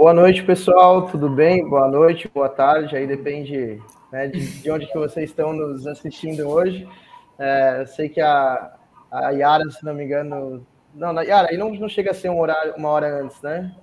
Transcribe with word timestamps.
Boa 0.00 0.14
noite, 0.14 0.42
pessoal. 0.42 1.02
Tudo 1.10 1.28
bem? 1.28 1.68
Boa 1.68 1.86
noite, 1.86 2.26
boa 2.26 2.48
tarde. 2.48 2.96
Aí 2.96 3.06
depende 3.06 3.82
né, 4.10 4.28
de, 4.28 4.62
de, 4.62 4.70
onde 4.70 4.86
que 4.86 4.96
vocês 4.96 5.28
estão 5.28 5.52
nos 5.52 5.86
assistindo 5.86 6.48
hoje. 6.48 6.88
É, 7.38 7.82
eu 7.82 7.86
sei 7.86 8.08
que 8.08 8.18
a, 8.18 8.78
a 9.10 9.28
Yara, 9.28 9.70
se 9.70 9.84
não 9.84 9.92
me 9.92 10.02
engano. 10.02 10.66
Não, 10.94 11.12
na 11.12 11.20
Yara, 11.20 11.48
aí 11.50 11.58
não, 11.58 11.70
não 11.74 11.86
chega 11.86 12.12
a 12.12 12.14
ser 12.14 12.30
um 12.30 12.40
horário, 12.40 12.72
uma 12.78 12.88
hora 12.88 13.20
antes, 13.20 13.42
né? 13.42 13.76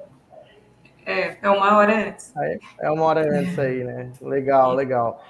É, 1.06 1.38
é 1.40 1.50
uma 1.52 1.78
hora 1.78 2.08
antes. 2.08 2.34
É 2.80 2.90
uma 2.90 3.04
hora 3.04 3.22
antes 3.22 3.60
aí, 3.60 3.84
né? 3.84 4.12
Legal, 4.20 4.74
legal. 4.74 5.24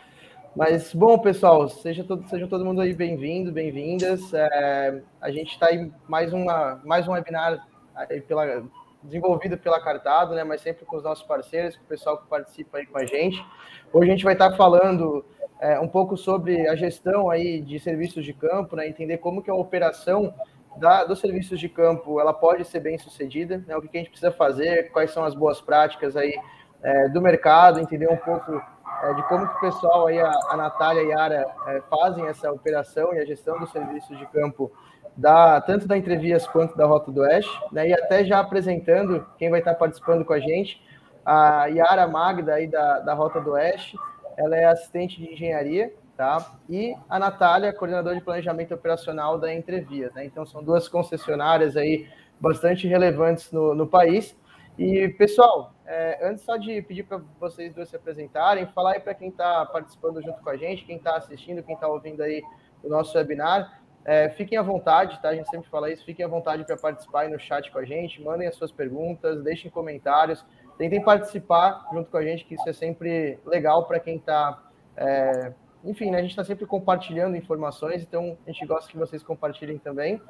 Mas, 0.55 0.93
bom, 0.93 1.19
pessoal, 1.19 1.67
seja 1.67 2.01
todo, 2.05 2.25
sejam 2.29 2.47
todo 2.47 2.63
mundo 2.63 2.79
aí 2.79 2.93
bem-vindo, 2.93 3.51
bem-vindas. 3.51 4.33
É, 4.33 5.01
a 5.19 5.31
gente 5.31 5.51
está 5.51 5.65
aí 5.67 5.91
mais, 6.07 6.31
uma, 6.31 6.79
mais 6.85 7.05
um 7.09 7.11
webinar 7.11 7.67
aí 7.93 8.21
pela, 8.21 8.63
desenvolvido 9.07 9.57
pela 9.57 9.81
Cartado, 9.81 10.35
né, 10.35 10.43
mas 10.43 10.61
sempre 10.61 10.85
com 10.85 10.97
os 10.97 11.03
nossos 11.03 11.25
parceiros, 11.25 11.75
com 11.75 11.83
o 11.83 11.87
pessoal 11.87 12.17
que 12.17 12.27
participa 12.27 12.77
aí 12.77 12.85
com 12.85 12.97
a 12.97 13.05
gente. 13.05 13.43
Hoje 13.91 14.09
a 14.09 14.11
gente 14.11 14.23
vai 14.23 14.33
estar 14.33 14.55
falando 14.55 15.25
é, 15.59 15.79
um 15.79 15.87
pouco 15.87 16.15
sobre 16.17 16.67
a 16.67 16.75
gestão 16.75 17.29
aí 17.29 17.61
de 17.61 17.79
serviços 17.79 18.23
de 18.23 18.33
campo, 18.33 18.75
né, 18.75 18.87
entender 18.87 19.17
como 19.17 19.41
que 19.41 19.49
a 19.49 19.55
operação 19.55 20.33
da, 20.75 21.05
dos 21.05 21.19
serviços 21.19 21.59
de 21.59 21.69
campo 21.69 22.19
ela 22.19 22.33
pode 22.33 22.65
ser 22.65 22.81
bem 22.81 22.97
sucedida, 22.97 23.63
né, 23.65 23.75
o 23.75 23.81
que, 23.81 23.87
que 23.87 23.97
a 23.97 24.01
gente 24.01 24.11
precisa 24.11 24.31
fazer, 24.31 24.91
quais 24.91 25.11
são 25.11 25.23
as 25.23 25.33
boas 25.33 25.61
práticas 25.61 26.15
aí 26.15 26.37
é, 26.83 27.09
do 27.09 27.21
mercado, 27.21 27.79
entender 27.79 28.09
um 28.09 28.17
pouco 28.17 28.61
é, 29.03 29.13
de 29.13 29.23
como 29.23 29.47
que 29.47 29.55
o 29.55 29.59
pessoal 29.59 30.07
aí, 30.07 30.19
a, 30.19 30.31
a 30.49 30.57
Natália 30.57 31.01
e 31.01 31.13
a 31.13 31.19
Yara, 31.19 31.47
é, 31.67 31.81
fazem 31.89 32.27
essa 32.27 32.51
operação 32.51 33.13
e 33.13 33.19
a 33.19 33.25
gestão 33.25 33.57
dos 33.59 33.71
serviços 33.71 34.17
de 34.17 34.25
campo 34.27 34.71
da, 35.17 35.59
tanto 35.61 35.87
da 35.87 35.97
Entrevias 35.97 36.47
quanto 36.47 36.77
da 36.77 36.85
Rota 36.85 37.11
do 37.11 37.21
Oeste, 37.21 37.51
né, 37.71 37.89
e 37.89 37.93
até 37.93 38.23
já 38.23 38.39
apresentando 38.39 39.25
quem 39.37 39.49
vai 39.49 39.59
estar 39.59 39.73
participando 39.73 40.23
com 40.23 40.33
a 40.33 40.39
gente, 40.39 40.81
a 41.25 41.65
Yara 41.65 42.07
Magda 42.07 42.53
aí 42.53 42.67
da, 42.67 42.99
da 42.99 43.13
Rota 43.13 43.41
do 43.41 43.51
Oeste, 43.51 43.97
ela 44.37 44.55
é 44.55 44.65
assistente 44.65 45.19
de 45.19 45.33
engenharia, 45.33 45.91
tá? 46.15 46.53
E 46.69 46.95
a 47.09 47.19
Natália, 47.19 47.73
coordenadora 47.73 48.15
de 48.15 48.21
planejamento 48.21 48.73
operacional 48.73 49.37
da 49.37 49.53
Entrevias, 49.53 50.13
né? 50.13 50.25
Então 50.25 50.45
são 50.45 50.63
duas 50.63 50.87
concessionárias 50.87 51.75
aí 51.75 52.07
bastante 52.39 52.87
relevantes 52.87 53.51
no, 53.51 53.73
no 53.73 53.87
país. 53.87 54.37
E, 54.77 55.09
pessoal, 55.09 55.73
é, 55.85 56.29
antes 56.29 56.43
só 56.43 56.55
de 56.55 56.81
pedir 56.83 57.03
para 57.03 57.19
vocês 57.39 57.73
dois 57.73 57.89
se 57.89 57.95
apresentarem, 57.95 58.67
falar 58.67 58.93
aí 58.93 58.99
para 58.99 59.15
quem 59.15 59.29
está 59.29 59.65
participando 59.65 60.21
junto 60.21 60.41
com 60.41 60.49
a 60.49 60.55
gente, 60.55 60.85
quem 60.85 60.97
está 60.97 61.17
assistindo, 61.17 61.63
quem 61.63 61.73
está 61.73 61.87
ouvindo 61.87 62.21
aí 62.21 62.43
o 62.83 62.89
nosso 62.89 63.17
webinar, 63.17 63.81
é, 64.07 64.29
fiquem 64.29 64.57
à 64.57 64.61
vontade, 64.61 65.21
tá? 65.21 65.27
A 65.27 65.35
gente 65.35 65.49
sempre 65.49 65.69
fala 65.69 65.91
isso, 65.91 66.05
fiquem 66.05 66.25
à 66.25 66.29
vontade 66.29 66.63
para 66.63 66.77
participar 66.77 67.23
aí 67.23 67.29
no 67.29 67.37
chat 67.37 67.69
com 67.69 67.77
a 67.77 67.83
gente, 67.83 68.21
mandem 68.21 68.47
as 68.47 68.55
suas 68.55 68.71
perguntas, 68.71 69.43
deixem 69.43 69.69
comentários, 69.69 70.45
tentem 70.77 71.03
participar 71.03 71.85
junto 71.91 72.09
com 72.09 72.15
a 72.15 72.23
gente, 72.23 72.45
que 72.45 72.55
isso 72.55 72.69
é 72.69 72.71
sempre 72.71 73.37
legal 73.45 73.85
para 73.85 73.99
quem 73.99 74.15
está. 74.15 74.63
É, 74.95 75.51
enfim, 75.83 76.09
né, 76.09 76.19
a 76.19 76.21
gente 76.21 76.29
está 76.29 76.45
sempre 76.45 76.65
compartilhando 76.65 77.35
informações, 77.35 78.01
então 78.01 78.37
a 78.47 78.49
gente 78.49 78.65
gosta 78.65 78.89
que 78.89 78.97
vocês 78.97 79.21
compartilhem 79.21 79.77
também. 79.77 80.21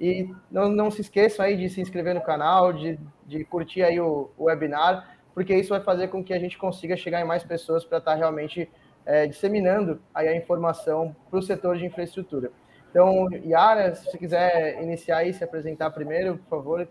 E 0.00 0.32
não, 0.48 0.68
não 0.68 0.88
se 0.88 1.00
esqueçam 1.00 1.44
aí 1.44 1.56
de 1.56 1.68
se 1.68 1.80
inscrever 1.80 2.14
no 2.14 2.22
canal, 2.22 2.72
de, 2.72 3.00
de 3.26 3.44
curtir 3.44 3.82
aí 3.82 3.98
o, 3.98 4.30
o 4.38 4.44
webinar, 4.44 5.18
porque 5.34 5.52
isso 5.56 5.70
vai 5.70 5.80
fazer 5.80 6.06
com 6.06 6.22
que 6.22 6.32
a 6.32 6.38
gente 6.38 6.56
consiga 6.56 6.96
chegar 6.96 7.20
em 7.20 7.24
mais 7.24 7.42
pessoas 7.42 7.84
para 7.84 7.98
estar 7.98 8.12
tá 8.12 8.16
realmente 8.16 8.70
é, 9.04 9.26
disseminando 9.26 10.00
aí 10.14 10.28
a 10.28 10.36
informação 10.36 11.14
para 11.28 11.40
o 11.40 11.42
setor 11.42 11.76
de 11.76 11.84
infraestrutura. 11.84 12.52
Então, 12.94 13.28
Yara, 13.44 13.92
se 13.96 14.04
você 14.04 14.16
quiser 14.16 14.80
iniciar 14.80 15.16
aí, 15.16 15.34
se 15.34 15.42
apresentar 15.42 15.90
primeiro, 15.90 16.36
por 16.36 16.48
favor, 16.48 16.88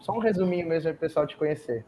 só 0.00 0.10
um 0.10 0.18
resuminho 0.18 0.66
mesmo 0.66 0.90
para 0.90 0.96
o 0.96 0.98
pessoal 0.98 1.28
te 1.28 1.36
conhecer. 1.36 1.84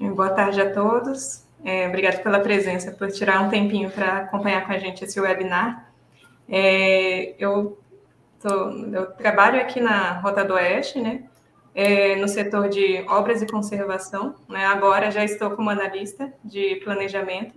Boa 0.00 0.30
tarde 0.30 0.60
a 0.60 0.72
todos. 0.72 1.46
É, 1.64 1.86
obrigado 1.86 2.20
pela 2.20 2.40
presença, 2.40 2.90
por 2.90 3.12
tirar 3.12 3.40
um 3.42 3.48
tempinho 3.48 3.88
para 3.88 4.16
acompanhar 4.16 4.66
com 4.66 4.72
a 4.72 4.78
gente 4.78 5.04
esse 5.04 5.20
webinar. 5.20 5.92
É, 6.48 7.36
eu, 7.38 7.78
tô, 8.40 8.70
eu 8.92 9.12
trabalho 9.12 9.60
aqui 9.60 9.80
na 9.80 10.18
Rota 10.18 10.44
do 10.44 10.54
Oeste, 10.54 11.00
né? 11.00 11.22
É, 11.72 12.16
no 12.16 12.26
setor 12.26 12.68
de 12.68 13.06
obras 13.08 13.42
e 13.42 13.46
conservação. 13.46 14.34
Né? 14.48 14.66
Agora 14.66 15.08
já 15.12 15.22
estou 15.22 15.52
como 15.52 15.70
analista 15.70 16.32
de 16.42 16.80
planejamento. 16.82 17.54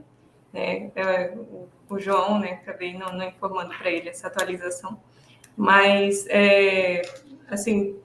Né? 0.54 0.92
É, 0.96 1.34
o 1.90 2.00
João, 2.00 2.40
né? 2.40 2.60
Acabei 2.62 2.98
não, 2.98 3.14
não 3.14 3.26
informando 3.26 3.74
para 3.78 3.90
ele 3.90 4.10
essa 4.10 4.28
atualização. 4.28 5.00
Mas, 5.56 6.26
é, 6.28 7.02
assim, 7.50 7.98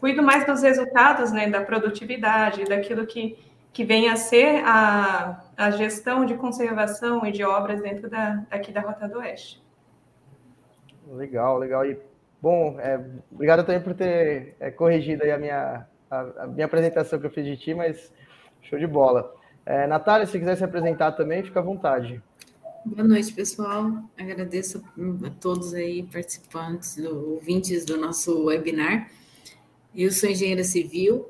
cuido 0.00 0.22
mais 0.22 0.44
dos 0.44 0.62
resultados, 0.62 1.32
né? 1.32 1.48
Da 1.48 1.62
produtividade, 1.62 2.64
daquilo 2.64 3.06
que, 3.06 3.38
que 3.72 3.84
vem 3.84 4.08
a 4.08 4.16
ser 4.16 4.62
a, 4.64 5.42
a 5.56 5.70
gestão 5.70 6.24
de 6.24 6.34
conservação 6.34 7.24
e 7.24 7.32
de 7.32 7.44
obras 7.44 7.80
dentro 7.80 8.08
da, 8.10 8.44
aqui 8.50 8.72
da 8.72 8.80
Rota 8.80 9.08
do 9.08 9.18
Oeste. 9.18 9.62
Legal, 11.06 11.58
legal. 11.58 11.86
E, 11.86 11.98
bom, 12.40 12.78
é, 12.78 13.00
obrigado 13.32 13.64
também 13.64 13.80
por 13.80 13.94
ter 13.94 14.56
é, 14.60 14.70
corrigido 14.70 15.24
a 15.24 15.38
minha, 15.38 15.86
a, 16.10 16.20
a 16.42 16.46
minha 16.46 16.66
apresentação 16.66 17.18
que 17.18 17.26
eu 17.26 17.30
fiz 17.30 17.46
de 17.46 17.56
ti, 17.56 17.74
mas 17.74 18.12
show 18.62 18.78
de 18.78 18.86
bola. 18.86 19.34
É, 19.64 19.86
Natália, 19.86 20.26
se 20.26 20.38
quiser 20.38 20.56
se 20.56 20.64
apresentar 20.64 21.12
também, 21.12 21.42
fica 21.42 21.60
à 21.60 21.62
vontade. 21.62 22.22
Boa 22.86 23.06
noite, 23.06 23.32
pessoal. 23.32 24.04
Agradeço 24.16 24.82
a 25.26 25.30
todos 25.30 25.74
aí 25.74 26.04
participantes, 26.04 26.96
ouvintes 26.98 27.84
do 27.84 27.96
nosso 27.96 28.44
webinar. 28.44 29.10
Eu 29.94 30.12
sou 30.12 30.30
engenheira 30.30 30.62
civil. 30.62 31.28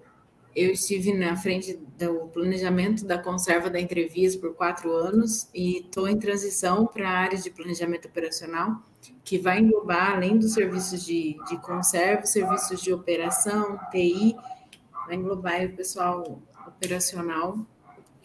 Eu 0.55 0.73
estive 0.73 1.15
na 1.15 1.37
frente 1.37 1.79
do 1.99 2.29
planejamento 2.29 3.05
da 3.05 3.19
conserva 3.19 3.71
da 3.71 3.81
Entrevias 3.81 4.37
por 4.37 4.55
quatro 4.55 4.93
anos 4.93 5.49
e 5.55 5.79
estou 5.79 6.07
em 6.07 6.19
transição 6.19 6.87
para 6.87 7.09
a 7.09 7.19
área 7.19 7.39
de 7.39 7.51
planejamento 7.51 8.07
operacional, 8.07 8.83
que 9.25 9.39
vai 9.39 9.59
englobar, 9.59 10.17
além 10.17 10.39
dos 10.39 10.53
serviços 10.53 11.05
de, 11.05 11.37
de 11.49 11.57
conserva, 11.63 12.27
serviços 12.27 12.81
de 12.83 12.93
operação, 12.93 13.79
TI, 13.91 14.37
vai 15.07 15.17
englobar 15.17 15.65
o 15.65 15.73
pessoal 15.73 16.43
operacional 16.67 17.59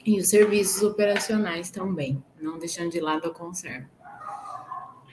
e 0.06 0.20
os 0.20 0.28
serviços 0.30 0.84
operacionais 0.84 1.72
também, 1.72 2.22
não 2.44 2.60
deixando 2.60 2.92
de 2.92 3.00
lado 3.00 3.28
a 3.28 3.34
conserva. 3.34 3.88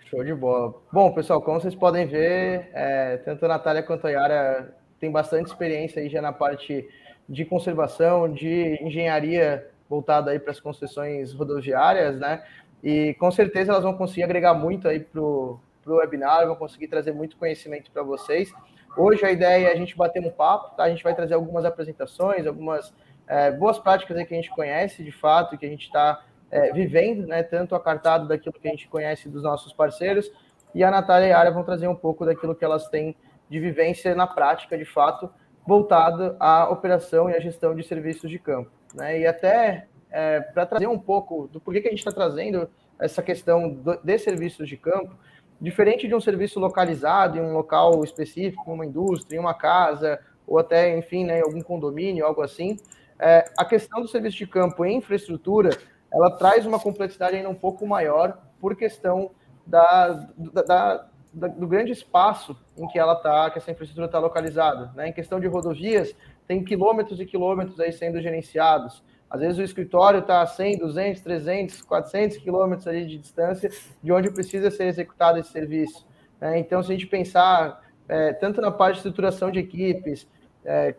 Show 0.07 0.25
de 0.25 0.35
bola. 0.35 0.75
Bom, 0.93 1.13
pessoal, 1.13 1.41
como 1.41 1.61
vocês 1.61 1.75
podem 1.75 2.05
ver, 2.05 2.69
é, 2.75 3.17
tanto 3.19 3.45
a 3.45 3.49
Natália 3.49 3.83
quanto 3.83 4.07
a 4.09 4.11
Yara 4.11 4.77
tem 4.99 5.11
bastante 5.11 5.47
experiência 5.47 6.03
aí 6.03 6.09
já 6.09 6.21
na 6.21 6.33
parte 6.33 6.89
de 7.29 7.45
conservação, 7.45 8.31
de 8.31 8.77
engenharia 8.83 9.71
voltada 9.89 10.33
aí 10.33 10.39
para 10.41 10.51
as 10.51 10.59
concessões 10.59 11.33
rodoviárias, 11.33 12.19
né? 12.19 12.45
E 12.83 13.15
com 13.15 13.31
certeza 13.31 13.71
elas 13.71 13.85
vão 13.85 13.95
conseguir 13.95 14.25
agregar 14.25 14.53
muito 14.53 14.89
aí 14.89 14.99
para 14.99 15.21
o 15.21 15.61
webinar, 15.87 16.47
vão 16.47 16.57
conseguir 16.57 16.89
trazer 16.89 17.13
muito 17.13 17.37
conhecimento 17.37 17.91
para 17.93 18.03
vocês. 18.03 18.53
Hoje 18.97 19.25
a 19.25 19.31
ideia 19.31 19.69
é 19.69 19.73
a 19.73 19.77
gente 19.77 19.97
bater 19.97 20.21
um 20.21 20.31
papo, 20.31 20.75
tá? 20.75 20.83
A 20.85 20.91
gente 20.91 21.05
vai 21.05 21.15
trazer 21.15 21.35
algumas 21.35 21.65
apresentações, 21.65 22.47
algumas 22.47 22.93
é, 23.29 23.53
boas 23.53 23.79
práticas 23.79 24.17
aí 24.17 24.27
que 24.27 24.35
a 24.35 24.37
gente 24.37 24.51
conhece 24.51 25.05
de 25.05 25.13
fato, 25.13 25.57
que 25.57 25.65
a 25.65 25.69
gente 25.69 25.87
está 25.87 26.25
é, 26.51 26.73
vivendo, 26.73 27.27
né, 27.27 27.43
tanto 27.43 27.75
a 27.75 27.81
cartada 27.81 28.27
daquilo 28.27 28.53
que 28.53 28.67
a 28.67 28.71
gente 28.71 28.89
conhece 28.89 29.29
dos 29.29 29.43
nossos 29.43 29.73
parceiros, 29.73 30.31
e 30.75 30.85
a 30.85 30.91
Natália 30.91 31.29
e 31.29 31.33
a 31.33 31.39
Área 31.39 31.51
vão 31.51 31.65
trazer 31.65 31.89
um 31.89 31.95
pouco 31.95 32.25
daquilo 32.25 32.55
que 32.55 32.65
elas 32.65 32.89
têm 32.89 33.17
de 33.49 33.59
vivência 33.59 34.15
na 34.15 34.27
prática, 34.27 34.79
de 34.79 34.85
fato, 34.85 35.31
voltado 35.67 36.37
à 36.39 36.69
operação 36.71 37.29
e 37.29 37.35
à 37.35 37.41
gestão 37.41 37.75
de 37.75 37.83
serviços 37.83 38.31
de 38.31 38.39
campo. 38.39 38.71
Né? 38.95 39.21
E 39.21 39.27
até 39.27 39.87
é, 40.11 40.41
para 40.41 40.67
trazer 40.67 40.87
um 40.87 40.99
pouco 40.99 41.49
do 41.49 41.61
porquê 41.61 41.81
que 41.81 41.89
a 41.89 41.91
gente 41.91 42.01
está 42.01 42.13
trazendo 42.13 42.69
essa 42.99 43.23
questão 43.23 43.69
do, 43.69 43.97
de 43.97 44.19
serviços 44.19 44.69
de 44.69 44.77
campo, 44.77 45.17
diferente 45.61 46.07
de 46.07 46.15
um 46.15 46.21
serviço 46.21 46.59
localizado 46.59 47.39
em 47.39 47.41
um 47.41 47.53
local 47.53 48.03
específico, 48.05 48.73
uma 48.73 48.87
indústria, 48.87 49.41
uma 49.41 49.55
casa, 49.55 50.21
ou 50.47 50.59
até, 50.59 50.97
enfim, 50.97 51.25
né, 51.25 51.39
em 51.39 51.43
algum 51.43 51.63
condomínio, 51.63 52.25
algo 52.25 52.43
assim, 52.43 52.77
é, 53.19 53.45
a 53.57 53.65
questão 53.65 54.01
do 54.01 54.09
serviço 54.09 54.39
de 54.39 54.47
campo 54.47 54.85
em 54.85 54.97
infraestrutura, 54.97 55.71
ela 56.13 56.31
traz 56.31 56.67
uma 56.67 56.79
complexidade 56.79 57.37
ainda 57.37 57.49
um 57.49 57.55
pouco 57.55 57.87
maior 57.87 58.39
por 58.61 58.77
questão 58.77 59.31
da, 59.67 60.29
da, 60.37 60.63
da 60.63 61.11
do 61.33 61.67
grande 61.67 61.93
espaço 61.93 62.57
em 62.77 62.89
que 62.89 62.99
ela 62.99 63.13
está, 63.13 63.51
que 63.51 63.59
essa 63.59 63.71
infraestrutura 63.71 64.07
está 64.07 64.19
localizada. 64.19 64.91
Né? 64.95 65.09
Em 65.09 65.13
questão 65.13 65.39
de 65.39 65.47
rodovias, 65.47 66.15
tem 66.47 66.65
quilômetros 66.65 67.21
e 67.21 67.27
quilômetros 67.27 67.79
aí 67.79 67.93
sendo 67.93 68.21
gerenciados. 68.21 69.03
Às 69.29 69.41
vezes 69.41 69.59
o 69.59 69.63
escritório 69.63 70.21
está 70.21 70.43
a 70.43 70.47
100, 70.47 70.79
200, 70.79 71.21
300, 71.23 71.83
400 71.83 72.39
quilômetros 72.39 72.89
ali 72.89 73.07
de 73.07 73.17
distância 73.17 73.71
de 74.03 74.13
onde 74.13 74.31
precisa 74.31 74.71
ser 74.73 74.89
executado 74.89 75.39
esse 75.39 75.53
serviço. 75.53 76.05
Né? 76.41 76.59
Então, 76.59 76.83
se 76.83 76.91
a 76.91 76.95
gente 76.95 77.07
pensar 77.07 77.81
é, 78.09 78.33
tanto 78.33 78.61
na 78.61 78.73
parte 78.73 78.95
de 78.95 78.99
estruturação 78.99 79.53
de 79.53 79.61
equipes, 79.61 80.27
é, 80.65 80.97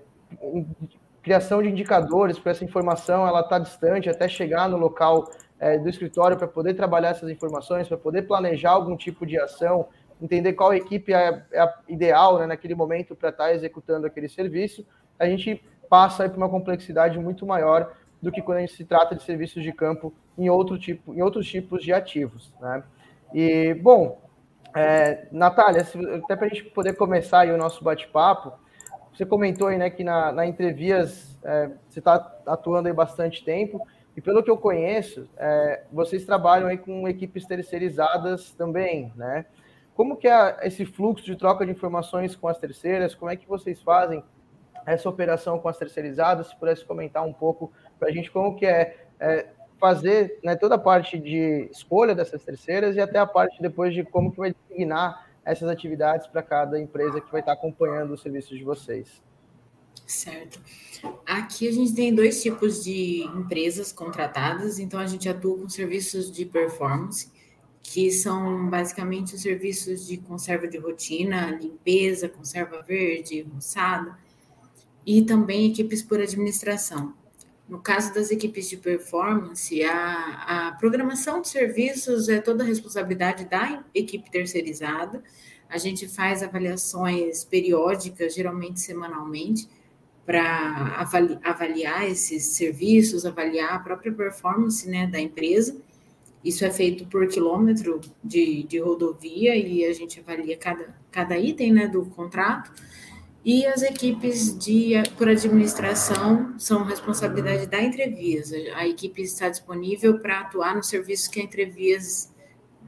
criação 1.21 1.61
de 1.61 1.69
indicadores 1.69 2.39
para 2.39 2.51
essa 2.51 2.63
informação 2.63 3.27
ela 3.27 3.41
está 3.41 3.59
distante 3.59 4.09
até 4.09 4.27
chegar 4.27 4.67
no 4.67 4.77
local 4.77 5.29
é, 5.59 5.77
do 5.77 5.87
escritório 5.87 6.37
para 6.37 6.47
poder 6.47 6.73
trabalhar 6.73 7.09
essas 7.09 7.29
informações, 7.29 7.87
para 7.87 7.97
poder 7.97 8.23
planejar 8.23 8.71
algum 8.71 8.97
tipo 8.97 9.25
de 9.25 9.39
ação, 9.39 9.87
entender 10.19 10.53
qual 10.53 10.73
equipe 10.73 11.13
é, 11.13 11.45
é 11.51 11.59
a 11.59 11.73
ideal 11.87 12.39
né, 12.39 12.47
naquele 12.47 12.73
momento 12.73 13.15
para 13.15 13.29
estar 13.29 13.45
tá 13.45 13.53
executando 13.53 14.07
aquele 14.07 14.27
serviço. 14.27 14.85
A 15.19 15.25
gente 15.27 15.63
passa 15.87 16.27
por 16.27 16.37
uma 16.37 16.49
complexidade 16.49 17.19
muito 17.19 17.45
maior 17.45 17.93
do 18.21 18.31
que 18.31 18.41
quando 18.41 18.59
a 18.59 18.61
gente 18.61 18.73
se 18.73 18.85
trata 18.85 19.15
de 19.15 19.23
serviços 19.23 19.61
de 19.61 19.71
campo 19.71 20.13
em, 20.37 20.49
outro 20.49 20.77
tipo, 20.77 21.13
em 21.13 21.21
outros 21.21 21.47
tipos 21.47 21.83
de 21.83 21.93
ativos. 21.93 22.53
Né? 22.59 22.83
E, 23.33 23.73
bom, 23.75 24.19
é, 24.75 25.27
Natália, 25.31 25.81
até 26.23 26.35
para 26.35 26.45
a 26.45 26.49
gente 26.49 26.63
poder 26.65 26.93
começar 26.93 27.47
o 27.47 27.57
nosso 27.57 27.83
bate-papo, 27.83 28.53
você 29.21 29.25
comentou 29.27 29.67
aí 29.67 29.77
né, 29.77 29.87
que 29.87 30.03
na, 30.03 30.31
na 30.31 30.47
Entrevias 30.47 31.37
é, 31.43 31.69
você 31.87 31.99
está 31.99 32.15
atuando 32.47 32.87
aí 32.87 32.93
bastante 32.93 33.45
tempo, 33.45 33.85
e 34.17 34.21
pelo 34.21 34.41
que 34.41 34.49
eu 34.49 34.57
conheço, 34.57 35.29
é, 35.37 35.83
vocês 35.91 36.25
trabalham 36.25 36.67
aí 36.67 36.77
com 36.77 37.07
equipes 37.07 37.45
terceirizadas 37.45 38.51
também, 38.51 39.13
né? 39.15 39.45
Como 39.93 40.17
que 40.17 40.27
é 40.27 40.57
esse 40.63 40.85
fluxo 40.85 41.23
de 41.23 41.35
troca 41.35 41.63
de 41.65 41.71
informações 41.71 42.35
com 42.35 42.47
as 42.47 42.57
terceiras? 42.57 43.13
Como 43.13 43.29
é 43.29 43.35
que 43.35 43.47
vocês 43.47 43.79
fazem 43.81 44.23
essa 44.87 45.07
operação 45.07 45.59
com 45.59 45.69
as 45.69 45.77
terceirizadas? 45.77 46.47
Se 46.47 46.55
pudesse 46.55 46.83
comentar 46.83 47.23
um 47.23 47.31
pouco 47.31 47.71
para 47.99 48.09
a 48.09 48.11
gente 48.11 48.31
como 48.31 48.55
que 48.55 48.65
é, 48.65 49.05
é 49.19 49.49
fazer 49.79 50.39
né, 50.43 50.55
toda 50.55 50.75
a 50.75 50.79
parte 50.79 51.19
de 51.19 51.69
escolha 51.71 52.15
dessas 52.15 52.43
terceiras 52.43 52.95
e 52.95 52.99
até 52.99 53.19
a 53.19 53.27
parte 53.27 53.61
depois 53.61 53.93
de 53.93 54.03
como 54.03 54.31
que 54.31 54.39
vai 54.39 54.55
designar 54.67 55.30
essas 55.43 55.69
atividades 55.69 56.27
para 56.27 56.41
cada 56.41 56.79
empresa 56.79 57.19
que 57.19 57.31
vai 57.31 57.41
estar 57.41 57.53
acompanhando 57.53 58.13
os 58.13 58.21
serviços 58.21 58.57
de 58.57 58.63
vocês. 58.63 59.21
Certo. 60.05 60.59
Aqui 61.25 61.67
a 61.67 61.71
gente 61.71 61.93
tem 61.93 62.13
dois 62.13 62.41
tipos 62.41 62.83
de 62.83 63.23
empresas 63.35 63.91
contratadas, 63.91 64.77
então 64.77 64.99
a 64.99 65.07
gente 65.07 65.27
atua 65.29 65.57
com 65.57 65.69
serviços 65.69 66.31
de 66.31 66.45
performance, 66.45 67.31
que 67.81 68.11
são 68.11 68.69
basicamente 68.69 69.35
os 69.35 69.41
serviços 69.41 70.05
de 70.05 70.17
conserva 70.17 70.67
de 70.67 70.77
rotina, 70.77 71.51
limpeza, 71.51 72.27
conserva 72.29 72.81
verde, 72.81 73.41
roçada, 73.53 74.17
e 75.05 75.23
também 75.23 75.71
equipes 75.71 76.03
por 76.03 76.19
administração. 76.19 77.13
No 77.71 77.79
caso 77.79 78.13
das 78.13 78.29
equipes 78.31 78.67
de 78.67 78.75
performance, 78.75 79.81
a, 79.81 80.67
a 80.67 80.71
programação 80.73 81.39
de 81.39 81.47
serviços 81.47 82.27
é 82.27 82.41
toda 82.41 82.65
a 82.65 82.67
responsabilidade 82.67 83.45
da 83.45 83.81
equipe 83.95 84.29
terceirizada. 84.29 85.23
A 85.69 85.77
gente 85.77 86.05
faz 86.05 86.43
avaliações 86.43 87.45
periódicas, 87.45 88.35
geralmente 88.35 88.81
semanalmente, 88.81 89.69
para 90.25 90.97
avali, 90.97 91.39
avaliar 91.41 92.05
esses 92.05 92.43
serviços, 92.57 93.25
avaliar 93.25 93.75
a 93.75 93.79
própria 93.79 94.11
performance 94.11 94.85
né, 94.89 95.07
da 95.07 95.21
empresa. 95.21 95.77
Isso 96.43 96.65
é 96.65 96.69
feito 96.69 97.07
por 97.07 97.25
quilômetro 97.29 98.01
de, 98.21 98.63
de 98.63 98.79
rodovia 98.79 99.55
e 99.55 99.85
a 99.85 99.93
gente 99.93 100.19
avalia 100.19 100.57
cada, 100.57 100.93
cada 101.09 101.39
item 101.39 101.71
né, 101.71 101.87
do 101.87 102.05
contrato 102.07 102.69
e 103.43 103.65
as 103.65 103.81
equipes 103.81 104.57
de 104.57 104.93
por 105.17 105.27
administração 105.27 106.53
são 106.59 106.83
responsabilidade 106.83 107.65
da 107.65 107.81
Entrevias. 107.81 108.51
A 108.75 108.87
equipe 108.87 109.23
está 109.23 109.49
disponível 109.49 110.19
para 110.19 110.41
atuar 110.41 110.75
no 110.75 110.83
serviço 110.83 111.31
que 111.31 111.39
a 111.39 111.43
Entrevias 111.43 112.31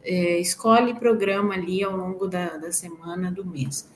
é, 0.04 0.40
escolhe 0.40 0.92
e 0.92 0.96
programa 0.96 1.56
ali 1.56 1.84
ao 1.84 1.98
longo 1.98 2.28
da, 2.28 2.58
da 2.58 2.72
semana, 2.72 3.32
do 3.32 3.44
mês. 3.44 3.90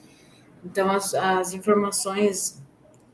Então, 0.65 0.89
as, 0.89 1.13
as 1.13 1.53
informações, 1.53 2.59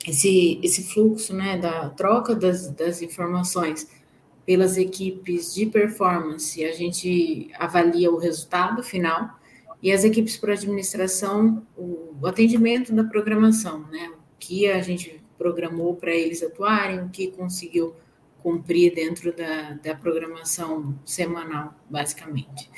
esse, 0.07 0.59
esse 0.63 0.93
fluxo 0.93 1.35
né, 1.35 1.57
da 1.57 1.89
troca 1.89 2.33
das, 2.33 2.69
das 2.69 3.01
informações 3.01 3.87
pelas 4.45 4.77
equipes 4.77 5.53
de 5.53 5.65
performance, 5.65 6.63
a 6.63 6.71
gente 6.71 7.51
avalia 7.59 8.09
o 8.09 8.17
resultado 8.17 8.81
final 8.81 9.37
e 9.83 9.91
as 9.91 10.05
equipes 10.05 10.37
por 10.37 10.49
administração, 10.49 11.61
o, 11.77 12.25
atendimento 12.25 12.95
da 12.95 13.03
programação, 13.03 13.79
né? 13.91 14.13
O 14.15 14.39
que 14.39 14.65
a 14.65 14.81
gente 14.81 15.21
programou 15.37 15.93
para 15.93 16.11
eles 16.11 16.41
atuarem, 16.41 17.01
o 17.01 17.09
que 17.09 17.27
conseguiu 17.27 17.93
cumprir 18.41 18.95
dentro 18.95 19.35
da, 19.35 19.71
da 19.83 19.93
programação 19.93 20.95
semanal, 21.05 21.73
basicamente. 21.89 22.71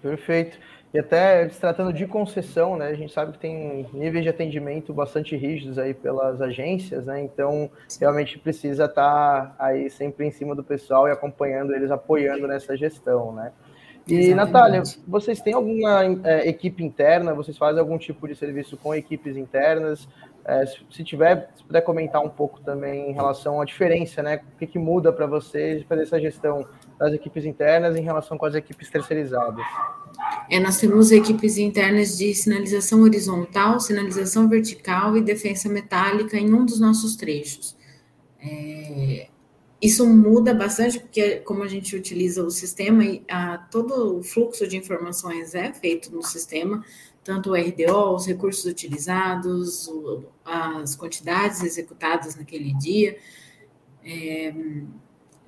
Perfeito. 0.00 0.58
E 0.94 0.98
até 0.98 1.46
se 1.50 1.60
tratando 1.60 1.92
de 1.92 2.06
concessão, 2.06 2.78
né, 2.78 2.86
a 2.86 2.94
gente 2.94 3.12
sabe 3.12 3.32
que 3.32 3.38
tem 3.38 3.86
níveis 3.92 4.24
de 4.24 4.30
atendimento 4.30 4.94
bastante 4.94 5.36
rígidos 5.36 5.78
aí 5.78 5.92
pelas 5.92 6.40
agências, 6.40 7.04
né, 7.04 7.22
então 7.22 7.70
realmente 8.00 8.38
precisa 8.38 8.86
estar 8.86 9.54
aí 9.58 9.90
sempre 9.90 10.24
em 10.24 10.30
cima 10.30 10.54
do 10.54 10.64
pessoal 10.64 11.06
e 11.06 11.10
acompanhando 11.10 11.74
eles, 11.74 11.90
apoiando 11.90 12.48
nessa 12.48 12.74
gestão, 12.74 13.34
né. 13.34 13.52
E, 14.08 14.14
Exatamente. 14.14 14.34
Natália, 14.34 14.82
vocês 15.06 15.40
têm 15.40 15.52
alguma 15.52 16.02
é, 16.24 16.48
equipe 16.48 16.82
interna? 16.82 17.34
Vocês 17.34 17.58
fazem 17.58 17.78
algum 17.78 17.98
tipo 17.98 18.26
de 18.26 18.34
serviço 18.34 18.76
com 18.76 18.94
equipes 18.94 19.36
internas? 19.36 20.08
É, 20.44 20.64
se 20.66 21.04
tiver, 21.04 21.50
se 21.54 21.62
puder 21.62 21.82
comentar 21.82 22.22
um 22.24 22.28
pouco 22.30 22.58
também 22.60 23.10
em 23.10 23.12
relação 23.12 23.60
à 23.60 23.66
diferença, 23.66 24.22
né? 24.22 24.40
O 24.54 24.58
que, 24.58 24.66
que 24.66 24.78
muda 24.78 25.12
para 25.12 25.26
vocês 25.26 25.82
fazer 25.82 26.04
essa 26.04 26.18
gestão 26.18 26.66
das 26.98 27.12
equipes 27.12 27.44
internas 27.44 27.96
em 27.96 28.00
relação 28.00 28.38
com 28.38 28.46
as 28.46 28.54
equipes 28.54 28.88
terceirizadas? 28.88 29.62
É, 30.50 30.58
nós 30.58 30.78
temos 30.78 31.12
equipes 31.12 31.58
internas 31.58 32.16
de 32.16 32.34
sinalização 32.34 33.02
horizontal, 33.02 33.78
sinalização 33.78 34.48
vertical 34.48 35.18
e 35.18 35.20
defesa 35.20 35.68
metálica 35.68 36.38
em 36.38 36.54
um 36.54 36.64
dos 36.64 36.80
nossos 36.80 37.14
trechos. 37.14 37.76
É, 38.40 39.28
isso 39.80 40.04
muda 40.06 40.52
bastante, 40.52 40.98
porque 40.98 41.36
como 41.36 41.62
a 41.62 41.68
gente 41.68 41.94
utiliza 41.94 42.42
o 42.42 42.50
sistema, 42.50 43.04
a, 43.28 43.58
todo 43.58 44.18
o 44.18 44.22
fluxo 44.22 44.66
de 44.66 44.76
informações 44.76 45.54
é 45.54 45.72
feito 45.72 46.12
no 46.12 46.22
sistema, 46.22 46.84
tanto 47.22 47.50
o 47.50 47.54
RDO, 47.54 48.14
os 48.14 48.26
recursos 48.26 48.64
utilizados, 48.64 49.86
o, 49.86 50.24
as 50.44 50.96
quantidades 50.96 51.62
executadas 51.62 52.34
naquele 52.34 52.74
dia. 52.74 53.16
É, 54.04 54.52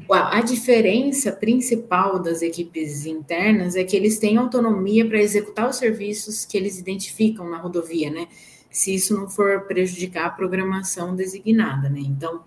a 0.08 0.40
diferença 0.42 1.32
principal 1.32 2.20
das 2.20 2.40
equipes 2.40 3.06
internas 3.06 3.74
é 3.74 3.84
que 3.84 3.96
eles 3.96 4.18
têm 4.18 4.36
autonomia 4.36 5.06
para 5.06 5.20
executar 5.20 5.68
os 5.68 5.76
serviços 5.76 6.44
que 6.44 6.56
eles 6.56 6.78
identificam 6.78 7.48
na 7.50 7.58
rodovia, 7.58 8.10
né? 8.10 8.28
Se 8.70 8.94
isso 8.94 9.14
não 9.14 9.28
for 9.28 9.62
prejudicar 9.62 10.26
a 10.26 10.30
programação 10.30 11.14
designada, 11.14 11.88
né? 11.88 12.00
Então, 12.00 12.44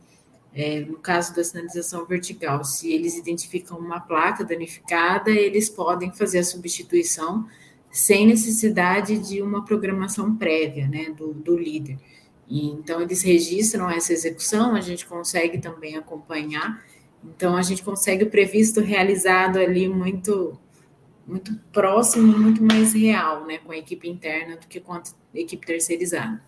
é, 0.56 0.82
no 0.82 0.98
caso 0.98 1.36
da 1.36 1.44
sinalização 1.44 2.06
vertical, 2.06 2.64
se 2.64 2.92
eles 2.92 3.18
identificam 3.18 3.78
uma 3.78 4.00
placa 4.00 4.44
danificada, 4.44 5.32
eles 5.32 5.70
podem 5.70 6.12
fazer 6.12 6.40
a 6.40 6.44
substituição 6.44 7.48
sem 7.90 8.28
necessidade 8.28 9.18
de 9.18 9.42
uma 9.42 9.66
programação 9.66 10.36
prévia 10.36 10.88
né, 10.88 11.12
do, 11.16 11.34
do 11.34 11.58
líder. 11.58 11.98
E, 12.48 12.68
então, 12.68 13.02
eles 13.02 13.24
registram 13.24 13.90
essa 13.90 14.14
execução, 14.14 14.76
a 14.76 14.82
gente 14.82 15.06
consegue 15.06 15.60
também 15.60 15.96
acompanhar. 15.96 16.84
Então, 17.24 17.56
a 17.56 17.62
gente 17.62 17.82
consegue 17.84 18.24
o 18.24 18.30
previsto 18.30 18.80
realizado 18.82 19.58
ali 19.58 19.88
muito 19.88 20.60
muito 21.26 21.56
próximo, 21.72 22.38
muito 22.38 22.62
mais 22.62 22.94
real, 22.94 23.46
né, 23.46 23.58
com 23.58 23.72
a 23.72 23.78
equipe 23.78 24.10
interna 24.10 24.58
do 24.58 24.68
que 24.68 24.82
com 24.82 24.92
a 24.92 25.02
equipe 25.34 25.66
terceirizada. 25.66 26.44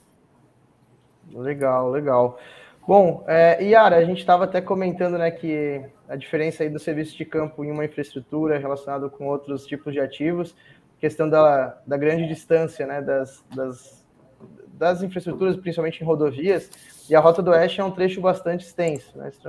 Legal, 1.32 1.90
legal. 1.90 2.38
Bom, 2.88 3.24
é, 3.28 3.64
Yara, 3.64 3.96
a 3.96 4.06
gente 4.06 4.20
estava 4.20 4.44
até 4.44 4.62
comentando 4.62 5.18
né, 5.18 5.32
que 5.32 5.82
a 6.08 6.16
diferença 6.16 6.62
aí 6.62 6.70
do 6.70 6.78
serviço 6.78 7.18
de 7.18 7.26
campo 7.26 7.66
em 7.66 7.72
uma 7.72 7.84
infraestrutura 7.84 8.60
relacionado 8.60 9.10
com 9.10 9.26
outros 9.26 9.66
tipos 9.66 9.92
de 9.92 10.00
ativos, 10.00 10.56
questão 11.00 11.28
da, 11.28 11.80
da 11.86 11.98
grande 11.98 12.28
distância 12.28 12.86
né, 12.86 13.02
das, 13.02 13.44
das, 13.56 14.06
das 14.68 15.02
infraestruturas, 15.02 15.58
principalmente 15.58 16.00
em 16.02 16.06
rodovias, 16.06 16.70
e 17.10 17.16
a 17.16 17.20
Rota 17.20 17.42
do 17.42 17.50
Oeste 17.50 17.82
é 17.82 17.84
um 17.84 17.90
trecho 17.90 18.22
bastante 18.22 18.64
extenso, 18.64 19.18
né, 19.18 19.32
se 19.32 19.44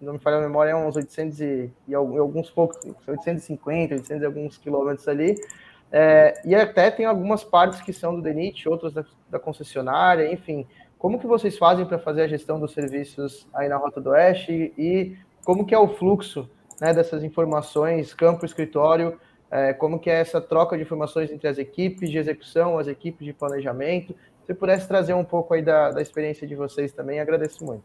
não 0.00 0.14
me 0.14 0.18
falha 0.18 0.38
a 0.38 0.40
memória, 0.40 0.72
é 0.72 0.74
uns 0.74 0.96
800 0.96 1.40
e, 1.40 1.72
e 1.86 1.94
alguns 1.94 2.50
poucos, 2.50 2.78
850, 3.06 3.94
800 3.94 4.22
e 4.22 4.26
alguns 4.26 4.58
quilômetros 4.58 5.06
ali, 5.06 5.36
é, 5.92 6.40
e 6.44 6.52
até 6.52 6.90
tem 6.90 7.06
algumas 7.06 7.44
partes 7.44 7.80
que 7.80 7.92
são 7.92 8.16
do 8.16 8.22
DENIT, 8.22 8.68
outras 8.68 8.92
da, 8.92 9.04
da 9.30 9.38
concessionária, 9.38 10.32
enfim, 10.32 10.66
como 11.02 11.18
que 11.18 11.26
vocês 11.26 11.58
fazem 11.58 11.84
para 11.84 11.98
fazer 11.98 12.22
a 12.22 12.28
gestão 12.28 12.60
dos 12.60 12.70
serviços 12.70 13.44
aí 13.52 13.68
na 13.68 13.76
Rota 13.76 14.00
do 14.00 14.10
Oeste 14.10 14.72
e 14.78 15.16
como 15.44 15.66
que 15.66 15.74
é 15.74 15.78
o 15.78 15.88
fluxo 15.88 16.48
né, 16.80 16.94
dessas 16.94 17.24
informações, 17.24 18.14
campo, 18.14 18.46
escritório, 18.46 19.18
é, 19.50 19.72
como 19.72 19.98
que 19.98 20.08
é 20.08 20.20
essa 20.20 20.40
troca 20.40 20.76
de 20.76 20.84
informações 20.84 21.32
entre 21.32 21.48
as 21.48 21.58
equipes 21.58 22.08
de 22.08 22.18
execução, 22.18 22.78
as 22.78 22.86
equipes 22.86 23.26
de 23.26 23.32
planejamento? 23.32 24.14
Se 24.46 24.54
pudesse 24.54 24.86
trazer 24.86 25.12
um 25.12 25.24
pouco 25.24 25.54
aí 25.54 25.60
da, 25.60 25.90
da 25.90 26.00
experiência 26.00 26.46
de 26.46 26.54
vocês 26.54 26.92
também, 26.92 27.18
agradeço 27.18 27.64
muito. 27.64 27.82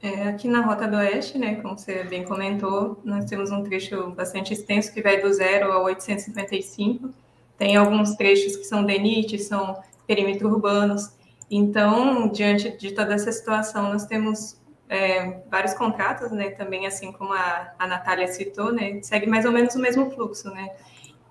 É, 0.00 0.28
aqui 0.28 0.46
na 0.46 0.64
Rota 0.64 0.86
do 0.86 0.96
Oeste, 0.98 1.36
né, 1.36 1.56
como 1.56 1.76
você 1.76 2.04
bem 2.04 2.24
comentou, 2.24 3.00
nós 3.04 3.24
temos 3.24 3.50
um 3.50 3.64
trecho 3.64 4.10
bastante 4.10 4.52
extenso 4.52 4.94
que 4.94 5.02
vai 5.02 5.20
do 5.20 5.32
zero 5.32 5.72
ao 5.72 5.82
855. 5.82 7.10
Tem 7.58 7.74
alguns 7.74 8.14
trechos 8.14 8.54
que 8.54 8.62
são 8.62 8.84
DENIT, 8.84 9.36
são 9.40 9.82
perímetros 10.06 10.52
urbanos, 10.52 11.23
então, 11.50 12.28
diante 12.28 12.76
de 12.76 12.92
toda 12.92 13.14
essa 13.14 13.30
situação, 13.30 13.92
nós 13.92 14.06
temos 14.06 14.60
é, 14.88 15.40
vários 15.50 15.74
contratos, 15.74 16.30
né? 16.30 16.50
Também, 16.50 16.86
assim 16.86 17.12
como 17.12 17.32
a, 17.32 17.72
a 17.78 17.86
Natália 17.86 18.28
citou, 18.28 18.72
né? 18.72 19.00
Segue 19.02 19.26
mais 19.26 19.44
ou 19.44 19.52
menos 19.52 19.74
o 19.74 19.78
mesmo 19.78 20.10
fluxo, 20.10 20.50
né? 20.50 20.70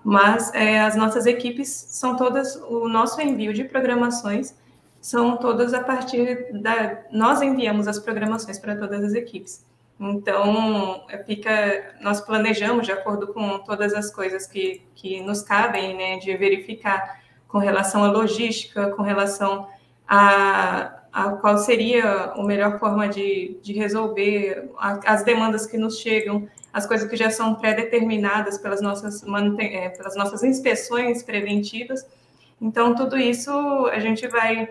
Mas 0.04 0.52
é, 0.54 0.80
as 0.80 0.96
nossas 0.96 1.26
equipes 1.26 1.68
são 1.68 2.16
todas, 2.16 2.56
o 2.56 2.88
nosso 2.88 3.20
envio 3.20 3.54
de 3.54 3.64
programações 3.64 4.54
são 5.00 5.36
todas 5.36 5.72
a 5.74 5.82
partir 5.82 6.52
da. 6.60 7.02
Nós 7.10 7.40
enviamos 7.42 7.88
as 7.88 7.98
programações 7.98 8.58
para 8.58 8.76
todas 8.76 9.02
as 9.02 9.14
equipes. 9.14 9.64
Então, 9.98 11.04
fica, 11.24 11.94
nós 12.00 12.20
planejamos 12.20 12.84
de 12.84 12.92
acordo 12.92 13.28
com 13.28 13.60
todas 13.60 13.94
as 13.94 14.12
coisas 14.12 14.46
que, 14.46 14.82
que 14.94 15.22
nos 15.22 15.40
cabem, 15.42 15.96
né, 15.96 16.18
de 16.18 16.36
verificar 16.36 17.22
com 17.46 17.58
relação 17.58 18.02
à 18.02 18.10
logística, 18.10 18.90
com 18.90 19.02
relação 19.02 19.68
a, 20.08 21.02
a 21.12 21.30
qual 21.32 21.58
seria 21.58 22.32
a 22.34 22.42
melhor 22.42 22.78
forma 22.78 23.08
de, 23.08 23.58
de 23.62 23.72
resolver 23.72 24.70
as 24.78 25.22
demandas 25.24 25.66
que 25.66 25.78
nos 25.78 25.98
chegam, 25.98 26.48
as 26.72 26.86
coisas 26.86 27.08
que 27.08 27.16
já 27.16 27.30
são 27.30 27.54
pré-determinadas 27.54 28.58
pelas 28.58 28.80
nossas, 28.80 29.24
é, 29.58 29.88
pelas 29.90 30.16
nossas 30.16 30.42
inspeções 30.42 31.22
preventivas. 31.22 32.04
Então, 32.60 32.94
tudo 32.94 33.16
isso 33.16 33.50
a 33.86 33.98
gente 33.98 34.26
vai 34.26 34.68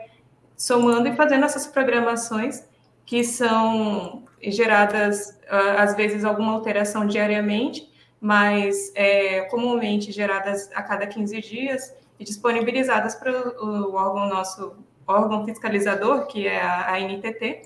somando 0.55 1.07
e 1.07 1.15
fazendo 1.15 1.45
essas 1.45 1.65
programações 1.65 2.63
que 3.05 3.23
são 3.23 4.23
geradas, 4.41 5.37
às 5.77 5.95
vezes, 5.95 6.23
alguma 6.23 6.53
alteração 6.53 7.05
diariamente, 7.05 7.89
mas 8.19 8.91
é, 8.95 9.41
comumente 9.45 10.11
geradas 10.11 10.69
a 10.73 10.81
cada 10.81 11.05
15 11.05 11.41
dias 11.41 11.93
e 12.19 12.23
disponibilizadas 12.23 13.15
para 13.15 13.61
o 13.61 13.93
órgão 13.93 14.27
nosso, 14.27 14.75
órgão 15.07 15.45
fiscalizador, 15.45 16.27
que 16.27 16.47
é 16.47 16.61
a, 16.61 16.93
a 16.93 16.99
NTT, 16.99 17.63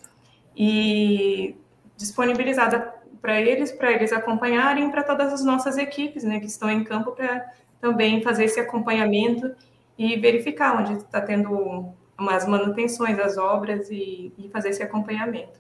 e 0.56 1.56
disponibilizada 1.96 2.94
para 3.22 3.40
eles, 3.42 3.72
para 3.72 3.92
eles 3.92 4.14
acompanharem, 4.14 4.90
para 4.90 5.04
todas 5.04 5.34
as 5.34 5.44
nossas 5.44 5.78
equipes, 5.78 6.24
né, 6.24 6.40
que 6.40 6.46
estão 6.46 6.70
em 6.70 6.84
campo 6.84 7.12
para 7.12 7.46
também 7.82 8.22
fazer 8.22 8.46
esse 8.46 8.60
acompanhamento 8.60 9.56
e 9.98 10.16
verificar 10.18 10.78
onde 10.80 10.94
está 10.94 11.22
tendo 11.22 11.92
as 12.18 12.48
manutenções, 12.48 13.20
as 13.20 13.38
obras 13.38 13.90
e, 13.90 14.34
e 14.38 14.50
fazer 14.50 14.70
esse 14.70 14.82
acompanhamento. 14.82 15.60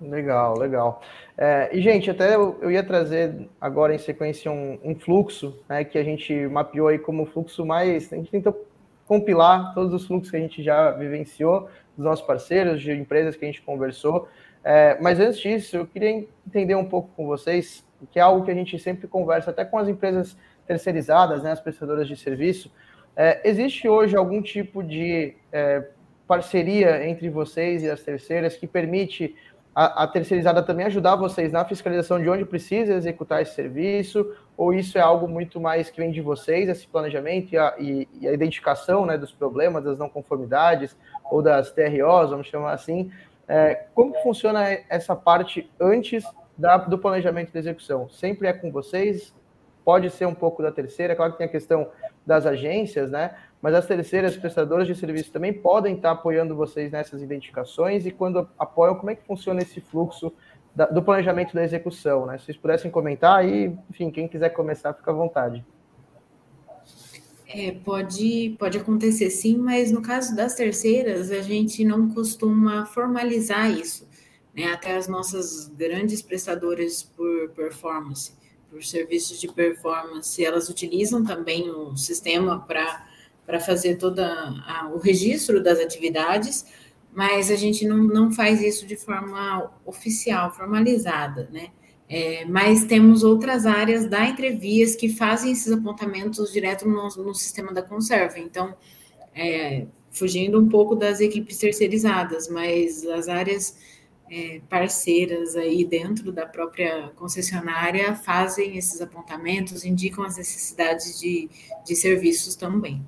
Legal, 0.00 0.58
legal. 0.58 1.00
É, 1.38 1.70
e, 1.72 1.80
gente, 1.80 2.10
até 2.10 2.34
eu, 2.34 2.58
eu, 2.60 2.70
ia 2.70 2.82
trazer 2.82 3.48
agora 3.60 3.94
em 3.94 3.98
sequência 3.98 4.50
um, 4.50 4.78
um, 4.82 4.94
fluxo, 4.94 5.58
né, 5.68 5.84
que 5.84 5.96
a 5.96 6.04
gente 6.04 6.34
mapeou 6.48 6.88
aí 6.88 6.98
como 6.98 7.26
fluxo 7.26 7.64
mais. 7.64 8.12
A 8.12 8.16
gente 8.16 8.30
tentou 8.30 8.66
compilar 9.06 9.74
todos 9.74 9.92
os 9.92 10.06
fluxos 10.06 10.30
que 10.30 10.36
a 10.36 10.40
gente 10.40 10.62
já 10.62 10.90
vivenciou, 10.92 11.68
dos 11.96 12.04
nossos 12.04 12.24
parceiros, 12.24 12.80
de 12.80 12.92
empresas 12.92 13.36
que 13.36 13.44
a 13.44 13.48
gente 13.48 13.62
conversou. 13.62 14.28
É, 14.64 14.96
mas 15.00 15.20
antes 15.20 15.38
disso, 15.38 15.76
eu 15.76 15.86
queria 15.86 16.26
entender 16.46 16.74
um 16.74 16.84
pouco 16.84 17.10
com 17.16 17.26
vocês, 17.26 17.84
que 18.10 18.18
é 18.18 18.22
algo 18.22 18.44
que 18.44 18.50
a 18.50 18.54
gente 18.54 18.78
sempre 18.78 19.06
conversa 19.06 19.50
até 19.50 19.64
com 19.64 19.78
as 19.78 19.88
empresas 19.88 20.36
terceirizadas, 20.66 21.42
né, 21.42 21.52
as 21.52 21.60
prestadoras 21.60 22.06
de 22.06 22.16
serviço, 22.16 22.70
é, 23.14 23.40
existe 23.44 23.88
hoje 23.88 24.16
algum 24.16 24.40
tipo 24.40 24.82
de 24.82 25.34
é, 25.52 25.86
parceria 26.26 27.06
entre 27.06 27.28
vocês 27.28 27.82
e 27.82 27.90
as 27.90 28.02
terceiras 28.02 28.56
que 28.56 28.66
permite 28.66 29.36
a, 29.74 30.04
a, 30.04 30.06
terceirizada 30.06 30.62
também 30.62 30.84
ajudar 30.86 31.16
vocês 31.16 31.50
na 31.50 31.64
fiscalização 31.64 32.20
de 32.20 32.28
onde 32.28 32.44
precisa 32.44 32.92
executar 32.92 33.40
esse 33.40 33.54
serviço? 33.54 34.34
Ou 34.56 34.74
isso 34.74 34.98
é 34.98 35.00
algo 35.00 35.26
muito 35.26 35.58
mais 35.60 35.90
que 35.90 36.00
vem 36.00 36.10
de 36.10 36.20
vocês, 36.20 36.68
esse 36.68 36.86
planejamento 36.86 37.54
e 37.54 37.58
a, 37.58 37.74
e, 37.78 38.08
e 38.20 38.28
a 38.28 38.32
identificação 38.32 39.06
né, 39.06 39.16
dos 39.16 39.32
problemas, 39.32 39.84
das 39.84 39.98
não 39.98 40.08
conformidades 40.08 40.96
ou 41.30 41.40
das 41.40 41.72
TROs, 41.72 42.30
vamos 42.30 42.46
chamar 42.46 42.72
assim? 42.72 43.10
É, 43.48 43.86
como 43.94 44.14
funciona 44.22 44.62
essa 44.88 45.16
parte 45.16 45.70
antes 45.80 46.24
da, 46.56 46.76
do 46.76 46.98
planejamento 46.98 47.52
da 47.52 47.58
execução? 47.58 48.08
Sempre 48.10 48.48
é 48.48 48.52
com 48.52 48.70
vocês? 48.70 49.34
Pode 49.84 50.10
ser 50.10 50.26
um 50.26 50.34
pouco 50.34 50.62
da 50.62 50.70
terceira, 50.70 51.16
claro 51.16 51.32
que 51.32 51.38
tem 51.38 51.46
a 51.46 51.50
questão 51.50 51.88
das 52.26 52.46
agências, 52.46 53.10
né? 53.10 53.34
Mas 53.62 53.74
as 53.74 53.86
terceiras 53.86 54.36
prestadoras 54.36 54.88
de 54.88 54.94
serviço 54.96 55.30
também 55.30 55.52
podem 55.52 55.94
estar 55.94 56.10
apoiando 56.10 56.56
vocês 56.56 56.90
nessas 56.90 57.22
identificações 57.22 58.04
e 58.04 58.10
quando 58.10 58.48
apoiam, 58.58 58.96
como 58.96 59.10
é 59.10 59.14
que 59.14 59.24
funciona 59.24 59.62
esse 59.62 59.80
fluxo 59.80 60.32
da, 60.74 60.86
do 60.86 61.00
planejamento 61.00 61.54
da 61.54 61.62
execução, 61.62 62.26
né? 62.26 62.38
Se 62.38 62.46
vocês 62.46 62.56
pudessem 62.56 62.90
comentar 62.90 63.38
aí, 63.38 63.72
enfim, 63.88 64.10
quem 64.10 64.26
quiser 64.26 64.50
começar, 64.50 64.92
fica 64.92 65.12
à 65.12 65.14
vontade. 65.14 65.64
É, 67.46 67.70
pode, 67.70 68.56
pode 68.58 68.78
acontecer 68.78 69.30
sim, 69.30 69.56
mas 69.56 69.92
no 69.92 70.02
caso 70.02 70.34
das 70.34 70.54
terceiras, 70.56 71.30
a 71.30 71.40
gente 71.40 71.84
não 71.84 72.10
costuma 72.10 72.84
formalizar 72.86 73.70
isso, 73.70 74.08
né? 74.52 74.72
Até 74.72 74.96
as 74.96 75.06
nossas 75.06 75.68
grandes 75.68 76.20
prestadoras 76.20 77.02
por 77.02 77.50
performance 77.50 78.32
por 78.72 78.82
serviços 78.82 79.38
de 79.38 79.48
performance, 79.48 80.42
elas 80.42 80.70
utilizam 80.70 81.22
também 81.22 81.70
o 81.70 81.94
sistema 81.94 82.58
para 82.58 83.06
fazer 83.60 83.96
todo 83.96 84.20
o 84.94 84.98
registro 84.98 85.62
das 85.62 85.78
atividades, 85.78 86.64
mas 87.12 87.50
a 87.50 87.56
gente 87.56 87.86
não, 87.86 87.98
não 87.98 88.32
faz 88.32 88.62
isso 88.62 88.86
de 88.86 88.96
forma 88.96 89.70
oficial, 89.84 90.54
formalizada, 90.54 91.48
né? 91.52 91.68
É, 92.08 92.44
mas 92.44 92.84
temos 92.84 93.22
outras 93.22 93.64
áreas 93.64 94.06
da 94.06 94.26
Entrevias 94.26 94.94
que 94.94 95.08
fazem 95.08 95.52
esses 95.52 95.72
apontamentos 95.72 96.52
direto 96.52 96.86
no, 96.86 97.08
no 97.08 97.34
sistema 97.34 97.72
da 97.72 97.82
conserva. 97.82 98.38
Então, 98.38 98.74
é, 99.34 99.86
fugindo 100.10 100.60
um 100.60 100.68
pouco 100.68 100.94
das 100.94 101.20
equipes 101.20 101.56
terceirizadas, 101.56 102.48
mas 102.48 103.06
as 103.06 103.28
áreas 103.28 103.78
é, 104.30 104.60
parceiras 104.68 105.56
aí 105.56 105.84
dentro 105.84 106.30
da 106.30 106.46
própria 106.46 107.10
concessionária 107.16 108.14
fazem 108.14 108.76
esses 108.76 109.00
apontamentos, 109.00 109.84
indicam 109.84 110.24
as 110.24 110.36
necessidades 110.36 111.18
de, 111.18 111.48
de 111.84 111.96
serviços 111.96 112.54
também. 112.54 113.02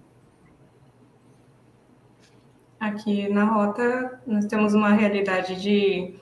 Aqui 2.85 3.33
na 3.33 3.45
rota, 3.45 4.21
nós 4.26 4.45
temos 4.45 4.75
uma 4.75 4.91
realidade 4.91 5.59
de 5.59 6.17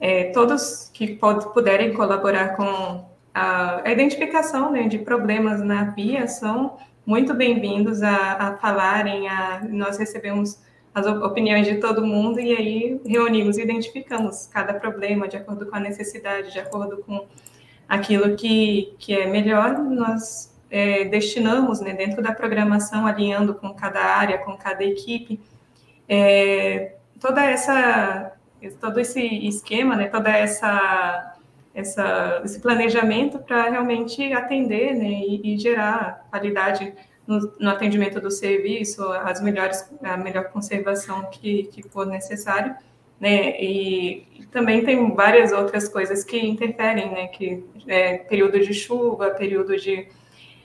é, 0.00 0.32
todos 0.32 0.90
que 0.92 1.16
puderem 1.54 1.94
colaborar 1.94 2.56
com 2.56 3.06
a, 3.32 3.86
a 3.86 3.92
identificação 3.92 4.72
né, 4.72 4.88
de 4.88 4.98
problemas 4.98 5.62
na 5.62 5.84
via 5.84 6.26
são 6.26 6.76
muito 7.06 7.32
bem-vindos 7.34 8.02
a, 8.02 8.32
a 8.32 8.56
falarem. 8.56 9.28
A, 9.28 9.62
nós 9.68 9.96
recebemos 9.96 10.58
as 10.92 11.06
opiniões 11.06 11.68
de 11.68 11.76
todo 11.76 12.04
mundo 12.04 12.40
e 12.40 12.50
aí 12.50 13.00
reunimos 13.06 13.56
e 13.56 13.62
identificamos 13.62 14.48
cada 14.48 14.74
problema 14.74 15.28
de 15.28 15.36
acordo 15.36 15.66
com 15.66 15.76
a 15.76 15.80
necessidade, 15.80 16.50
de 16.50 16.58
acordo 16.58 16.96
com 17.04 17.28
aquilo 17.88 18.34
que, 18.34 18.92
que 18.98 19.14
é 19.14 19.28
melhor, 19.28 19.78
nós 19.78 20.52
é, 20.68 21.04
destinamos 21.04 21.80
né, 21.80 21.94
dentro 21.94 22.20
da 22.20 22.32
programação, 22.32 23.06
alinhando 23.06 23.54
com 23.54 23.72
cada 23.72 24.00
área, 24.00 24.38
com 24.38 24.56
cada 24.56 24.82
equipe, 24.82 25.38
é, 26.08 26.94
toda 27.20 27.44
essa, 27.44 28.32
todo 28.80 29.00
esse 29.00 29.20
esquema, 29.46 29.96
né, 29.96 30.06
toda 30.08 30.30
essa, 30.30 31.36
essa 31.74 32.42
esse 32.44 32.60
planejamento 32.60 33.38
para 33.38 33.70
realmente 33.70 34.32
atender 34.32 34.94
né, 34.94 35.08
e, 35.08 35.54
e 35.54 35.58
gerar 35.58 36.26
qualidade 36.30 36.92
no, 37.26 37.52
no, 37.58 37.70
atendimento 37.70 38.20
do 38.20 38.30
serviço, 38.30 39.04
as 39.12 39.40
melhores, 39.40 39.88
a 40.02 40.16
melhor 40.16 40.50
conservação 40.50 41.30
que, 41.30 41.64
que 41.64 41.82
for 41.88 42.04
necessário, 42.06 42.74
né? 43.20 43.60
E, 43.62 44.26
também 44.50 44.84
tem 44.84 45.14
várias 45.14 45.50
outras 45.50 45.88
coisas 45.88 46.24
que 46.24 46.38
interferem, 46.38 47.10
né? 47.10 47.28
Que 47.28 47.64
é, 47.86 48.18
período 48.18 48.60
de 48.60 48.74
chuva, 48.74 49.30
período 49.30 49.76
de 49.76 50.08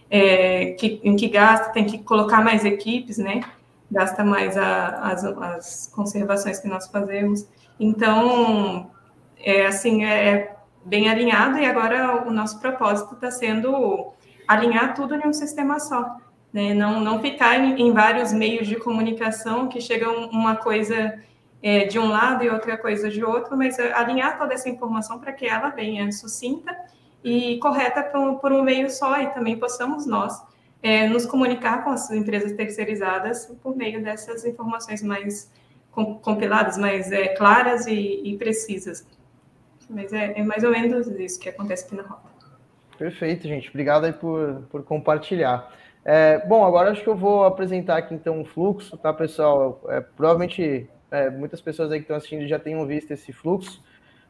é, 0.09 0.71
que, 0.71 0.99
em 1.03 1.15
que 1.15 1.27
gasta, 1.29 1.71
tem 1.71 1.85
que 1.85 1.99
colocar 1.99 2.43
mais 2.43 2.65
equipes, 2.65 3.17
né? 3.17 3.41
Gasta 3.89 4.23
mais 4.23 4.57
a, 4.57 4.87
as, 5.11 5.23
as 5.23 5.91
conservações 5.93 6.59
que 6.59 6.67
nós 6.67 6.87
fazemos. 6.87 7.47
Então, 7.79 8.91
é 9.39 9.65
assim, 9.65 10.03
é, 10.03 10.29
é 10.29 10.55
bem 10.83 11.09
alinhado 11.09 11.57
e 11.57 11.65
agora 11.65 12.27
o 12.27 12.31
nosso 12.31 12.59
propósito 12.59 13.15
está 13.15 13.31
sendo 13.31 14.13
alinhar 14.47 14.93
tudo 14.93 15.15
em 15.15 15.27
um 15.27 15.33
sistema 15.33 15.79
só 15.79 16.17
né? 16.57 16.73
não, 16.73 16.99
não 16.99 17.19
ficar 17.21 17.59
em, 17.59 17.81
em, 17.81 17.93
vários 17.93 18.31
meios 18.33 18.67
de 18.67 18.75
comunicação 18.75 19.67
que 19.67 19.81
chegam 19.81 20.27
uma 20.29 20.55
coisa 20.55 21.21
é, 21.61 21.85
de 21.85 21.99
um 21.99 22.07
lado 22.07 22.43
e 22.43 22.49
outra 22.49 22.77
coisa 22.77 23.09
de 23.09 23.23
outro, 23.23 23.57
mas 23.57 23.79
alinhar 23.79 24.37
toda 24.37 24.53
essa 24.53 24.69
informação 24.69 25.19
para 25.19 25.33
que 25.33 25.45
ela 25.45 25.69
venha 25.69 26.11
sucinta 26.11 26.75
e 27.23 27.57
correta 27.59 28.03
por, 28.03 28.39
por, 28.39 28.51
um 28.51 28.63
meio 28.63 28.89
só 28.89 29.19
e 29.21 29.27
também 29.27 29.57
possamos 29.57 30.05
nós 30.05 30.41
é, 30.81 31.07
nos 31.07 31.25
comunicar 31.25 31.83
com 31.83 31.89
as 31.89 32.09
empresas 32.11 32.51
terceirizadas 32.53 33.45
por 33.61 33.75
meio 33.75 34.03
dessas 34.03 34.45
informações 34.45 35.01
mais 35.01 35.51
compiladas, 36.21 36.77
mais 36.77 37.11
é, 37.11 37.29
claras 37.29 37.87
e, 37.87 38.21
e, 38.23 38.37
precisas. 38.37 39.05
Mas 39.89 40.13
é, 40.13 40.39
é, 40.39 40.43
mais 40.43 40.63
ou 40.63 40.71
menos 40.71 41.07
isso 41.07 41.39
que 41.39 41.49
acontece 41.49 41.85
aqui 41.85 41.95
na 41.95 42.03
rota. 42.03 42.27
Perfeito, 42.97 43.47
gente. 43.47 43.69
Obrigado 43.69 44.05
aí 44.05 44.13
por, 44.13 44.63
por 44.69 44.83
compartilhar. 44.83 45.71
É, 46.05 46.45
bom, 46.45 46.63
agora 46.63 46.91
acho 46.91 47.03
que 47.03 47.09
eu 47.09 47.15
vou 47.15 47.45
apresentar 47.45 47.97
aqui 47.97 48.13
então 48.13 48.39
um 48.39 48.45
fluxo, 48.45 48.95
tá, 48.97 49.11
pessoal? 49.11 49.81
É, 49.89 49.99
provavelmente 49.99 50.87
é, 51.09 51.29
muitas 51.29 51.61
pessoas 51.61 51.91
aí 51.91 51.99
que 51.99 52.03
estão 52.03 52.17
assistindo 52.17 52.47
já 52.47 52.59
tenham 52.59 52.85
visto 52.85 53.11
esse 53.11 53.33
fluxo. 53.33 53.83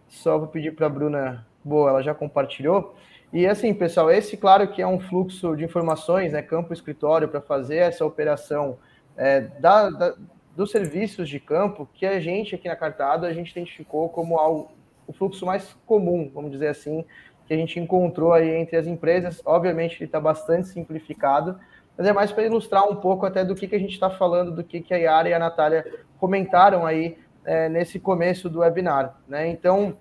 Só 0.08 0.38
vou 0.38 0.48
pedir 0.48 0.74
para 0.74 0.86
a 0.86 0.90
Bruna, 0.90 1.46
boa, 1.64 1.90
ela 1.90 2.02
já 2.02 2.14
compartilhou. 2.14 2.96
E 3.32 3.46
assim, 3.46 3.74
pessoal, 3.74 4.10
esse, 4.10 4.38
claro 4.38 4.68
que 4.70 4.82
é 4.82 4.88
um 4.88 5.00
fluxo 5.00 5.56
de 5.56 5.66
informações, 5.66 6.32
né, 6.32 6.42
campo 6.42 6.72
escritório, 6.72 7.28
para 7.28 7.42
fazer 7.42 7.78
essa 7.78 8.06
operação 8.06 8.78
é, 9.18 9.42
da, 9.42 9.90
da, 9.90 10.16
dos 10.56 10.72
serviços 10.72 11.28
de 11.28 11.40
campo 11.40 11.88
que 11.94 12.06
a 12.06 12.20
gente 12.20 12.56
aqui 12.56 12.68
na 12.68 12.76
Cartado 12.76 13.26
a 13.26 13.34
gente 13.34 13.52
identificou 13.52 14.08
como 14.10 14.70
o 15.06 15.14
fluxo 15.14 15.46
mais 15.46 15.76
comum, 15.86 16.32
vamos 16.34 16.52
dizer 16.52 16.68
assim, 16.68 17.04
que 17.46 17.54
a 17.54 17.58
gente 17.58 17.80
encontrou 17.80 18.34
aí 18.34 18.50
entre 18.56 18.78
as 18.78 18.88
empresas. 18.88 19.42
Obviamente 19.46 19.98
ele 19.98 20.06
está 20.06 20.20
bastante 20.20 20.68
simplificado, 20.68 21.60
mas 21.98 22.08
é 22.08 22.14
mais 22.14 22.32
para 22.32 22.44
ilustrar 22.44 22.90
um 22.90 22.96
pouco 22.96 23.26
até 23.26 23.44
do 23.44 23.56
que, 23.56 23.68
que 23.68 23.76
a 23.76 23.80
gente 23.80 23.94
está 23.94 24.10
falando, 24.10 24.52
do 24.52 24.64
que, 24.64 24.82
que 24.82 24.94
a 24.94 24.98
Yara 24.98 25.30
e 25.30 25.34
a 25.34 25.40
Natália 25.40 25.86
comentaram 26.20 26.86
aí 26.86 27.18
é, 27.46 27.68
nesse 27.70 28.00
começo 28.00 28.50
do 28.50 28.60
webinar. 28.60 29.16
Né? 29.28 29.48
Então, 29.50 29.98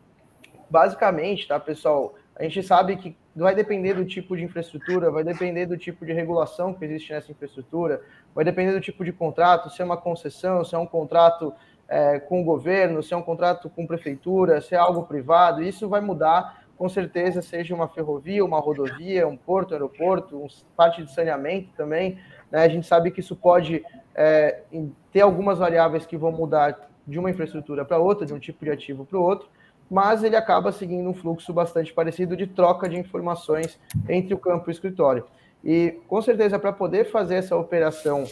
basicamente, 0.68 1.46
tá, 1.46 1.58
pessoal, 1.60 2.14
a 2.38 2.42
gente 2.42 2.62
sabe 2.62 2.96
que 2.96 3.16
vai 3.34 3.54
depender 3.54 3.94
do 3.94 4.04
tipo 4.04 4.36
de 4.36 4.44
infraestrutura, 4.44 5.10
vai 5.10 5.24
depender 5.24 5.66
do 5.66 5.76
tipo 5.76 6.04
de 6.04 6.12
regulação 6.12 6.74
que 6.74 6.84
existe 6.84 7.12
nessa 7.12 7.32
infraestrutura, 7.32 8.02
vai 8.34 8.44
depender 8.44 8.72
do 8.72 8.80
tipo 8.80 9.04
de 9.04 9.12
contrato, 9.12 9.70
se 9.70 9.80
é 9.80 9.84
uma 9.84 9.96
concessão, 9.96 10.64
se 10.64 10.74
é 10.74 10.78
um 10.78 10.86
contrato 10.86 11.52
é, 11.88 12.18
com 12.18 12.42
o 12.42 12.44
governo, 12.44 13.02
se 13.02 13.14
é 13.14 13.16
um 13.16 13.22
contrato 13.22 13.70
com 13.70 13.86
prefeitura, 13.86 14.60
se 14.60 14.74
é 14.74 14.78
algo 14.78 15.04
privado, 15.04 15.62
isso 15.62 15.88
vai 15.88 16.00
mudar 16.00 16.66
com 16.76 16.88
certeza, 16.88 17.40
seja 17.40 17.74
uma 17.74 17.88
ferrovia, 17.88 18.44
uma 18.44 18.60
rodovia, 18.60 19.26
um 19.26 19.36
porto, 19.36 19.70
um 19.70 19.74
aeroporto, 19.74 20.36
um, 20.36 20.46
parte 20.76 21.02
de 21.02 21.10
saneamento 21.10 21.70
também. 21.74 22.18
Né? 22.50 22.62
A 22.62 22.68
gente 22.68 22.86
sabe 22.86 23.10
que 23.10 23.20
isso 23.20 23.34
pode 23.34 23.82
é, 24.14 24.60
ter 25.10 25.22
algumas 25.22 25.58
variáveis 25.58 26.04
que 26.04 26.16
vão 26.16 26.30
mudar 26.30 26.90
de 27.06 27.18
uma 27.18 27.30
infraestrutura 27.30 27.84
para 27.84 27.98
outra, 27.98 28.26
de 28.26 28.34
um 28.34 28.38
tipo 28.38 28.64
de 28.64 28.70
ativo 28.70 29.06
para 29.06 29.18
o 29.18 29.22
outro, 29.22 29.48
mas 29.90 30.22
ele 30.24 30.36
acaba 30.36 30.72
seguindo 30.72 31.08
um 31.08 31.14
fluxo 31.14 31.52
bastante 31.52 31.92
parecido 31.92 32.36
de 32.36 32.46
troca 32.46 32.88
de 32.88 32.98
informações 32.98 33.78
entre 34.08 34.34
o 34.34 34.38
campo 34.38 34.68
e 34.68 34.70
o 34.70 34.72
escritório. 34.72 35.24
E 35.64 35.98
com 36.06 36.20
certeza, 36.20 36.58
para 36.58 36.72
poder 36.72 37.10
fazer 37.10 37.36
essa 37.36 37.56
operação, 37.56 38.24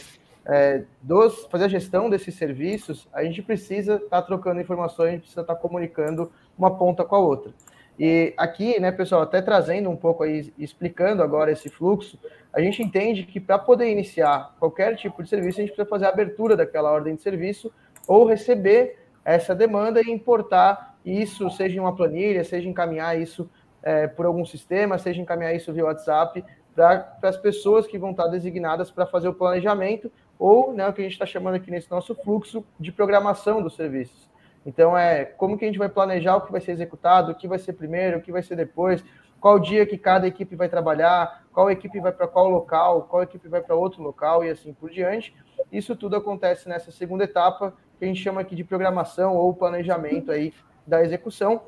é, 0.45 0.83
dos, 1.01 1.45
fazer 1.45 1.65
a 1.65 1.67
gestão 1.69 2.09
desses 2.09 2.35
serviços, 2.35 3.07
a 3.11 3.23
gente 3.23 3.41
precisa 3.41 3.95
estar 3.95 4.09
tá 4.09 4.21
trocando 4.21 4.61
informações, 4.61 5.19
precisa 5.19 5.41
estar 5.41 5.55
tá 5.55 5.59
comunicando 5.59 6.31
uma 6.57 6.77
ponta 6.77 7.03
com 7.03 7.15
a 7.15 7.19
outra. 7.19 7.51
E 7.97 8.33
aqui, 8.35 8.79
né, 8.79 8.91
pessoal, 8.91 9.21
até 9.21 9.41
trazendo 9.41 9.89
um 9.89 9.95
pouco 9.95 10.23
aí, 10.23 10.53
explicando 10.57 11.23
agora 11.23 11.51
esse 11.51 11.69
fluxo, 11.69 12.19
a 12.53 12.61
gente 12.61 12.83
entende 12.83 13.23
que 13.23 13.39
para 13.39 13.57
poder 13.57 13.89
iniciar 13.89 14.53
qualquer 14.59 14.95
tipo 14.95 15.23
de 15.23 15.29
serviço, 15.29 15.59
a 15.59 15.63
gente 15.63 15.73
precisa 15.73 15.89
fazer 15.89 16.05
a 16.05 16.09
abertura 16.09 16.55
daquela 16.55 16.91
ordem 16.91 17.15
de 17.15 17.21
serviço 17.21 17.71
ou 18.07 18.25
receber 18.25 18.99
essa 19.23 19.55
demanda 19.55 20.01
e 20.01 20.11
importar 20.11 20.94
isso, 21.05 21.49
seja 21.51 21.77
em 21.77 21.79
uma 21.79 21.95
planilha, 21.95 22.43
seja 22.43 22.67
encaminhar 22.67 23.19
isso 23.19 23.49
é, 23.83 24.07
por 24.07 24.25
algum 24.25 24.45
sistema, 24.45 24.97
seja 24.97 25.21
encaminhar 25.21 25.55
isso 25.55 25.71
via 25.71 25.85
WhatsApp 25.85 26.43
para 26.73 27.17
as 27.21 27.37
pessoas 27.37 27.87
que 27.87 27.97
vão 27.97 28.11
estar 28.11 28.27
designadas 28.27 28.91
para 28.91 29.05
fazer 29.05 29.29
o 29.29 29.33
planejamento 29.33 30.11
ou 30.37 30.73
né, 30.73 30.87
o 30.87 30.91
que 30.91 31.01
a 31.01 31.03
gente 31.03 31.13
está 31.13 31.25
chamando 31.25 31.55
aqui 31.55 31.71
nesse 31.71 31.89
nosso 31.89 32.13
fluxo 32.15 32.65
de 32.79 32.91
programação 32.91 33.61
dos 33.61 33.75
serviços. 33.75 34.29
Então, 34.65 34.97
é 34.97 35.23
como 35.23 35.57
que 35.57 35.63
a 35.63 35.67
gente 35.67 35.77
vai 35.77 35.87
planejar 35.87 36.35
o 36.35 36.41
que 36.41 36.51
vai 36.51 36.59
ser 36.59 36.71
executado, 36.71 37.31
o 37.31 37.35
que 37.35 37.47
vai 37.47 37.59
ser 37.59 37.73
primeiro, 37.73 38.17
o 38.17 38.21
que 38.21 38.31
vai 38.31 38.41
ser 38.41 38.55
depois, 38.55 39.03
qual 39.39 39.59
dia 39.59 39.85
que 39.85 39.97
cada 39.97 40.27
equipe 40.27 40.55
vai 40.55 40.67
trabalhar, 40.67 41.43
qual 41.53 41.69
equipe 41.69 41.99
vai 41.99 42.11
para 42.11 42.27
qual 42.27 42.49
local, 42.49 43.03
qual 43.03 43.21
equipe 43.21 43.47
vai 43.47 43.61
para 43.61 43.75
outro 43.75 44.01
local 44.01 44.43
e 44.43 44.49
assim 44.49 44.73
por 44.73 44.89
diante. 44.89 45.35
Isso 45.71 45.95
tudo 45.95 46.15
acontece 46.15 46.67
nessa 46.67 46.91
segunda 46.91 47.25
etapa, 47.25 47.73
que 47.99 48.03
a 48.03 48.07
gente 48.07 48.21
chama 48.21 48.41
aqui 48.41 48.55
de 48.55 48.63
programação 48.63 49.37
ou 49.37 49.53
planejamento 49.53 50.31
aí 50.31 50.51
da 50.85 51.03
execução. 51.03 51.63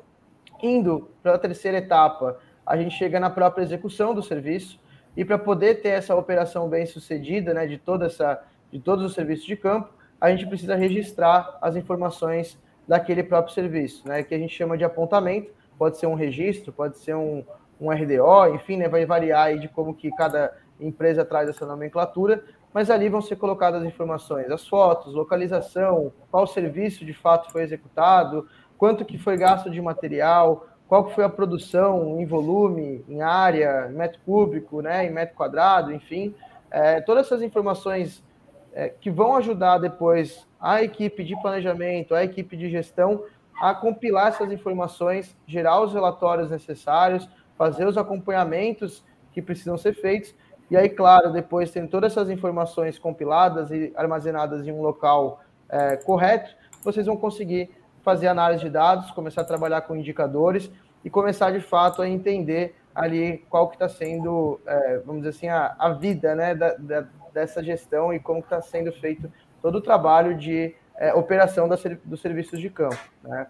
Indo 0.62 1.08
para 1.22 1.34
a 1.34 1.38
terceira 1.38 1.78
etapa, 1.78 2.38
a 2.66 2.76
gente 2.76 2.94
chega 2.96 3.18
na 3.20 3.30
própria 3.30 3.62
execução 3.62 4.14
do 4.14 4.22
serviço, 4.22 4.78
e 5.16 5.24
para 5.24 5.38
poder 5.38 5.76
ter 5.82 5.90
essa 5.90 6.14
operação 6.14 6.68
bem 6.68 6.86
sucedida, 6.86 7.52
né, 7.52 7.66
de 7.66 7.78
toda 7.78 8.06
essa 8.06 8.42
de 8.70 8.78
todos 8.78 9.04
os 9.04 9.14
serviços 9.14 9.46
de 9.46 9.56
campo, 9.56 9.88
a 10.20 10.30
gente 10.30 10.46
precisa 10.46 10.74
registrar 10.74 11.58
as 11.60 11.76
informações 11.76 12.58
daquele 12.86 13.22
próprio 13.22 13.54
serviço, 13.54 14.06
né? 14.06 14.22
Que 14.22 14.34
a 14.34 14.38
gente 14.38 14.54
chama 14.54 14.76
de 14.76 14.84
apontamento, 14.84 15.50
pode 15.78 15.98
ser 15.98 16.06
um 16.06 16.14
registro, 16.14 16.72
pode 16.72 16.98
ser 16.98 17.14
um, 17.14 17.44
um 17.80 17.90
RDO, 17.90 18.54
enfim, 18.54 18.76
né? 18.76 18.88
Vai 18.88 19.06
variar 19.06 19.46
aí 19.46 19.58
de 19.58 19.68
como 19.68 19.94
que 19.94 20.10
cada 20.12 20.56
empresa 20.80 21.24
traz 21.24 21.48
essa 21.48 21.66
nomenclatura, 21.66 22.44
mas 22.72 22.90
ali 22.90 23.08
vão 23.08 23.20
ser 23.20 23.36
colocadas 23.36 23.82
as 23.82 23.88
informações, 23.88 24.50
as 24.50 24.66
fotos, 24.66 25.14
localização, 25.14 26.12
qual 26.30 26.46
serviço 26.46 27.04
de 27.04 27.12
fato 27.12 27.50
foi 27.50 27.62
executado, 27.62 28.46
quanto 28.78 29.04
que 29.04 29.18
foi 29.18 29.36
gasto 29.36 29.68
de 29.68 29.82
material, 29.82 30.66
qual 30.88 31.04
que 31.04 31.14
foi 31.14 31.24
a 31.24 31.28
produção 31.28 32.18
em 32.18 32.24
volume, 32.24 33.04
em 33.08 33.20
área, 33.20 33.88
em 33.90 33.94
metro 33.94 34.18
cúbico, 34.24 34.80
né, 34.80 35.04
em 35.04 35.10
metro 35.10 35.36
quadrado, 35.36 35.92
enfim, 35.92 36.34
é, 36.70 37.00
todas 37.00 37.26
essas 37.26 37.42
informações 37.42 38.24
é, 38.72 38.88
que 38.88 39.10
vão 39.10 39.36
ajudar 39.36 39.78
depois 39.78 40.46
a 40.60 40.82
equipe 40.82 41.24
de 41.24 41.38
planejamento, 41.42 42.14
a 42.14 42.24
equipe 42.24 42.56
de 42.56 42.70
gestão 42.70 43.24
a 43.60 43.74
compilar 43.74 44.28
essas 44.28 44.52
informações, 44.52 45.36
gerar 45.46 45.80
os 45.82 45.92
relatórios 45.92 46.50
necessários, 46.50 47.28
fazer 47.56 47.86
os 47.86 47.98
acompanhamentos 47.98 49.04
que 49.32 49.42
precisam 49.42 49.76
ser 49.76 49.94
feitos. 49.94 50.34
E 50.70 50.76
aí, 50.76 50.88
claro, 50.88 51.32
depois 51.32 51.70
tendo 51.70 51.88
todas 51.88 52.12
essas 52.12 52.30
informações 52.30 52.98
compiladas 52.98 53.70
e 53.70 53.92
armazenadas 53.96 54.66
em 54.66 54.70
um 54.70 54.80
local 54.80 55.40
é, 55.68 55.96
correto, 55.96 56.54
vocês 56.84 57.06
vão 57.06 57.16
conseguir 57.16 57.70
fazer 58.08 58.28
análise 58.28 58.64
de 58.64 58.70
dados, 58.70 59.10
começar 59.10 59.42
a 59.42 59.44
trabalhar 59.44 59.82
com 59.82 59.94
indicadores 59.94 60.70
e 61.04 61.10
começar 61.10 61.50
de 61.50 61.60
fato 61.60 62.00
a 62.00 62.08
entender 62.08 62.74
ali 62.94 63.44
qual 63.50 63.68
que 63.68 63.74
está 63.74 63.86
sendo, 63.86 64.58
é, 64.66 64.96
vamos 65.04 65.20
dizer 65.20 65.36
assim, 65.36 65.48
a, 65.48 65.76
a 65.78 65.90
vida 65.90 66.34
né, 66.34 66.54
da, 66.54 66.74
da, 66.78 67.04
dessa 67.34 67.62
gestão 67.62 68.10
e 68.14 68.18
como 68.18 68.38
está 68.40 68.62
sendo 68.62 68.90
feito 68.92 69.30
todo 69.60 69.76
o 69.76 69.80
trabalho 69.82 70.34
de 70.38 70.74
é, 70.96 71.12
operação 71.12 71.68
das, 71.68 71.82
dos 72.02 72.22
serviços 72.22 72.58
de 72.58 72.70
campo. 72.70 72.96
Né? 73.22 73.46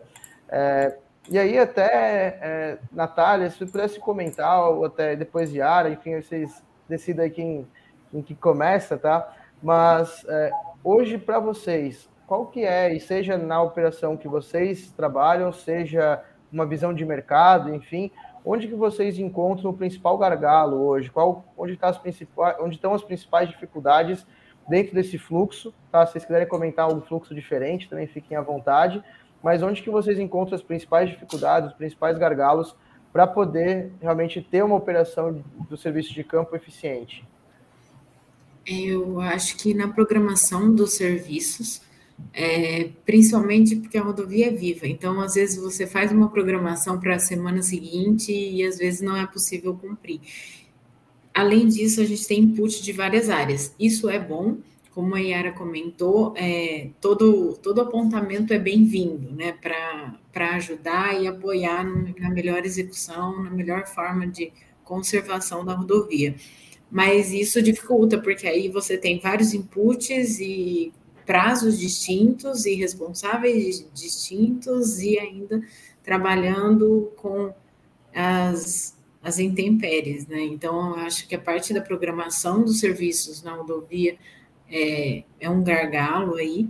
É, 0.49 0.97
e 1.31 1.39
aí 1.39 1.57
até, 1.57 1.87
é, 2.43 2.79
Natália, 2.91 3.49
se 3.51 3.65
pudesse 3.65 4.01
comentar, 4.01 4.71
ou 4.71 4.87
até 4.87 5.15
depois 5.15 5.55
Yara, 5.55 5.89
enfim, 5.89 6.21
vocês 6.21 6.65
decidam 6.89 7.25
aí 7.25 7.31
quem, 7.31 7.65
quem 8.11 8.23
que 8.23 8.35
começa, 8.35 8.99
tá? 8.99 9.33
Mas 9.63 10.27
é, 10.29 10.51
hoje, 10.83 11.17
para 11.17 11.39
vocês, 11.39 12.11
qual 12.29 12.47
que 12.47 12.63
é, 12.63 12.95
e 12.95 13.01
seja 13.01 13.39
na 13.39 13.61
operação 13.63 14.15
que 14.15 14.29
vocês 14.29 14.93
trabalham, 14.95 15.51
seja 15.51 16.23
uma 16.53 16.67
visão 16.67 16.93
de 16.93 17.03
mercado, 17.03 17.75
enfim, 17.75 18.11
onde 18.45 18.69
que 18.69 18.75
vocês 18.75 19.19
encontram 19.19 19.71
o 19.71 19.75
principal 19.75 20.19
gargalo 20.19 20.77
hoje? 20.77 21.11
Qual, 21.11 21.43
onde, 21.57 21.75
tá 21.79 21.89
as 21.89 21.97
principais, 21.97 22.55
onde 22.61 22.75
estão 22.75 22.93
as 22.93 23.03
principais 23.03 23.49
dificuldades 23.49 24.27
dentro 24.69 24.95
desse 24.95 25.17
fluxo, 25.17 25.73
tá? 25.91 26.05
Se 26.05 26.13
vocês 26.13 26.27
quiserem 26.27 26.47
comentar 26.47 26.93
um 26.93 27.01
fluxo 27.01 27.35
diferente, 27.35 27.89
também 27.89 28.07
fiquem 28.07 28.37
à 28.37 28.43
vontade. 28.43 29.03
Mas 29.43 29.63
onde 29.63 29.81
que 29.81 29.89
vocês 29.89 30.19
encontram 30.19 30.55
as 30.55 30.63
principais 30.63 31.09
dificuldades, 31.09 31.71
os 31.71 31.77
principais 31.77 32.19
gargalos 32.19 32.77
para 33.11 33.27
poder 33.27 33.91
realmente 34.03 34.43
ter 34.43 34.63
uma 34.63 34.77
operação 34.77 35.43
do 35.67 35.79
serviço 35.79 36.13
de 36.13 36.23
campo 36.23 36.55
eficiente? 36.55 37.27
Eu 38.67 39.19
acho 39.19 39.57
que 39.57 39.73
na 39.73 39.89
programação 39.89 40.75
dos 40.75 40.93
serviços, 40.93 41.88
é, 42.33 42.91
principalmente 43.05 43.77
porque 43.77 43.99
a 43.99 44.03
rodovia 44.03 44.47
é 44.47 44.51
viva. 44.51 44.87
Então, 44.87 45.21
às 45.21 45.35
vezes, 45.35 45.57
você 45.57 45.87
faz 45.87 46.13
uma 46.13 46.31
programação 46.31 46.99
para 47.01 47.17
a 47.17 47.19
semana 47.19 47.63
seguinte 47.63 48.33
e 48.33 48.65
às 48.65 48.79
vezes 48.79 49.01
não 49.01 49.17
é 49.17 49.27
possível 49.27 49.75
cumprir. 49.75 50.21
Além 51.35 51.69
disso, 51.69 52.01
a 52.01 52.05
gente 52.05 52.27
tem 52.27 52.41
input 52.41 52.83
de 52.83 52.93
várias 52.93 53.31
áreas. 53.31 53.75
Isso 53.79 54.09
é 54.09 54.19
bom, 54.19 54.59
como 54.99 55.15
a 55.15 55.21
Yara 55.21 55.53
comentou, 55.53 56.35
é, 56.37 56.91
todo, 57.01 57.57
todo 57.63 57.81
apontamento 57.81 58.53
é 58.53 58.59
bem-vindo, 58.59 59.31
né, 59.33 59.53
para 59.53 60.57
ajudar 60.57 61.21
e 61.23 61.29
apoiar 61.29 61.85
na 62.19 62.31
melhor 62.31 62.65
execução, 62.65 63.43
na 63.45 63.51
melhor 63.51 63.87
forma 63.87 64.27
de 64.27 64.53
conservação 64.83 65.65
da 65.65 65.75
rodovia. 65.75 66.35
Mas 66.91 67.33
isso 67.33 67.63
dificulta, 67.63 68.19
porque 68.19 68.47
aí 68.49 68.69
você 68.69 68.97
tem 68.97 69.21
vários 69.21 69.55
inputs 69.55 70.41
e 70.41 70.93
prazos 71.29 71.79
distintos 71.79 72.65
e 72.65 72.75
responsáveis 72.75 73.87
distintos 73.93 74.99
e 74.99 75.19
ainda 75.19 75.63
trabalhando 76.03 77.13
com 77.17 77.53
as 78.15 78.97
as 79.21 79.39
intempéries, 79.39 80.27
né? 80.27 80.41
Então, 80.41 80.95
acho 80.95 81.29
que 81.29 81.35
a 81.35 81.39
parte 81.39 81.75
da 81.75 81.83
programação 81.83 82.63
dos 82.63 82.79
serviços 82.79 83.43
na 83.43 83.53
rodovia 83.53 84.17
é, 84.71 85.25
é 85.41 85.51
um 85.51 85.63
gargalo 85.63 86.37
aí, 86.37 86.69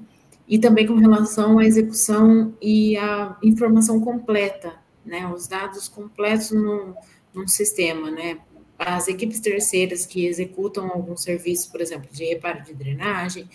e 0.49 0.59
também 0.59 0.87
com 0.87 0.95
relação 0.95 1.59
à 1.59 1.65
execução 1.65 2.55
e 2.61 2.97
à 2.97 3.37
informação 3.43 4.01
completa, 4.01 4.75
né? 5.05 5.31
Os 5.33 5.47
dados 5.47 5.89
completos 5.89 6.51
no, 6.51 6.97
num 7.35 7.47
sistema, 7.47 8.11
né? 8.11 8.39
As 8.79 9.09
equipes 9.09 9.41
terceiras 9.41 10.07
que 10.07 10.27
executam 10.27 10.89
algum 10.89 11.17
serviço, 11.17 11.71
por 11.71 11.81
exemplo, 11.81 12.09
de 12.11 12.25
reparo 12.25 12.63
de 12.65 12.73
drenagem, 12.73 13.49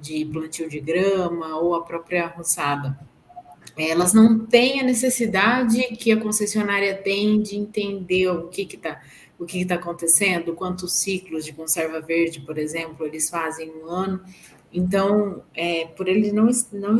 de 0.00 0.24
plantio 0.24 0.68
de 0.68 0.80
grama 0.80 1.58
ou 1.58 1.74
a 1.74 1.82
própria 1.82 2.26
roçada, 2.26 2.98
elas 3.76 4.12
não 4.12 4.38
têm 4.38 4.80
a 4.80 4.84
necessidade 4.84 5.82
que 5.96 6.10
a 6.10 6.20
concessionária 6.20 6.96
tem 6.96 7.42
de 7.42 7.56
entender 7.56 8.28
o 8.28 8.48
que 8.48 8.62
está 8.62 9.00
o 9.38 9.44
que 9.44 9.60
está 9.60 9.74
acontecendo, 9.74 10.54
quantos 10.54 10.94
ciclos 10.94 11.44
de 11.44 11.52
conserva 11.52 12.00
verde, 12.00 12.40
por 12.40 12.56
exemplo, 12.56 13.04
eles 13.04 13.28
fazem 13.28 13.70
um 13.70 13.86
ano. 13.86 14.20
Então, 14.72 15.42
é, 15.54 15.86
por 15.88 16.08
eles 16.08 16.32
não, 16.32 16.48
não, 16.72 16.98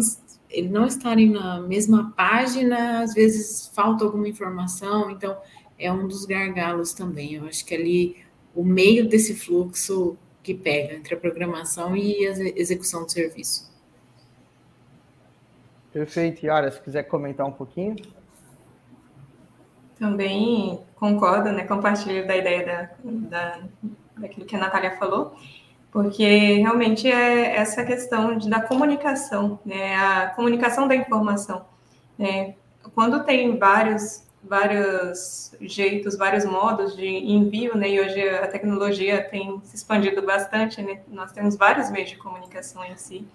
ele 0.50 0.68
não 0.68 0.86
estarem 0.86 1.30
na 1.30 1.60
mesma 1.60 2.12
página, 2.16 3.00
às 3.00 3.14
vezes 3.14 3.70
falta 3.74 4.04
alguma 4.04 4.28
informação, 4.28 5.10
então 5.10 5.36
é 5.78 5.90
um 5.90 6.06
dos 6.06 6.24
gargalos 6.24 6.92
também. 6.92 7.34
Eu 7.34 7.46
acho 7.46 7.64
que 7.64 7.74
ali 7.74 8.16
o 8.54 8.64
meio 8.64 9.08
desse 9.08 9.34
fluxo 9.34 10.16
que 10.46 10.54
pega 10.54 10.94
entre 10.94 11.12
a 11.12 11.18
programação 11.18 11.96
e 11.96 12.24
a 12.24 12.30
execução 12.56 13.02
do 13.02 13.10
serviço. 13.10 13.68
Perfeito, 15.92 16.46
Yara, 16.46 16.70
se 16.70 16.80
quiser 16.80 17.02
comentar 17.02 17.44
um 17.44 17.50
pouquinho. 17.50 17.96
Também 19.98 20.78
concordo, 20.94 21.50
né, 21.50 21.64
compartilho 21.64 22.24
da 22.28 22.36
ideia 22.36 22.64
da, 22.64 22.90
da, 23.02 23.60
daquilo 24.18 24.46
que 24.46 24.54
a 24.54 24.58
Natália 24.60 24.96
falou, 24.96 25.34
porque 25.90 26.58
realmente 26.58 27.10
é 27.10 27.56
essa 27.56 27.84
questão 27.84 28.38
de, 28.38 28.48
da 28.48 28.60
comunicação, 28.60 29.58
né, 29.66 29.96
a 29.96 30.28
comunicação 30.28 30.86
da 30.86 30.94
informação. 30.94 31.66
Né, 32.16 32.54
quando 32.94 33.24
tem 33.24 33.58
vários, 33.58 34.25
vários 34.48 35.52
jeitos, 35.60 36.16
vários 36.16 36.44
modos 36.44 36.96
de 36.96 37.06
envio, 37.06 37.76
né, 37.76 37.88
e 37.90 38.00
hoje 38.00 38.28
a 38.28 38.46
tecnologia 38.46 39.22
tem 39.22 39.60
se 39.64 39.76
expandido 39.76 40.22
bastante, 40.22 40.82
né, 40.82 41.00
nós 41.08 41.32
temos 41.32 41.56
vários 41.56 41.90
meios 41.90 42.10
de 42.10 42.16
comunicação 42.16 42.84
em 42.84 42.96
si, 42.96 43.26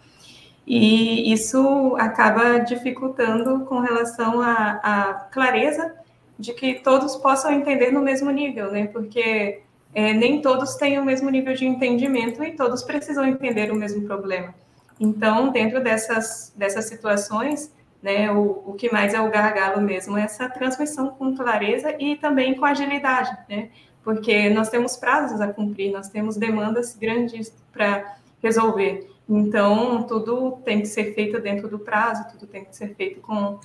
e 0.65 1.33
isso 1.33 1.95
acaba 1.97 2.59
dificultando 2.59 3.65
com 3.65 3.79
relação 3.79 4.41
à, 4.41 5.27
clareza 5.31 5.93
de 6.37 6.53
que 6.53 6.75
todos 6.75 7.15
possam 7.17 7.51
entender 7.51 7.91
no 7.91 8.01
mesmo 8.01 8.31
nível, 8.31 8.71
né? 8.71 8.87
Porque 8.87 9.61
é, 9.93 10.13
nem 10.13 10.41
todos 10.41 10.75
têm 10.75 10.97
o 10.99 11.05
mesmo 11.05 11.29
nível 11.29 11.53
de 11.53 11.65
entendimento 11.65 12.43
e 12.43 12.53
todos 12.53 12.83
precisam 12.83 13.25
entender 13.25 13.71
o 13.71 13.75
mesmo 13.75 14.05
problema. 14.07 14.53
Então, 14.99 15.51
dentro 15.51 15.83
dessas, 15.83 16.53
dessas 16.55 16.85
situações, 16.85 17.71
né, 18.01 18.31
o, 18.31 18.63
o 18.65 18.73
que 18.73 18.91
mais 18.91 19.13
é 19.13 19.21
o 19.21 19.29
gargalo 19.29 19.79
mesmo 19.81 20.17
é 20.17 20.23
essa 20.23 20.49
transmissão 20.49 21.09
com 21.09 21.35
clareza 21.35 21.95
e 21.99 22.15
também 22.15 22.55
com 22.55 22.65
agilidade, 22.65 23.35
né? 23.47 23.69
Porque 24.03 24.49
nós 24.49 24.69
temos 24.69 24.97
prazos 24.97 25.39
a 25.39 25.53
cumprir, 25.53 25.91
nós 25.91 26.09
temos 26.09 26.35
demandas 26.35 26.95
grandes 26.95 27.53
para 27.71 28.17
resolver. 28.41 29.07
Então, 29.29 30.03
tudo 30.03 30.59
tem 30.65 30.81
que 30.81 30.87
ser 30.87 31.13
feito 31.13 31.39
dentro 31.39 31.67
do 31.67 31.77
prazo, 31.77 32.27
tudo 32.31 32.47
tem 32.47 32.65
que 32.65 32.75
ser 32.75 32.95
feito 32.95 33.21
com, 33.21 33.59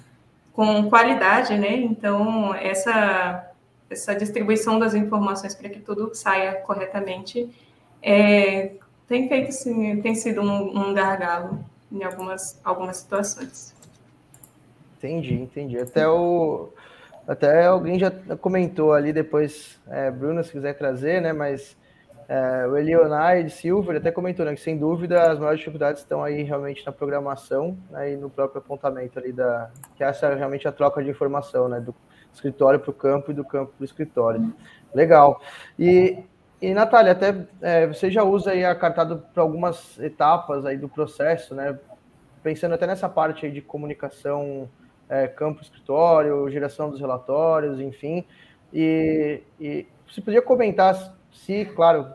com 0.52 0.88
qualidade, 0.90 1.56
né? 1.56 1.74
Então, 1.76 2.54
essa, 2.54 3.50
essa 3.88 4.14
distribuição 4.14 4.78
das 4.78 4.94
informações 4.94 5.54
para 5.54 5.70
que 5.70 5.80
tudo 5.80 6.14
saia 6.14 6.56
corretamente 6.56 7.50
é, 8.02 8.72
tem 9.08 9.28
feito, 9.28 9.52
sim, 9.52 10.00
tem 10.02 10.14
sido 10.14 10.42
um, 10.42 10.90
um 10.90 10.94
gargalo 10.94 11.64
em 11.90 12.04
algumas, 12.04 12.60
algumas 12.62 12.98
situações. 12.98 13.75
Entendi, 14.96 15.34
entendi. 15.34 15.78
Até 15.78 16.08
o 16.08 16.72
até 17.26 17.66
alguém 17.66 17.98
já 17.98 18.10
comentou 18.40 18.92
ali 18.92 19.12
depois, 19.12 19.80
é, 19.88 20.10
Bruno, 20.12 20.44
se 20.44 20.52
quiser 20.52 20.74
trazer, 20.74 21.20
né? 21.20 21.32
Mas 21.32 21.76
é, 22.28 22.66
o 22.66 22.76
Elionai 22.76 23.40
ele 23.40 23.98
até 23.98 24.12
comentou 24.12 24.46
né, 24.46 24.54
que, 24.54 24.60
sem 24.60 24.78
dúvida, 24.78 25.30
as 25.30 25.38
maiores 25.38 25.58
dificuldades 25.58 26.02
estão 26.02 26.22
aí 26.22 26.42
realmente 26.42 26.84
na 26.86 26.92
programação 26.92 27.76
né, 27.90 28.12
e 28.12 28.16
no 28.16 28.30
próprio 28.30 28.60
apontamento 28.60 29.18
ali 29.18 29.32
da. 29.32 29.70
que 29.96 30.04
essa 30.04 30.26
é 30.26 30.34
realmente 30.34 30.68
a 30.68 30.72
troca 30.72 31.02
de 31.02 31.10
informação, 31.10 31.68
né? 31.68 31.80
Do 31.80 31.94
escritório 32.32 32.78
para 32.78 32.90
o 32.90 32.94
campo 32.94 33.30
e 33.30 33.34
do 33.34 33.44
campo 33.44 33.72
para 33.76 33.82
o 33.82 33.84
escritório. 33.84 34.52
Legal. 34.94 35.40
E, 35.78 36.22
e 36.60 36.74
Natália, 36.74 37.12
até 37.12 37.34
é, 37.60 37.86
você 37.86 38.08
já 38.10 38.22
usa 38.22 38.52
aí 38.52 38.64
a 38.64 38.74
cartada 38.74 39.16
para 39.16 39.42
algumas 39.42 39.98
etapas 39.98 40.64
aí 40.64 40.76
do 40.76 40.88
processo, 40.88 41.54
né? 41.54 41.76
Pensando 42.42 42.74
até 42.74 42.86
nessa 42.86 43.08
parte 43.08 43.46
aí 43.46 43.52
de 43.52 43.60
comunicação 43.60 44.68
é, 45.08 45.26
campo-escritório, 45.26 46.48
geração 46.50 46.90
dos 46.90 47.00
relatórios, 47.00 47.80
enfim. 47.80 48.24
E, 48.72 49.42
e 49.60 49.86
você 50.08 50.20
podia 50.20 50.42
comentar 50.42 51.14
se, 51.32 51.64
claro, 51.66 52.08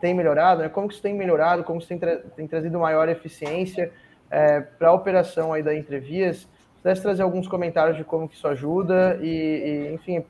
tem 0.00 0.14
melhorado, 0.14 0.62
né? 0.62 0.68
como 0.68 0.88
que 0.88 0.94
isso 0.94 1.02
tem 1.02 1.14
melhorado, 1.14 1.64
como 1.64 1.78
isso 1.78 1.88
tem, 1.88 1.98
tra 1.98 2.16
tem 2.16 2.46
trazido 2.46 2.78
maior 2.78 3.08
eficiência 3.08 3.92
é, 4.30 4.60
para 4.60 4.88
a 4.88 4.92
operação 4.92 5.52
aí 5.52 5.62
da 5.62 5.74
Entrevias. 5.74 6.48
Pudesse 6.82 7.02
trazer 7.02 7.22
alguns 7.22 7.46
comentários 7.46 7.96
de 7.96 8.04
como 8.04 8.28
que 8.28 8.34
isso 8.34 8.48
ajuda 8.48 9.18
e, 9.22 9.28
e 9.28 9.94
enfim, 9.94 10.24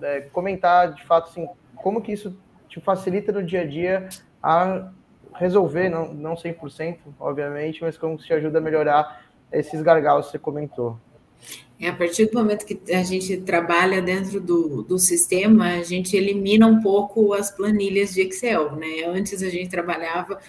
é, 0.00 0.20
comentar 0.32 0.92
de 0.94 1.04
fato 1.04 1.28
assim, 1.28 1.48
como 1.74 2.00
que 2.00 2.12
isso 2.12 2.36
te 2.68 2.80
facilita 2.80 3.32
no 3.32 3.42
dia 3.42 3.62
a 3.62 3.66
dia 3.66 4.08
a 4.42 4.90
resolver, 5.34 5.88
não, 5.88 6.12
não 6.14 6.34
100%, 6.34 6.98
obviamente, 7.18 7.82
mas 7.82 7.96
como 7.96 8.16
que 8.16 8.24
te 8.24 8.32
ajuda 8.32 8.58
a 8.58 8.60
melhorar 8.60 9.22
esses 9.52 9.80
gargalos 9.82 10.26
que 10.26 10.32
você 10.32 10.38
comentou. 10.38 10.98
É, 11.80 11.88
a 11.88 11.94
partir 11.94 12.26
do 12.26 12.36
momento 12.36 12.66
que 12.66 12.80
a 12.92 13.04
gente 13.04 13.36
trabalha 13.38 14.02
dentro 14.02 14.40
do, 14.40 14.82
do 14.82 14.98
sistema, 14.98 15.74
a 15.74 15.82
gente 15.84 16.16
elimina 16.16 16.66
um 16.66 16.82
pouco 16.82 17.32
as 17.32 17.50
planilhas 17.52 18.12
de 18.12 18.22
Excel, 18.22 18.74
né? 18.74 19.04
Antes 19.06 19.42
a 19.42 19.48
gente 19.48 19.70
trabalhava 19.70 20.40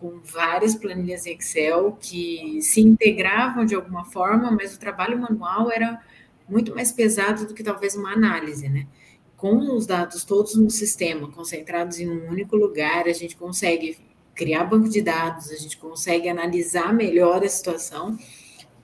com 0.00 0.20
várias 0.24 0.74
planilhas 0.74 1.24
em 1.24 1.34
Excel 1.34 1.96
que 2.00 2.58
se 2.60 2.80
integravam 2.80 3.64
de 3.64 3.76
alguma 3.76 4.04
forma, 4.04 4.50
mas 4.50 4.74
o 4.74 4.78
trabalho 4.80 5.16
manual 5.16 5.70
era 5.70 6.02
muito 6.48 6.74
mais 6.74 6.90
pesado 6.90 7.46
do 7.46 7.54
que 7.54 7.62
talvez 7.62 7.94
uma 7.94 8.12
análise, 8.12 8.68
né? 8.68 8.88
Com 9.36 9.76
os 9.76 9.86
dados 9.86 10.24
todos 10.24 10.56
no 10.56 10.68
sistema, 10.68 11.30
concentrados 11.30 12.00
em 12.00 12.10
um 12.10 12.28
único 12.28 12.56
lugar, 12.56 13.06
a 13.06 13.12
gente 13.12 13.36
consegue 13.36 13.96
criar 14.34 14.64
banco 14.64 14.88
de 14.88 15.00
dados, 15.00 15.50
a 15.50 15.56
gente 15.56 15.76
consegue 15.76 16.28
analisar 16.28 16.92
melhor 16.92 17.44
a 17.44 17.48
situação 17.48 18.18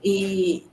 e, 0.04 0.64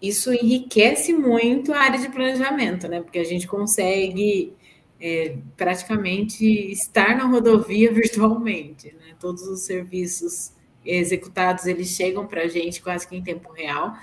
isso 0.00 0.32
enriquece 0.32 1.12
muito 1.12 1.72
a 1.72 1.78
área 1.78 1.98
de 1.98 2.08
planejamento, 2.08 2.88
né? 2.88 3.00
Porque 3.00 3.18
a 3.18 3.24
gente 3.24 3.46
consegue 3.46 4.52
é, 5.00 5.36
praticamente 5.56 6.44
estar 6.70 7.16
na 7.16 7.26
rodovia 7.26 7.90
virtualmente, 7.94 8.94
né? 8.94 9.14
Todos 9.18 9.42
os 9.42 9.62
serviços 9.62 10.52
executados 10.84 11.66
eles 11.66 11.88
chegam 11.88 12.26
para 12.26 12.42
a 12.42 12.48
gente 12.48 12.82
quase 12.82 13.06
que 13.06 13.16
em 13.16 13.22
tempo 13.22 13.52
real. 13.52 13.94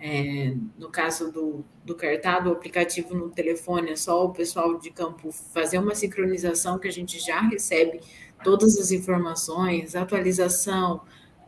É, 0.00 0.54
no 0.78 0.88
caso 0.88 1.32
do, 1.32 1.64
do 1.84 1.94
cartado, 1.94 2.50
o 2.50 2.52
aplicativo 2.52 3.14
no 3.14 3.30
telefone, 3.30 3.90
é 3.90 3.96
só 3.96 4.24
o 4.24 4.32
pessoal 4.32 4.78
de 4.78 4.90
campo 4.90 5.32
fazer 5.32 5.78
uma 5.78 5.94
sincronização 5.94 6.78
que 6.78 6.86
a 6.86 6.92
gente 6.92 7.18
já 7.18 7.40
recebe 7.40 8.00
todas 8.44 8.78
as 8.78 8.92
informações, 8.92 9.96
atualização, 9.96 11.00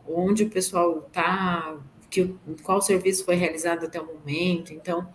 onde 0.05 0.43
o 0.43 0.49
pessoal 0.49 1.05
está 1.07 1.77
que 2.11 2.35
qual 2.61 2.81
serviço 2.81 3.23
foi 3.23 3.35
realizado 3.35 3.85
até 3.85 3.99
o 3.99 4.05
momento. 4.05 4.73
Então, 4.73 5.07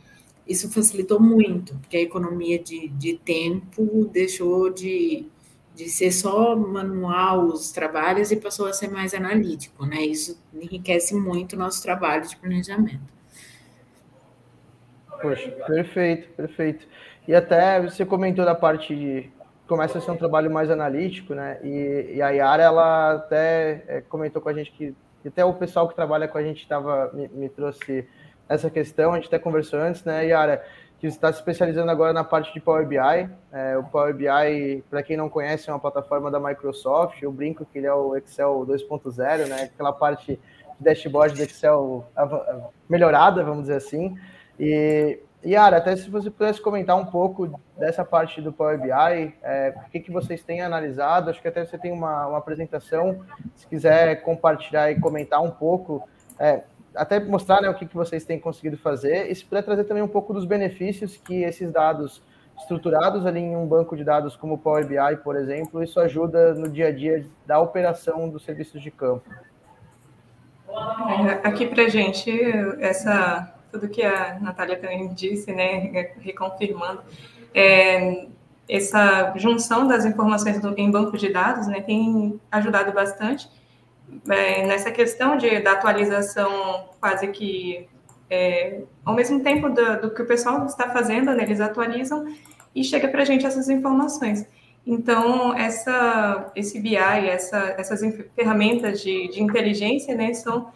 isso 0.48 0.72
facilitou 0.72 1.20
muito, 1.20 1.74
porque 1.76 1.98
a 1.98 2.02
economia 2.02 2.58
de, 2.58 2.88
de 2.88 3.18
tempo 3.18 4.08
deixou 4.10 4.70
de, 4.70 5.26
de 5.74 5.90
ser 5.90 6.10
só 6.10 6.56
manual 6.56 7.44
os 7.44 7.70
trabalhos 7.70 8.32
e 8.32 8.36
passou 8.36 8.66
a 8.66 8.72
ser 8.72 8.88
mais 8.88 9.12
analítico, 9.12 9.84
né? 9.84 10.00
Isso 10.00 10.40
enriquece 10.54 11.14
muito 11.14 11.52
o 11.52 11.58
nosso 11.58 11.82
trabalho 11.82 12.26
de 12.26 12.36
planejamento. 12.36 13.14
Poxa, 15.20 15.50
perfeito, 15.66 16.28
perfeito. 16.30 16.86
E 17.28 17.34
até 17.34 17.80
você 17.80 18.06
comentou 18.06 18.44
da 18.44 18.54
parte 18.54 18.94
de 18.94 19.30
começa 19.66 19.98
a 19.98 20.00
ser 20.00 20.12
um 20.12 20.16
trabalho 20.16 20.50
mais 20.50 20.70
analítico, 20.70 21.34
né? 21.34 21.58
E, 21.62 22.14
e 22.14 22.22
a 22.22 22.30
Yara, 22.30 22.62
ela 22.62 23.14
até 23.14 23.84
é, 23.88 24.00
comentou 24.00 24.40
com 24.40 24.48
a 24.48 24.54
gente 24.54 24.70
que 24.70 24.94
e 25.26 25.28
até 25.28 25.44
o 25.44 25.52
pessoal 25.52 25.88
que 25.88 25.94
trabalha 25.96 26.28
com 26.28 26.38
a 26.38 26.42
gente 26.42 26.68
tava, 26.68 27.10
me, 27.12 27.26
me 27.26 27.48
trouxe 27.48 28.08
essa 28.48 28.70
questão, 28.70 29.12
a 29.12 29.16
gente 29.16 29.26
até 29.26 29.40
conversou 29.40 29.80
antes, 29.80 30.04
né, 30.04 30.24
Yara, 30.24 30.64
que 31.00 31.08
está 31.08 31.32
se 31.32 31.40
especializando 31.40 31.90
agora 31.90 32.12
na 32.12 32.22
parte 32.22 32.54
de 32.54 32.60
Power 32.60 32.86
BI. 32.86 32.96
É, 33.52 33.76
o 33.76 33.82
Power 33.82 34.14
BI, 34.14 34.84
para 34.88 35.02
quem 35.02 35.16
não 35.16 35.28
conhece, 35.28 35.68
é 35.68 35.72
uma 35.72 35.80
plataforma 35.80 36.30
da 36.30 36.38
Microsoft. 36.38 37.20
Eu 37.20 37.32
brinco 37.32 37.66
que 37.66 37.76
ele 37.76 37.88
é 37.88 37.92
o 37.92 38.16
Excel 38.16 38.64
2.0, 38.68 39.48
né? 39.48 39.62
Aquela 39.64 39.92
parte 39.92 40.34
de 40.34 40.38
dashboard 40.78 41.34
do 41.34 41.42
Excel 41.42 42.06
melhorada, 42.88 43.42
vamos 43.42 43.62
dizer 43.62 43.78
assim. 43.78 44.16
E 44.60 45.18
Yara, 45.46 45.76
até 45.76 45.94
se 45.94 46.10
você 46.10 46.28
pudesse 46.28 46.60
comentar 46.60 46.96
um 46.96 47.06
pouco 47.06 47.60
dessa 47.78 48.04
parte 48.04 48.40
do 48.40 48.52
Power 48.52 48.80
BI, 48.80 49.32
é, 49.42 49.74
o 49.86 49.90
que, 49.90 50.00
que 50.00 50.10
vocês 50.10 50.42
têm 50.42 50.60
analisado, 50.60 51.30
acho 51.30 51.40
que 51.40 51.46
até 51.46 51.64
você 51.64 51.78
tem 51.78 51.92
uma, 51.92 52.26
uma 52.26 52.38
apresentação, 52.38 53.24
se 53.54 53.64
quiser 53.68 54.22
compartilhar 54.22 54.90
e 54.90 54.98
comentar 54.98 55.40
um 55.40 55.50
pouco, 55.50 56.06
é, 56.36 56.64
até 56.96 57.20
mostrar 57.20 57.60
né, 57.60 57.68
o 57.68 57.74
que, 57.74 57.86
que 57.86 57.94
vocês 57.94 58.24
têm 58.24 58.40
conseguido 58.40 58.76
fazer, 58.76 59.30
e 59.30 59.34
se 59.34 59.44
puder 59.44 59.62
trazer 59.62 59.84
também 59.84 60.02
um 60.02 60.08
pouco 60.08 60.34
dos 60.34 60.44
benefícios 60.44 61.16
que 61.16 61.44
esses 61.44 61.70
dados 61.70 62.20
estruturados 62.58 63.24
ali 63.24 63.40
em 63.40 63.54
um 63.54 63.66
banco 63.66 63.96
de 63.96 64.02
dados 64.02 64.34
como 64.34 64.54
o 64.54 64.58
Power 64.58 64.84
BI, 64.84 65.16
por 65.22 65.36
exemplo, 65.36 65.80
isso 65.80 66.00
ajuda 66.00 66.54
no 66.54 66.68
dia 66.68 66.88
a 66.88 66.92
dia 66.92 67.24
da 67.46 67.60
operação 67.60 68.28
dos 68.28 68.44
serviços 68.44 68.82
de 68.82 68.90
campo. 68.90 69.30
É, 70.68 71.46
aqui 71.46 71.66
para 71.66 71.88
gente, 71.88 72.32
essa 72.80 73.55
tudo 73.70 73.88
que 73.88 74.02
a 74.02 74.38
Natália 74.40 74.78
também 74.78 75.12
disse, 75.12 75.52
né, 75.52 76.12
reconfirmando, 76.20 77.02
é, 77.54 78.26
essa 78.68 79.32
junção 79.36 79.86
das 79.86 80.04
informações 80.04 80.60
do, 80.60 80.74
em 80.78 80.90
banco 80.90 81.16
de 81.16 81.32
dados 81.32 81.66
né, 81.66 81.80
tem 81.80 82.40
ajudado 82.50 82.92
bastante, 82.92 83.48
é, 84.28 84.66
nessa 84.66 84.90
questão 84.90 85.36
de, 85.36 85.60
da 85.60 85.72
atualização 85.72 86.88
quase 87.00 87.28
que 87.28 87.88
é, 88.28 88.82
ao 89.04 89.14
mesmo 89.14 89.40
tempo 89.40 89.68
do, 89.68 90.00
do, 90.00 90.10
que 90.10 90.22
o 90.22 90.26
pessoal 90.26 90.66
está 90.66 90.90
fazendo, 90.90 91.32
né, 91.32 91.44
eles 91.44 91.60
atualizam 91.60 92.26
e 92.74 92.82
chega 92.82 93.08
para 93.08 93.22
a 93.22 93.24
gente 93.24 93.46
essas 93.46 93.68
informações. 93.68 94.46
Então, 94.86 95.56
essa, 95.56 96.52
esse 96.54 96.80
BI, 96.80 96.96
essa, 96.96 97.74
essas 97.76 98.00
ferramentas 98.34 99.00
de, 99.00 99.28
de 99.28 99.42
inteligência, 99.42 100.14
né, 100.14 100.32
são 100.34 100.70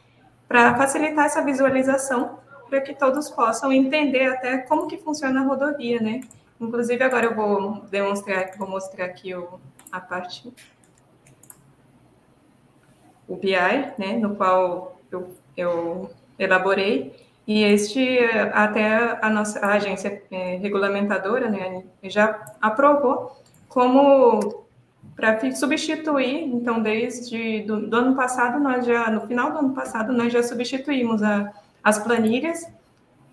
para 0.49 0.75
facilitar 0.75 1.27
essa 1.27 1.45
visualização, 1.45 2.39
para 2.71 2.81
que 2.81 2.95
todos 2.95 3.29
possam 3.29 3.73
entender 3.73 4.29
até 4.29 4.59
como 4.59 4.87
que 4.87 4.97
funciona 4.97 5.41
a 5.41 5.45
rodovia, 5.45 6.01
né? 6.01 6.21
Inclusive, 6.61 7.03
agora 7.03 7.27
eu 7.27 7.35
vou 7.35 7.81
demonstrar, 7.91 8.53
vou 8.57 8.69
mostrar 8.69 9.07
aqui 9.07 9.35
o, 9.35 9.59
a 9.91 10.01
parte, 10.01 10.53
o 13.27 13.37
BI, 13.37 13.53
né, 13.99 14.17
no 14.19 14.37
qual 14.37 15.01
eu, 15.11 15.35
eu 15.57 16.11
elaborei, 16.39 17.15
e 17.47 17.65
este, 17.65 18.19
até 18.53 19.19
a 19.21 19.29
nossa 19.31 19.59
a 19.61 19.73
agência 19.73 20.23
é, 20.31 20.57
regulamentadora, 20.57 21.49
né, 21.49 21.83
já 22.05 22.41
aprovou 22.61 23.43
como 23.69 24.67
para 25.17 25.39
substituir, 25.55 26.45
então, 26.45 26.83
desde 26.83 27.63
do, 27.63 27.89
do, 27.89 27.97
ano 27.97 28.17
passado, 28.17 28.61
nós 28.61 28.85
já, 28.85 29.11
no 29.11 29.27
final 29.27 29.53
do 29.53 29.59
ano 29.59 29.75
passado, 29.75 30.13
nós 30.13 30.33
já 30.33 30.43
substituímos 30.43 31.23
a, 31.23 31.53
as 31.83 31.99
planilhas, 31.99 32.67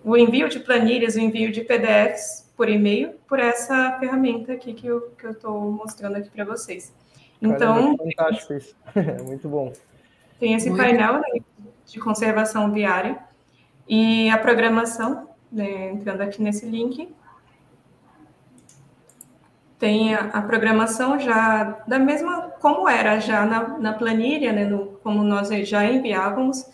o 0.03 0.15
envio 0.15 0.47
de 0.49 0.59
planilhas, 0.59 1.15
o 1.15 1.19
envio 1.19 1.51
de 1.51 1.61
PDFs 1.61 2.51
por 2.55 2.69
e-mail, 2.69 3.13
por 3.27 3.39
essa 3.39 3.97
ferramenta 3.99 4.53
aqui 4.53 4.73
que 4.73 4.87
eu 4.87 5.13
estou 5.23 5.71
mostrando 5.71 6.15
aqui 6.15 6.29
para 6.29 6.45
vocês. 6.45 6.93
Então. 7.41 7.75
Caramba, 7.75 8.03
fantástico 8.03 8.53
isso. 8.53 8.75
Muito 9.25 9.47
bom. 9.47 9.71
Tem 10.39 10.53
esse 10.53 10.69
Muito 10.69 10.81
painel 10.81 11.13
né, 11.13 11.39
de 11.85 11.99
conservação 11.99 12.71
viária 12.71 13.17
e 13.87 14.29
a 14.29 14.37
programação, 14.37 15.29
né, 15.51 15.91
entrando 15.91 16.21
aqui 16.21 16.41
nesse 16.41 16.65
link, 16.65 17.13
tem 19.79 20.15
a, 20.15 20.21
a, 20.25 20.41
programação 20.41 21.19
já 21.19 21.83
da 21.87 21.99
mesma 21.99 22.49
como 22.59 22.89
era 22.89 23.19
já 23.19 23.45
na, 23.45 23.77
na 23.77 23.93
planilha, 23.93 24.51
né, 24.51 24.65
no, 24.65 24.87
como 25.03 25.23
nós 25.23 25.49
já 25.67 25.85
enviávamos, 25.85 26.65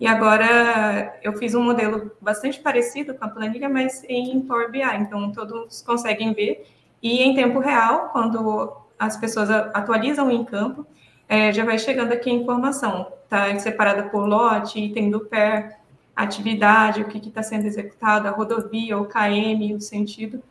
e 0.00 0.06
agora 0.06 1.14
eu 1.22 1.34
fiz 1.34 1.54
um 1.54 1.62
modelo 1.62 2.10
bastante 2.20 2.58
parecido 2.58 3.14
com 3.14 3.22
a 3.22 3.28
planilha, 3.28 3.68
mas 3.68 4.02
em 4.08 4.40
Power 4.40 4.70
BI, 4.70 4.80
então 4.98 5.30
todos 5.30 5.82
conseguem 5.82 6.32
ver, 6.32 6.66
e 7.02 7.22
em 7.22 7.34
tempo 7.34 7.58
real, 7.58 8.08
quando 8.08 8.72
as 8.98 9.18
pessoas 9.18 9.50
atualizam 9.50 10.30
em 10.30 10.42
campo, 10.42 10.86
é, 11.28 11.52
já 11.52 11.64
vai 11.66 11.78
chegando 11.78 12.12
aqui 12.12 12.30
a 12.30 12.32
informação, 12.32 13.12
está 13.24 13.56
separada 13.58 14.04
por 14.04 14.26
lote, 14.26 14.80
item 14.80 15.10
do 15.10 15.20
PER, 15.20 15.76
atividade, 16.16 17.02
o 17.02 17.04
que 17.04 17.18
está 17.28 17.42
sendo 17.42 17.66
executado, 17.66 18.26
a 18.26 18.30
rodovia, 18.30 18.98
o 18.98 19.04
KM, 19.04 19.74
o 19.74 19.80
sentido, 19.82 20.42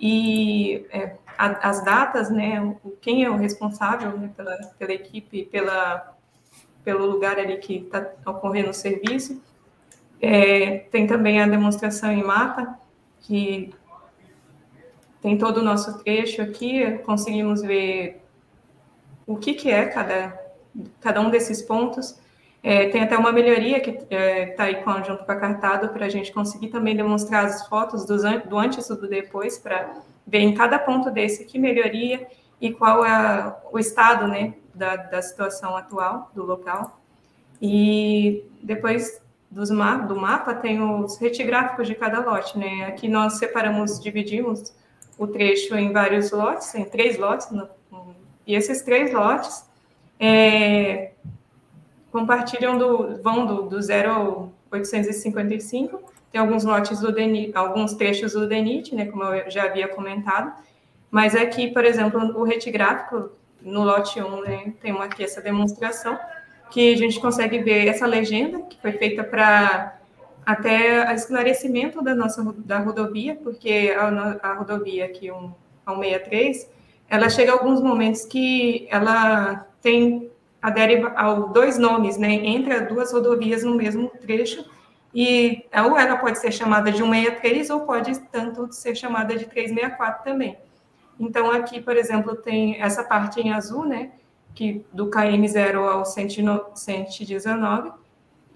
e 0.00 0.84
é, 0.90 1.14
a, 1.38 1.68
as 1.68 1.84
datas, 1.84 2.28
né, 2.28 2.76
quem 3.00 3.24
é 3.24 3.30
o 3.30 3.36
responsável 3.36 4.18
né, 4.18 4.30
pela, 4.36 4.56
pela 4.78 4.92
equipe, 4.92 5.44
pela, 5.44 6.14
pelo 6.84 7.06
lugar 7.06 7.38
ali 7.38 7.56
que 7.58 7.76
está 7.76 8.10
ocorrendo 8.26 8.70
o 8.70 8.74
serviço. 8.74 9.40
É, 10.20 10.78
tem 10.90 11.06
também 11.06 11.40
a 11.40 11.46
demonstração 11.46 12.12
em 12.12 12.22
mapa, 12.22 12.78
que 13.20 13.72
tem 15.22 15.36
todo 15.36 15.58
o 15.58 15.62
nosso 15.62 16.02
trecho 16.02 16.42
aqui, 16.42 16.98
conseguimos 17.04 17.62
ver 17.62 18.22
o 19.26 19.36
que, 19.36 19.54
que 19.54 19.70
é 19.70 19.86
cada, 19.86 20.38
cada 21.00 21.20
um 21.20 21.30
desses 21.30 21.62
pontos. 21.62 22.18
É, 22.62 22.88
tem 22.88 23.02
até 23.02 23.16
uma 23.16 23.32
melhoria 23.32 23.80
que 23.80 23.90
está 23.90 24.14
é, 24.14 24.46
tá 24.46 24.64
aí 24.64 24.82
junto 25.06 25.24
com 25.24 25.32
a 25.32 25.36
Cartado 25.36 25.88
para 25.88 26.06
a 26.06 26.08
gente 26.10 26.30
conseguir 26.32 26.68
também 26.68 26.94
demonstrar 26.94 27.46
as 27.46 27.66
fotos 27.66 28.04
do, 28.04 28.16
do 28.46 28.58
antes 28.58 28.88
e 28.88 28.94
do 28.94 29.08
depois, 29.08 29.58
para 29.58 30.02
ver 30.26 30.40
em 30.40 30.54
cada 30.54 30.78
ponto 30.78 31.10
desse 31.10 31.46
que 31.46 31.58
melhoria 31.58 32.26
e 32.60 32.70
qual 32.70 33.04
é 33.04 33.56
o 33.72 33.78
estado 33.78 34.28
né, 34.28 34.54
da, 34.74 34.96
da 34.96 35.22
situação 35.22 35.76
atual 35.76 36.30
do 36.34 36.44
local. 36.44 37.00
E 37.60 38.44
depois 38.62 39.20
dos 39.50 39.70
ma 39.70 39.96
do 39.96 40.14
mapa 40.14 40.54
tem 40.54 40.80
os 40.80 41.18
retigráficos 41.18 41.86
de 41.86 41.94
cada 41.94 42.20
lote. 42.20 42.58
Né? 42.58 42.84
Aqui 42.86 43.08
nós 43.08 43.34
separamos, 43.34 44.00
dividimos 44.00 44.72
o 45.18 45.26
trecho 45.26 45.74
em 45.74 45.92
vários 45.92 46.30
lotes, 46.30 46.74
em 46.74 46.84
três 46.84 47.18
lotes, 47.18 47.50
no, 47.50 47.68
e 48.46 48.54
esses 48.54 48.82
três 48.82 49.12
lotes 49.12 49.64
é, 50.18 51.12
compartilham 52.10 52.78
do, 52.78 53.22
vão 53.22 53.46
do, 53.46 53.62
do 53.62 53.82
0 53.82 54.10
ao 54.10 54.52
855. 54.70 56.02
Tem 56.32 56.40
alguns 56.40 56.64
lotes 56.64 57.00
do 57.00 57.12
DENIT, 57.12 57.52
alguns 57.56 57.94
trechos 57.94 58.32
do 58.32 58.46
DENIT, 58.46 58.94
né, 58.94 59.06
como 59.06 59.24
eu 59.24 59.50
já 59.50 59.64
havia 59.64 59.88
comentado, 59.88 60.52
mas 61.10 61.34
aqui, 61.34 61.68
por 61.68 61.84
exemplo, 61.84 62.20
o 62.38 62.44
rete 62.44 62.70
gráfico, 62.70 63.30
no 63.62 63.82
lote 63.84 64.20
1, 64.20 64.42
né, 64.42 64.72
tem 64.80 64.92
uma, 64.92 65.04
aqui 65.04 65.24
essa 65.24 65.40
demonstração, 65.40 66.18
que 66.70 66.94
a 66.94 66.96
gente 66.96 67.20
consegue 67.20 67.58
ver 67.58 67.88
essa 67.88 68.06
legenda, 68.06 68.62
que 68.62 68.80
foi 68.80 68.92
feita 68.92 69.24
para 69.24 69.98
até 70.46 71.12
esclarecimento 71.14 72.02
da 72.02 72.14
nossa 72.14 72.42
da 72.58 72.78
rodovia, 72.78 73.34
porque 73.36 73.94
a, 73.96 74.38
a 74.42 74.54
rodovia 74.54 75.04
aqui, 75.04 75.30
um, 75.30 75.52
a 75.84 75.92
163, 75.94 76.70
ela 77.08 77.28
chega 77.28 77.52
a 77.52 77.54
alguns 77.54 77.80
momentos 77.82 78.24
que 78.24 78.86
ela 78.90 79.66
tem 79.82 80.30
adere 80.62 81.02
ao 81.16 81.48
dois 81.48 81.78
nomes, 81.78 82.18
né, 82.18 82.32
entre 82.32 82.78
duas 82.80 83.12
rodovias 83.12 83.64
no 83.64 83.74
mesmo 83.74 84.08
trecho, 84.20 84.64
e 85.14 85.64
ou 85.84 85.98
ela 85.98 86.16
pode 86.16 86.38
ser 86.38 86.52
chamada 86.52 86.92
de 86.92 86.98
163 86.98 87.70
ou 87.70 87.80
pode 87.80 88.18
tanto 88.30 88.72
ser 88.72 88.94
chamada 88.94 89.36
de 89.36 89.46
364 89.46 90.22
também. 90.22 90.56
Então, 91.20 91.50
aqui, 91.50 91.82
por 91.82 91.96
exemplo, 91.98 92.34
tem 92.34 92.80
essa 92.80 93.04
parte 93.04 93.38
em 93.40 93.52
azul, 93.52 93.84
né, 93.84 94.12
que 94.54 94.84
do 94.90 95.10
KM0 95.10 95.76
ao 95.76 96.04
119, 96.06 97.92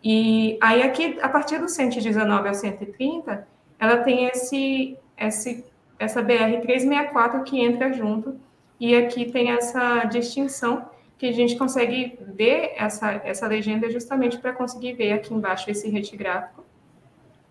e 0.02 0.58
aí 0.62 0.82
aqui, 0.82 1.18
a 1.20 1.28
partir 1.28 1.58
do 1.58 1.68
119 1.68 2.48
ao 2.48 2.54
130, 2.54 3.46
ela 3.78 3.98
tem 3.98 4.24
esse, 4.26 4.96
esse 5.16 5.64
essa 5.98 6.22
BR-364 6.22 7.44
que 7.44 7.60
entra 7.60 7.92
junto, 7.92 8.40
e 8.80 8.96
aqui 8.96 9.30
tem 9.30 9.50
essa 9.50 10.04
distinção 10.04 10.88
que 11.18 11.26
a 11.26 11.32
gente 11.32 11.56
consegue 11.56 12.18
ver 12.20 12.72
essa, 12.76 13.12
essa 13.24 13.46
legenda 13.46 13.88
justamente 13.90 14.38
para 14.38 14.52
conseguir 14.52 14.94
ver 14.94 15.12
aqui 15.12 15.32
embaixo 15.32 15.70
esse 15.70 15.88
rete 15.88 16.16
gráfico, 16.16 16.64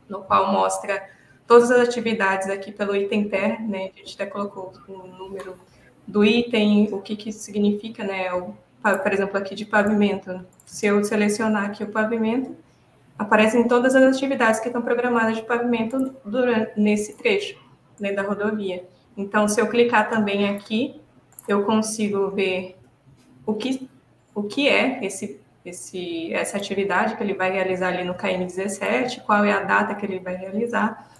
no 0.09 0.21
qual 0.23 0.51
mostra 0.51 1.07
todas 1.47 1.71
as 1.71 1.87
atividades 1.87 2.49
aqui 2.49 2.71
pelo 2.71 2.95
item 2.95 3.27
TER, 3.29 3.61
né? 3.61 3.91
A 3.93 3.97
gente 3.99 4.15
até 4.15 4.25
colocou 4.25 4.73
o 4.87 5.07
número 5.07 5.55
do 6.07 6.23
item, 6.23 6.89
o 6.91 7.01
que, 7.01 7.15
que 7.15 7.31
significa, 7.31 8.03
né? 8.03 8.33
O, 8.33 8.53
por 8.81 9.13
exemplo, 9.13 9.37
aqui 9.37 9.55
de 9.55 9.65
pavimento. 9.65 10.45
Se 10.65 10.85
eu 10.85 11.03
selecionar 11.03 11.65
aqui 11.65 11.83
o 11.83 11.87
pavimento, 11.87 12.55
aparecem 13.17 13.67
todas 13.67 13.95
as 13.95 14.03
atividades 14.03 14.59
que 14.59 14.67
estão 14.67 14.81
programadas 14.81 15.37
de 15.37 15.43
pavimento 15.43 16.15
durante, 16.25 16.79
nesse 16.79 17.13
trecho 17.13 17.57
né, 17.99 18.11
da 18.11 18.21
rodovia. 18.21 18.83
Então, 19.15 19.47
se 19.47 19.61
eu 19.61 19.67
clicar 19.67 20.09
também 20.09 20.49
aqui, 20.49 20.99
eu 21.47 21.63
consigo 21.63 22.31
ver 22.31 22.75
o 23.45 23.53
que, 23.53 23.87
o 24.33 24.43
que 24.43 24.67
é 24.67 25.05
esse, 25.05 25.39
esse, 25.63 26.33
essa 26.33 26.57
atividade 26.57 27.15
que 27.15 27.23
ele 27.23 27.33
vai 27.33 27.51
realizar 27.51 27.89
ali 27.89 28.03
no 28.03 28.15
KM17, 28.15 29.21
qual 29.21 29.43
é 29.43 29.51
a 29.51 29.61
data 29.61 29.93
que 29.93 30.05
ele 30.05 30.19
vai 30.19 30.35
realizar 30.35 31.12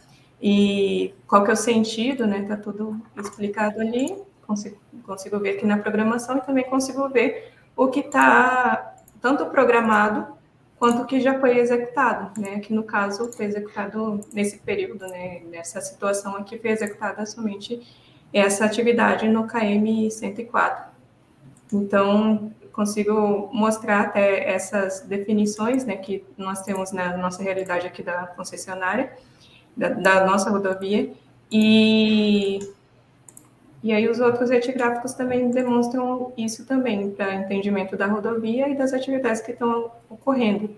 e 0.46 1.14
qual 1.26 1.46
que 1.46 1.52
é 1.52 1.54
o 1.54 1.56
sentido, 1.58 2.28
né? 2.28 2.44
Tá 2.44 2.58
tudo 2.58 3.00
explicado 3.18 3.80
ali. 3.80 4.14
Consigo, 4.46 4.78
consigo 5.06 5.40
ver 5.40 5.52
aqui 5.52 5.66
na 5.66 5.78
programação 5.78 6.38
e 6.38 6.42
também 6.42 6.66
consigo 6.66 7.08
ver 7.08 7.54
o 7.78 7.88
que 7.88 8.02
está 8.02 8.94
tanto 9.22 9.46
programado 9.46 10.34
quanto 10.78 11.06
que 11.06 11.22
já 11.22 11.40
foi 11.40 11.58
executado, 11.58 12.38
né? 12.42 12.60
Que 12.60 12.74
no 12.74 12.84
caso 12.84 13.32
foi 13.32 13.46
executado 13.46 14.20
nesse 14.34 14.58
período, 14.58 15.08
né? 15.08 15.44
Nessa 15.50 15.80
situação 15.80 16.36
aqui 16.36 16.60
foi 16.60 16.72
executada 16.72 17.26
somente 17.26 17.82
essa 18.34 18.66
atividade 18.66 19.30
no 19.30 19.48
KM 19.48 20.12
104. 20.12 20.92
Então, 21.72 22.52
consigo 22.74 23.50
mostrar 23.54 24.02
até 24.02 24.52
essas 24.52 25.02
definições 25.02 25.86
né, 25.86 25.96
que 25.96 26.26
nós 26.38 26.64
temos 26.64 26.92
na 26.92 27.16
nossa 27.16 27.42
realidade 27.42 27.88
aqui 27.88 28.04
da 28.04 28.28
concessionária, 28.28 29.14
da, 29.76 29.90
da 29.90 30.26
nossa 30.26 30.50
rodovia, 30.50 31.12
e, 31.52 32.60
e 33.84 33.94
aí 33.94 34.10
os 34.10 34.20
outros 34.20 34.50
retigráficos 34.50 35.14
também 35.14 35.52
demonstram 35.52 36.34
isso 36.38 36.66
também, 36.66 37.12
para 37.12 37.36
entendimento 37.36 37.96
da 37.96 38.08
rodovia 38.08 38.68
e 38.70 38.76
das 38.76 38.94
atividades 38.94 39.42
que 39.42 39.52
estão 39.52 39.92
ocorrendo. 40.10 40.70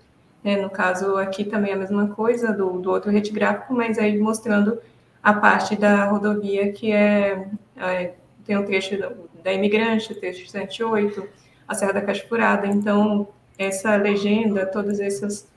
Né? 0.44 0.58
No 0.58 0.70
caso, 0.70 1.18
aqui 1.18 1.44
também 1.44 1.74
a 1.74 1.78
mesma 1.78 2.10
coisa 2.10 2.52
do, 2.52 2.80
do 2.80 2.92
outro 2.92 3.10
retigráfico, 3.10 3.74
mas 3.74 3.98
aí 3.98 4.18
mostrando 4.18 4.80
a 5.24 5.34
parte 5.34 5.76
da 5.76 6.06
rodovia 6.06 6.72
que 6.72 6.92
é, 6.92 7.48
é 7.78 8.14
tem 8.46 8.56
um 8.56 8.64
trecho 8.64 8.96
da 9.44 9.52
imigrante, 9.52 10.12
o 10.12 10.20
trecho 10.20 10.48
108, 10.48 11.28
a 11.68 11.74
Serra 11.74 11.94
da 11.94 12.16
Furada. 12.16 12.68
Então, 12.68 13.28
essa 13.58 13.96
legenda, 13.96 14.66
todas 14.66 15.00
essas 15.00 15.48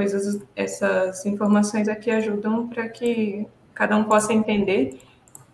coisas, 0.00 0.42
essas 0.56 1.26
informações 1.26 1.86
aqui 1.86 2.10
ajudam 2.10 2.66
para 2.68 2.88
que 2.88 3.46
cada 3.74 3.94
um 3.98 4.04
possa 4.04 4.32
entender. 4.32 4.98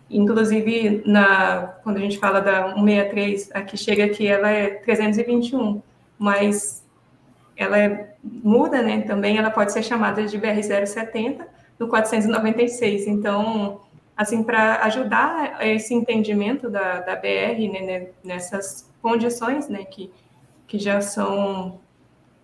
Inclusive, 0.09 1.03
na, 1.05 1.75
quando 1.83 1.97
a 1.97 1.99
gente 1.99 2.17
fala 2.17 2.39
da 2.39 2.73
163, 2.73 3.51
aqui 3.53 3.75
chega 3.75 4.05
aqui, 4.05 4.25
ela 4.25 4.49
é 4.49 4.69
321, 4.69 5.81
mas 6.17 6.81
ela 7.57 7.77
é, 7.77 8.15
muda, 8.23 8.81
né? 8.81 9.01
Também 9.01 9.37
ela 9.37 9.51
pode 9.51 9.73
ser 9.73 9.83
chamada 9.83 10.25
de 10.25 10.39
BR-070 10.39 11.41
no 11.77 11.89
496. 11.89 13.05
Então, 13.05 13.81
assim, 14.15 14.43
para 14.43 14.81
ajudar 14.85 15.57
esse 15.59 15.93
entendimento 15.93 16.69
da, 16.69 17.01
da 17.01 17.17
BR 17.17 17.69
né, 17.69 18.07
nessas 18.23 18.89
condições, 19.01 19.67
né, 19.67 19.83
que, 19.83 20.09
que 20.65 20.79
já 20.79 21.01
são, 21.01 21.81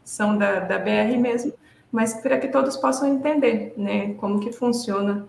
são 0.04 0.38
da, 0.38 0.60
da 0.60 0.78
BR 0.78 1.18
mesmo, 1.18 1.54
mas 1.94 2.16
para 2.16 2.40
que 2.40 2.48
todos 2.48 2.76
possam 2.76 3.08
entender, 3.08 3.76
né, 3.78 4.16
como 4.16 4.40
que 4.40 4.52
funciona 4.52 5.28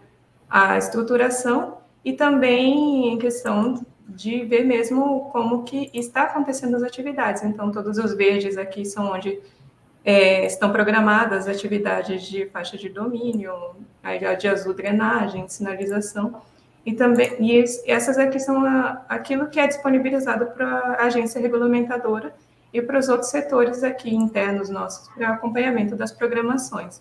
a 0.48 0.78
estruturação 0.78 1.76
e 2.02 2.14
também 2.14 3.12
em 3.12 3.18
questão 3.18 3.84
de 4.08 4.46
ver 4.46 4.64
mesmo 4.64 5.28
como 5.30 5.62
que 5.64 5.90
está 5.92 6.22
acontecendo 6.22 6.74
as 6.76 6.82
atividades. 6.82 7.42
Então, 7.42 7.70
todos 7.70 7.98
os 7.98 8.14
verdes 8.14 8.56
aqui 8.56 8.86
são 8.86 9.12
onde 9.12 9.40
é, 10.02 10.46
estão 10.46 10.72
programadas 10.72 11.48
atividades 11.48 12.22
de 12.22 12.46
faixa 12.46 12.78
de 12.78 12.88
domínio, 12.88 13.52
a 14.02 14.34
de 14.34 14.48
azul 14.48 14.72
drenagem, 14.72 15.46
sinalização, 15.48 16.40
e 16.84 16.94
também 16.94 17.36
e 17.40 17.62
essas 17.86 18.16
aqui 18.16 18.38
são 18.38 18.64
a, 18.64 19.04
aquilo 19.06 19.48
que 19.48 19.60
é 19.60 19.66
disponibilizado 19.66 20.46
para 20.46 20.66
a 20.98 21.04
agência 21.04 21.40
regulamentadora 21.40 22.34
e 22.74 22.82
para 22.82 22.98
os 22.98 23.08
outros 23.08 23.30
setores 23.30 23.84
aqui 23.84 24.12
internos 24.12 24.68
nossos 24.68 25.08
para 25.08 25.30
acompanhamento 25.30 25.94
das 25.94 26.10
programações. 26.10 27.00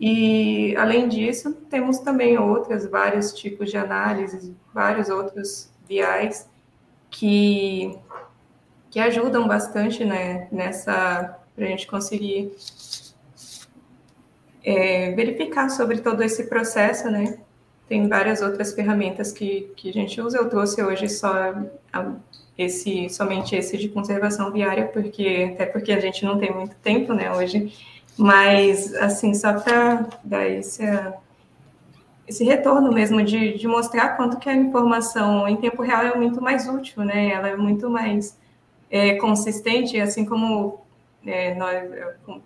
E 0.00 0.74
além 0.78 1.08
disso, 1.08 1.52
temos 1.68 1.98
também 1.98 2.38
outras 2.38 2.86
vários 2.86 3.34
tipos 3.34 3.70
de 3.70 3.76
análises, 3.76 4.50
vários 4.72 5.10
outros 5.10 5.70
BIs 5.86 6.48
que 7.10 7.98
que 8.90 8.98
ajudam 9.00 9.46
bastante 9.46 10.02
né, 10.02 10.48
nessa 10.50 11.38
para 11.54 11.66
a 11.66 11.68
gente 11.68 11.86
conseguir 11.86 12.56
é, 14.64 15.12
verificar 15.12 15.68
sobre 15.68 15.98
todo 15.98 16.22
esse 16.22 16.44
processo, 16.44 17.10
né? 17.10 17.38
Tem 17.86 18.08
várias 18.08 18.40
outras 18.40 18.72
ferramentas 18.72 19.30
que, 19.32 19.70
que 19.76 19.90
a 19.90 19.92
gente 19.92 20.18
usa. 20.22 20.38
Eu 20.38 20.48
trouxe 20.48 20.82
hoje 20.82 21.06
só 21.08 21.54
esse, 22.58 23.08
somente 23.08 23.54
esse 23.54 23.78
de 23.78 23.88
conservação 23.88 24.50
viária, 24.50 24.86
porque 24.86 25.52
até 25.54 25.64
porque 25.64 25.92
a 25.92 26.00
gente 26.00 26.24
não 26.24 26.36
tem 26.38 26.52
muito 26.52 26.74
tempo, 26.76 27.14
né, 27.14 27.32
hoje. 27.32 27.72
Mas, 28.18 28.92
assim, 28.96 29.32
só 29.32 29.60
para 29.60 30.08
dar 30.24 30.44
esse, 30.48 30.82
esse 32.26 32.42
retorno 32.42 32.92
mesmo 32.92 33.22
de, 33.22 33.56
de 33.56 33.68
mostrar 33.68 34.16
quanto 34.16 34.38
que 34.38 34.50
a 34.50 34.54
informação 34.56 35.48
em 35.48 35.56
tempo 35.56 35.82
real 35.82 36.02
é 36.02 36.16
muito 36.16 36.42
mais 36.42 36.68
útil, 36.68 37.04
né? 37.04 37.28
Ela 37.30 37.50
é 37.50 37.56
muito 37.56 37.88
mais 37.88 38.36
é, 38.90 39.14
consistente, 39.14 40.00
assim 40.00 40.24
como 40.24 40.80
é, 41.24 41.54
nós 41.54 41.88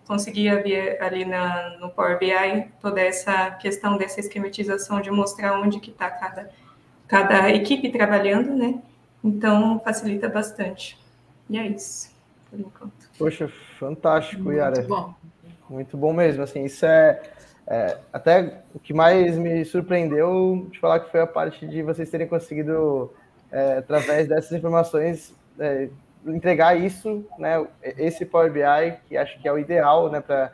conseguia 0.07 0.63
ver 0.63 1.03
ali 1.03 1.25
na, 1.25 1.79
no 1.81 1.89
Power 1.89 2.19
BI 2.19 2.69
toda 2.81 3.01
essa 3.01 3.53
questão 3.53 3.97
dessa 3.97 4.21
esquematização 4.21 5.01
de 5.01 5.11
mostrar 5.11 5.59
onde 5.59 5.81
que 5.81 5.91
está 5.91 6.11
cada, 6.11 6.51
cada 7.09 7.51
equipe 7.51 7.91
trabalhando, 7.91 8.55
né? 8.55 8.79
Então 9.23 9.81
facilita 9.81 10.29
bastante. 10.29 10.99
E 11.49 11.59
é 11.59 11.67
isso, 11.67 12.11
por 12.51 12.59
enquanto. 12.59 13.11
Poxa, 13.19 13.49
fantástico, 13.79 14.43
Muito 14.43 14.57
Yara. 14.57 14.83
bom. 14.83 15.15
Muito 15.69 15.97
bom 15.97 16.13
mesmo. 16.13 16.43
Assim, 16.43 16.65
isso 16.65 16.85
é, 16.85 17.23
é, 17.67 17.99
até 18.13 18.63
o 18.75 18.79
que 18.79 18.93
mais 18.93 19.37
me 19.37 19.65
surpreendeu 19.65 20.67
de 20.71 20.79
falar 20.79 21.01
que 21.01 21.11
foi 21.11 21.21
a 21.21 21.27
parte 21.27 21.67
de 21.67 21.83
vocês 21.83 22.11
terem 22.11 22.27
conseguido, 22.27 23.13
é, 23.51 23.79
através 23.79 24.29
dessas 24.29 24.53
informações, 24.53 25.35
é, 25.59 25.89
entregar 26.27 26.77
isso, 26.79 27.25
né, 27.39 27.67
esse 27.97 28.25
Power 28.25 28.53
BI, 28.53 28.97
que 29.09 29.17
acho 29.17 29.41
que 29.41 29.49
é 29.49 29.53
o 29.53 29.59
ideal, 29.59 30.11
né, 30.11 30.21
para 30.21 30.53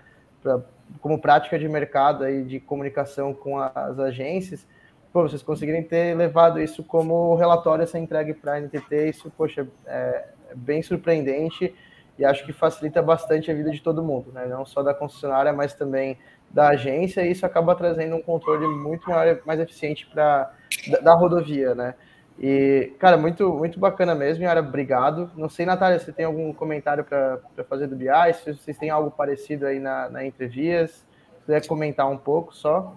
como 1.00 1.20
prática 1.20 1.58
de 1.58 1.68
mercado 1.68 2.24
aí 2.24 2.42
de 2.42 2.58
comunicação 2.60 3.34
com 3.34 3.58
as 3.58 3.98
agências, 3.98 4.66
pô, 5.12 5.22
vocês 5.22 5.42
conseguirem 5.42 5.82
ter 5.82 6.16
levado 6.16 6.60
isso 6.60 6.82
como 6.82 7.34
relatório 7.34 7.84
a 7.84 7.86
ser 7.86 7.98
entregue 7.98 8.34
para 8.34 8.54
a 8.54 8.60
NTT, 8.60 9.08
isso, 9.08 9.32
poxa, 9.36 9.66
é, 9.86 10.24
é 10.50 10.54
bem 10.54 10.82
surpreendente 10.82 11.74
e 12.18 12.24
acho 12.24 12.44
que 12.44 12.52
facilita 12.52 13.00
bastante 13.00 13.50
a 13.50 13.54
vida 13.54 13.70
de 13.70 13.80
todo 13.80 14.02
mundo, 14.02 14.32
né, 14.32 14.46
não 14.46 14.66
só 14.66 14.82
da 14.82 14.92
concessionária, 14.92 15.52
mas 15.52 15.74
também 15.74 16.18
da 16.50 16.68
agência, 16.68 17.22
e 17.22 17.30
isso 17.30 17.44
acaba 17.44 17.74
trazendo 17.74 18.16
um 18.16 18.22
controle 18.22 18.66
muito 18.66 19.08
maior, 19.08 19.40
mais 19.44 19.60
eficiente 19.60 20.06
para 20.06 20.52
da, 20.90 20.98
da 20.98 21.14
rodovia, 21.14 21.74
né. 21.74 21.94
E, 22.40 22.92
cara, 23.00 23.16
muito, 23.16 23.52
muito 23.52 23.80
bacana 23.80 24.14
mesmo, 24.14 24.44
Yara, 24.44 24.60
obrigado. 24.60 25.28
Não 25.36 25.48
sei, 25.48 25.66
Natália, 25.66 25.98
se 25.98 26.12
tem 26.12 26.24
algum 26.24 26.52
comentário 26.52 27.02
para 27.02 27.40
fazer 27.68 27.88
do 27.88 27.96
BI, 27.96 28.06
se 28.34 28.54
vocês 28.54 28.78
têm 28.78 28.90
algo 28.90 29.10
parecido 29.10 29.66
aí 29.66 29.80
na, 29.80 30.08
na 30.08 30.24
Entrevias, 30.24 30.90
se 30.90 31.04
quiser 31.46 31.66
comentar 31.66 32.08
um 32.08 32.16
pouco 32.16 32.54
só. 32.54 32.96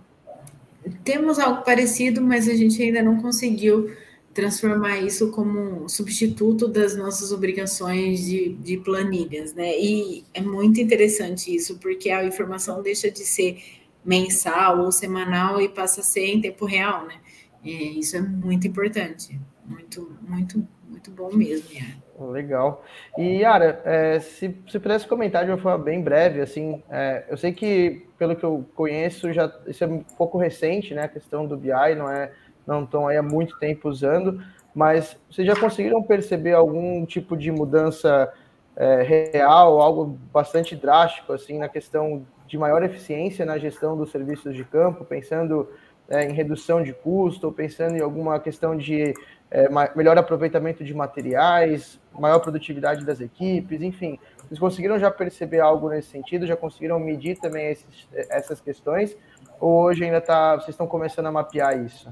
Temos 1.04 1.40
algo 1.40 1.64
parecido, 1.64 2.22
mas 2.22 2.48
a 2.48 2.56
gente 2.56 2.82
ainda 2.82 3.02
não 3.04 3.22
conseguiu 3.22 3.92
transformar 4.34 5.00
isso 5.00 5.30
como 5.32 5.84
um 5.84 5.90
substituto 5.90 6.68
das 6.68 6.96
nossas 6.96 7.32
obrigações 7.32 8.26
de, 8.26 8.54
de 8.54 8.78
planilhas, 8.78 9.54
né? 9.54 9.78
E 9.78 10.24
é 10.34 10.42
muito 10.42 10.80
interessante 10.80 11.54
isso, 11.54 11.78
porque 11.80 12.10
a 12.10 12.26
informação 12.26 12.82
deixa 12.82 13.12
de 13.12 13.20
ser 13.20 13.62
mensal 14.04 14.80
ou 14.80 14.92
semanal 14.92 15.62
e 15.62 15.70
passa 15.70 16.02
a 16.02 16.04
ser 16.04 16.26
em 16.26 16.42
tempo 16.42 16.66
real, 16.66 17.06
né? 17.06 17.16
E 17.64 18.00
isso 18.00 18.16
é 18.16 18.22
muito 18.22 18.68
importante, 18.68 19.40
muito, 19.66 20.18
muito, 20.28 20.68
muito 20.90 21.12
bom 21.12 21.32
mesmo, 21.34 21.68
Yara. 21.72 22.02
Legal. 22.30 22.84
E, 23.18 23.38
Yara, 23.38 23.82
é, 23.86 24.20
se, 24.20 24.56
se 24.70 24.80
pudesse 24.80 25.08
comentar 25.08 25.46
de 25.46 25.52
uma 25.52 25.58
forma 25.58 25.84
bem 25.84 26.02
breve, 26.02 26.42
assim, 26.42 26.84
é, 26.90 27.26
eu 27.30 27.38
sei 27.38 27.52
que, 27.52 28.06
pelo 28.18 28.36
que 28.36 28.44
eu 28.44 28.66
conheço, 28.76 29.32
já 29.34 29.52
isso 29.68 29.84
é 29.84 29.88
um 29.88 30.00
pouco 30.00 30.38
recente, 30.38 30.94
né, 30.94 31.04
a 31.04 31.08
questão 31.08 31.46
do 31.46 31.58
BI, 31.58 31.96
não 31.98 32.10
é, 32.10 32.32
não 32.66 32.84
estão 32.84 33.08
aí 33.08 33.18
há 33.18 33.24
muito 33.24 33.58
tempo 33.60 33.90
usando, 33.90 34.42
mas 34.74 35.18
vocês 35.30 35.46
já 35.46 35.56
conseguiram 35.56 36.02
perceber 36.04 36.54
algum 36.54 37.06
tipo 37.06 37.36
de 37.36 37.52
mudança 37.52 38.32
é, 38.76 39.02
real, 39.32 39.82
algo 39.82 40.18
bastante 40.32 40.76
drástico, 40.76 41.34
assim, 41.34 41.58
na 41.58 41.68
questão 41.68 42.26
de 42.48 42.58
maior 42.58 42.84
eficiência 42.84 43.46
na 43.46 43.58
gestão 43.58 43.96
dos 43.96 44.12
serviços 44.12 44.54
de 44.54 44.66
campo, 44.66 45.06
pensando 45.06 45.70
é, 46.10 46.26
em 46.26 46.34
redução 46.34 46.84
de 46.84 46.92
custo, 46.92 47.48
ou 47.48 47.54
pensando 47.54 47.96
em 47.96 48.02
alguma 48.02 48.40
questão 48.40 48.76
de 48.76 49.14
é, 49.52 49.68
melhor 49.96 50.18
aproveitamento 50.18 50.82
de 50.82 50.94
materiais, 50.94 52.00
maior 52.18 52.40
produtividade 52.40 53.06
das 53.06 53.20
equipes, 53.20 53.82
enfim. 53.82 54.18
Vocês 54.48 54.60
conseguiram 54.60 54.98
já 54.98 55.12
perceber 55.12 55.60
algo 55.60 55.90
nesse 55.90 56.08
sentido? 56.10 56.48
Já 56.48 56.56
conseguiram 56.56 56.98
medir 57.00 57.38
também 57.38 57.70
esses, 57.72 58.08
essas 58.30 58.62
questões? 58.62 59.16
Ou 59.60 59.84
hoje 59.84 60.06
ainda 60.06 60.22
tá, 60.22 60.56
vocês 60.56 60.70
estão 60.70 60.88
começando 60.88 61.26
a 61.26 61.32
mapear 61.32 61.78
isso? 61.86 62.10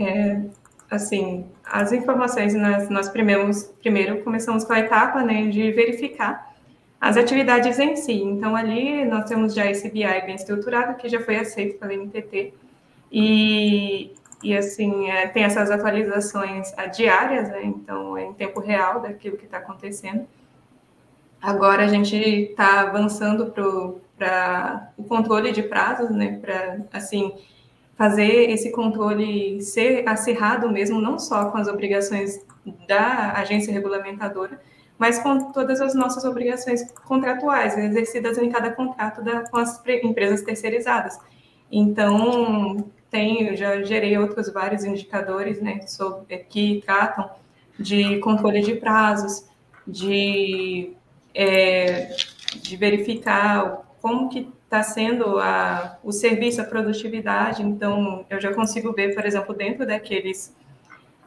É, 0.00 0.40
assim, 0.88 1.46
as 1.64 1.92
informações 1.92 2.54
nós, 2.54 2.88
nós 2.88 3.08
primeiro, 3.08 3.50
primeiro 3.80 4.22
começamos 4.22 4.64
com 4.64 4.72
a 4.72 4.78
etapa 4.78 5.22
né, 5.22 5.48
de 5.48 5.72
verificar 5.72 6.54
as 7.00 7.16
atividades 7.16 7.78
em 7.78 7.96
si. 7.96 8.14
Então, 8.14 8.54
ali 8.54 9.04
nós 9.04 9.28
temos 9.28 9.54
já 9.54 9.68
esse 9.68 9.90
BI 9.90 10.04
bem 10.24 10.36
estruturado, 10.36 10.96
que 10.96 11.08
já 11.08 11.20
foi 11.20 11.36
aceito 11.36 11.78
pela 11.78 11.92
NTT, 11.92 12.54
e, 13.12 14.12
e 14.44 14.54
assim, 14.54 15.10
é, 15.10 15.26
tem 15.26 15.42
essas 15.42 15.70
atualizações 15.70 16.70
diárias, 16.94 17.48
né? 17.48 17.64
então, 17.64 18.16
é 18.16 18.26
em 18.26 18.34
tempo 18.34 18.60
real 18.60 19.00
daquilo 19.00 19.38
que 19.38 19.46
está 19.46 19.56
acontecendo. 19.56 20.26
Agora 21.40 21.84
a 21.84 21.88
gente 21.88 22.14
está 22.16 22.82
avançando 22.82 23.46
para 24.16 24.92
o 24.96 25.04
controle 25.04 25.50
de 25.50 25.62
prazos, 25.62 26.10
né? 26.10 26.38
Para, 26.40 26.80
assim, 26.92 27.32
fazer 27.96 28.50
esse 28.50 28.70
controle 28.70 29.60
ser 29.62 30.06
acirrado 30.08 30.70
mesmo, 30.70 31.00
não 31.00 31.18
só 31.18 31.50
com 31.50 31.58
as 31.58 31.68
obrigações 31.68 32.44
da 32.86 33.32
agência 33.32 33.72
regulamentadora, 33.72 34.60
mas 34.98 35.18
com 35.18 35.52
todas 35.52 35.80
as 35.80 35.94
nossas 35.94 36.24
obrigações 36.24 36.90
contratuais, 37.06 37.76
exercidas 37.76 38.38
em 38.38 38.50
cada 38.50 38.70
contrato 38.70 39.22
da, 39.22 39.48
com 39.48 39.58
as 39.58 39.82
empresas 40.02 40.42
terceirizadas. 40.42 41.18
Então, 41.70 42.90
tem, 43.14 43.56
já 43.56 43.80
gerei 43.84 44.18
outros 44.18 44.52
vários 44.52 44.82
indicadores 44.82 45.62
né, 45.62 45.86
sobre, 45.86 46.36
que 46.50 46.82
tratam 46.84 47.30
de 47.78 48.18
controle 48.18 48.60
de 48.60 48.74
prazos, 48.74 49.48
de, 49.86 50.92
é, 51.32 52.12
de 52.56 52.76
verificar 52.76 53.84
como 54.02 54.28
que 54.28 54.52
está 54.64 54.82
sendo 54.82 55.38
a, 55.38 55.96
o 56.02 56.10
serviço, 56.10 56.60
a 56.60 56.64
produtividade. 56.64 57.62
Então, 57.62 58.26
eu 58.28 58.40
já 58.40 58.52
consigo 58.52 58.92
ver, 58.92 59.14
por 59.14 59.24
exemplo, 59.24 59.54
dentro 59.54 59.86
daqueles 59.86 60.52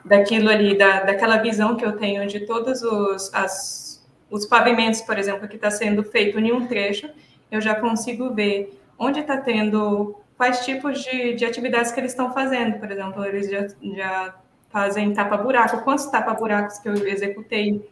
daquilo 0.03 0.49
ali, 0.49 0.77
da, 0.77 1.03
daquela 1.03 1.37
visão 1.37 1.77
que 1.77 1.85
eu 1.85 1.93
tenho 1.93 2.27
de 2.27 2.41
todas 2.41 2.81
os, 2.81 3.33
as, 3.33 4.05
os 4.29 4.45
pavimentos, 4.45 5.01
por 5.01 5.17
exemplo, 5.17 5.47
que 5.47 5.55
está 5.55 5.71
sendo 5.71 6.03
feito 6.03 6.37
em 6.37 6.51
um 6.51 6.67
trecho, 6.67 7.09
eu 7.49 7.61
já 7.61 7.75
consigo 7.75 8.33
ver 8.33 8.77
onde 8.99 9.21
está 9.21 9.37
tendo 9.37 10.17
quais 10.37 10.63
tipos 10.63 11.03
de, 11.03 11.33
de 11.33 11.43
atividades 11.43 11.91
que 11.91 11.99
eles 11.99 12.11
estão 12.11 12.33
fazendo. 12.33 12.79
Por 12.79 12.89
exemplo, 12.91 13.25
eles 13.25 13.49
já, 13.49 13.67
já 13.95 14.35
fazem 14.69 15.13
tapa-buraco, 15.13 15.83
quantos 15.83 16.05
tapa-buracos 16.05 16.77
que 16.79 16.87
eu 16.87 17.07
executei 17.07 17.83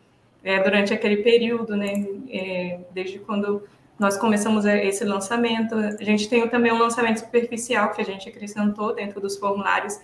é, 0.43 0.61
durante 0.61 0.93
aquele 0.93 1.17
período, 1.17 1.75
né? 1.75 2.05
É, 2.29 2.79
desde 2.93 3.19
quando 3.19 3.63
nós 3.97 4.17
começamos 4.17 4.65
esse 4.65 5.03
lançamento. 5.03 5.73
A 5.75 6.03
gente 6.03 6.29
tem 6.29 6.47
também 6.49 6.71
um 6.71 6.77
lançamento 6.77 7.19
superficial 7.19 7.91
que 7.91 8.01
a 8.01 8.05
gente 8.05 8.27
acrescentou 8.27 8.93
dentro 8.93 9.19
dos 9.21 9.37
formulários, 9.37 9.99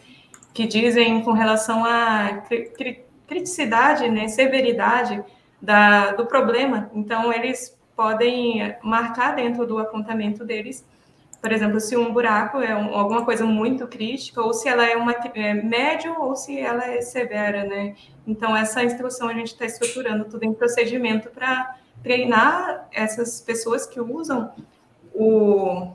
que 0.53 0.65
dizem 0.65 1.21
com 1.21 1.31
relação 1.33 1.85
à 1.85 2.41
criticidade, 3.27 4.09
né, 4.09 4.27
severidade 4.27 5.21
da, 5.61 6.13
do 6.13 6.25
problema. 6.25 6.89
Então, 6.93 7.31
eles 7.31 7.77
podem 7.95 8.75
marcar 8.81 9.35
dentro 9.35 9.65
do 9.65 9.77
apontamento 9.77 10.43
deles, 10.43 10.85
por 11.41 11.51
exemplo, 11.51 11.79
se 11.79 11.97
um 11.97 12.13
buraco 12.13 12.59
é 12.59 12.75
um, 12.75 12.95
alguma 12.95 13.25
coisa 13.25 13.43
muito 13.43 13.87
crítica, 13.87 14.41
ou 14.41 14.53
se 14.53 14.69
ela 14.69 14.85
é 14.85 14.95
uma 14.95 15.11
é 15.11 15.53
médio, 15.55 16.15
ou 16.19 16.35
se 16.35 16.59
ela 16.59 16.85
é 16.85 17.01
severa, 17.01 17.63
né? 17.63 17.95
Então, 18.27 18.55
essa 18.55 18.83
instrução 18.83 19.27
a 19.27 19.33
gente 19.33 19.47
está 19.47 19.65
estruturando 19.65 20.25
tudo 20.25 20.43
em 20.43 20.53
procedimento 20.53 21.29
para 21.31 21.77
treinar 22.03 22.87
essas 22.91 23.41
pessoas 23.41 23.87
que 23.87 23.99
usam 23.99 24.51
o, 25.13 25.93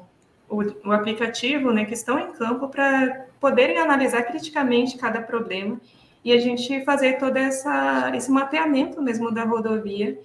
o, 0.49 0.63
o 0.85 0.93
aplicativo, 0.93 1.73
né, 1.73 1.85
que 1.85 1.95
estão 1.95 2.19
em 2.19 2.33
campo, 2.33 2.69
para 2.69 3.27
poderem 3.41 3.79
analisar 3.79 4.25
criticamente 4.25 4.99
cada 4.99 5.21
problema 5.21 5.81
e 6.25 6.33
a 6.33 6.39
gente 6.39 6.85
fazer 6.85 7.19
todo 7.19 7.37
essa, 7.37 8.11
esse 8.17 8.31
mapeamento 8.31 9.01
mesmo 9.01 9.31
da 9.31 9.45
rodovia 9.45 10.19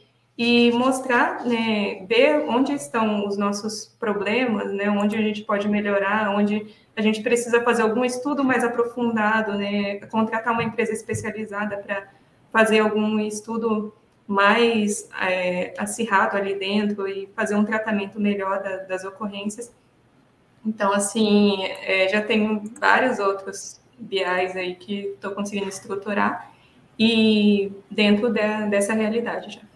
e 0.43 0.71
mostrar, 0.71 1.45
né, 1.45 2.03
ver 2.07 2.43
onde 2.49 2.73
estão 2.73 3.27
os 3.27 3.37
nossos 3.37 3.95
problemas, 3.99 4.73
né, 4.73 4.89
onde 4.89 5.15
a 5.15 5.21
gente 5.21 5.43
pode 5.43 5.69
melhorar, 5.69 6.35
onde 6.35 6.65
a 6.95 7.01
gente 7.03 7.21
precisa 7.21 7.61
fazer 7.61 7.83
algum 7.83 8.03
estudo 8.03 8.43
mais 8.43 8.63
aprofundado, 8.63 9.53
né, 9.53 9.99
contratar 10.07 10.51
uma 10.51 10.63
empresa 10.63 10.93
especializada 10.93 11.77
para 11.77 12.09
fazer 12.51 12.79
algum 12.79 13.19
estudo 13.19 13.93
mais 14.27 15.07
é, 15.21 15.75
acirrado 15.77 16.35
ali 16.35 16.55
dentro 16.55 17.07
e 17.07 17.29
fazer 17.35 17.53
um 17.53 17.63
tratamento 17.63 18.19
melhor 18.19 18.63
da, 18.63 18.77
das 18.77 19.05
ocorrências. 19.05 19.71
Então, 20.65 20.91
assim, 20.91 21.63
é, 21.83 22.09
já 22.09 22.19
tenho 22.19 22.63
vários 22.79 23.19
outros 23.19 23.79
BIs 23.95 24.55
aí 24.55 24.73
que 24.73 25.09
estou 25.13 25.33
conseguindo 25.33 25.69
estruturar 25.69 26.51
e 26.97 27.71
dentro 27.91 28.29
de, 28.29 28.69
dessa 28.71 28.95
realidade 28.95 29.53
já. 29.53 29.70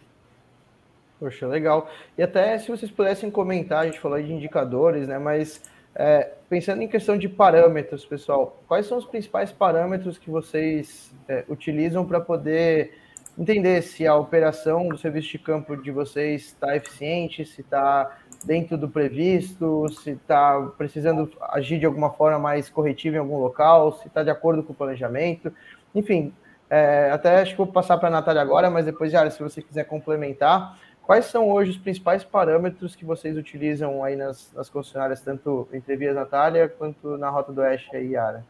Poxa, 1.19 1.47
legal. 1.47 1.89
E 2.17 2.23
até 2.23 2.57
se 2.57 2.69
vocês 2.69 2.91
pudessem 2.91 3.31
comentar, 3.31 3.83
a 3.83 3.85
gente 3.85 3.99
falou 3.99 4.21
de 4.21 4.31
indicadores, 4.31 5.07
né? 5.07 5.17
Mas 5.17 5.61
é, 5.95 6.31
pensando 6.49 6.81
em 6.81 6.87
questão 6.87 7.17
de 7.17 7.29
parâmetros, 7.29 8.05
pessoal, 8.05 8.61
quais 8.67 8.85
são 8.85 8.97
os 8.97 9.05
principais 9.05 9.51
parâmetros 9.51 10.17
que 10.17 10.29
vocês 10.29 11.13
é, 11.27 11.45
utilizam 11.47 12.05
para 12.05 12.19
poder 12.19 12.99
entender 13.37 13.81
se 13.81 14.05
a 14.05 14.15
operação 14.15 14.89
do 14.89 14.97
serviço 14.97 15.29
de 15.29 15.39
campo 15.39 15.75
de 15.75 15.91
vocês 15.91 16.47
está 16.47 16.75
eficiente, 16.75 17.45
se 17.45 17.61
está 17.61 18.17
dentro 18.45 18.77
do 18.77 18.89
previsto, 18.89 19.89
se 19.89 20.11
está 20.11 20.61
precisando 20.77 21.31
agir 21.49 21.79
de 21.79 21.85
alguma 21.85 22.11
forma 22.11 22.39
mais 22.39 22.69
corretiva 22.69 23.15
em 23.15 23.19
algum 23.19 23.37
local, 23.37 23.93
se 23.93 24.07
está 24.07 24.21
de 24.21 24.29
acordo 24.29 24.63
com 24.63 24.73
o 24.73 24.75
planejamento. 24.75 25.51
Enfim, 25.93 26.33
é, 26.69 27.09
até 27.11 27.41
acho 27.41 27.51
que 27.51 27.57
vou 27.57 27.67
passar 27.67 27.97
para 27.97 28.07
a 28.09 28.11
Natália 28.11 28.41
agora, 28.41 28.69
mas 28.69 28.85
depois, 28.85 29.13
Yara, 29.13 29.31
se 29.31 29.41
você 29.41 29.61
quiser 29.61 29.85
complementar, 29.85 30.77
quais 31.05 31.25
são 31.25 31.49
hoje 31.49 31.71
os 31.71 31.77
principais 31.77 32.23
parâmetros 32.23 32.95
que 32.95 33.05
vocês 33.05 33.37
utilizam 33.37 34.03
aí 34.03 34.15
nas, 34.15 34.51
nas 34.53 34.69
concessionárias, 34.69 35.21
tanto 35.21 35.67
entre 35.71 35.95
Vias 35.95 36.15
Natália 36.15 36.67
quanto 36.67 37.17
na 37.17 37.29
Rota 37.29 37.51
do 37.51 37.61
Oeste 37.61 37.95
aí, 37.95 38.11
Yara? 38.11 38.45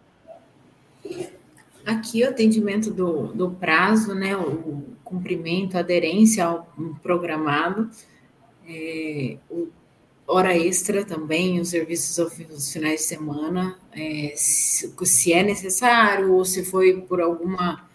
Aqui 1.85 2.23
o 2.23 2.29
atendimento 2.29 2.89
do, 2.89 3.27
do 3.27 3.51
prazo, 3.51 4.15
né, 4.15 4.35
o 4.35 4.83
cumprimento, 5.03 5.77
a 5.77 5.81
aderência 5.81 6.45
ao 6.45 6.67
programado, 7.03 7.89
é, 8.67 9.37
o 9.49 9.67
hora 10.27 10.57
extra 10.57 11.05
também, 11.05 11.59
os 11.59 11.69
serviços 11.69 12.19
aos 12.19 12.71
finais 12.71 13.01
de 13.01 13.05
semana, 13.05 13.77
é, 13.91 14.33
se, 14.35 14.93
se, 15.05 15.33
é 15.33 15.43
necessário 15.43 16.33
ou 16.33 16.43
se 16.43 16.65
foi 16.65 16.99
por 17.01 17.21
alguma 17.21 17.87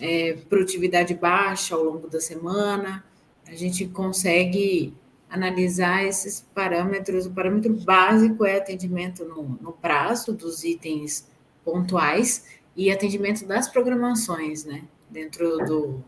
é, 0.00 0.36
produtividade 0.48 1.14
baixa 1.14 1.74
ao 1.74 1.84
longo 1.84 2.08
da 2.08 2.20
semana, 2.20 3.04
a 3.46 3.54
gente 3.54 3.86
consegue 3.86 4.94
analisar 5.28 6.04
esses 6.04 6.40
parâmetros. 6.54 7.26
O 7.26 7.30
parâmetro 7.32 7.74
básico 7.74 8.44
é 8.44 8.58
atendimento 8.58 9.24
no, 9.24 9.42
no 9.60 9.72
prazo 9.72 10.32
dos 10.32 10.64
itens 10.64 11.28
pontuais 11.64 12.44
e 12.76 12.90
atendimento 12.90 13.46
das 13.46 13.68
programações, 13.68 14.64
né? 14.64 14.84
Dentro 15.10 15.58
do 15.58 16.04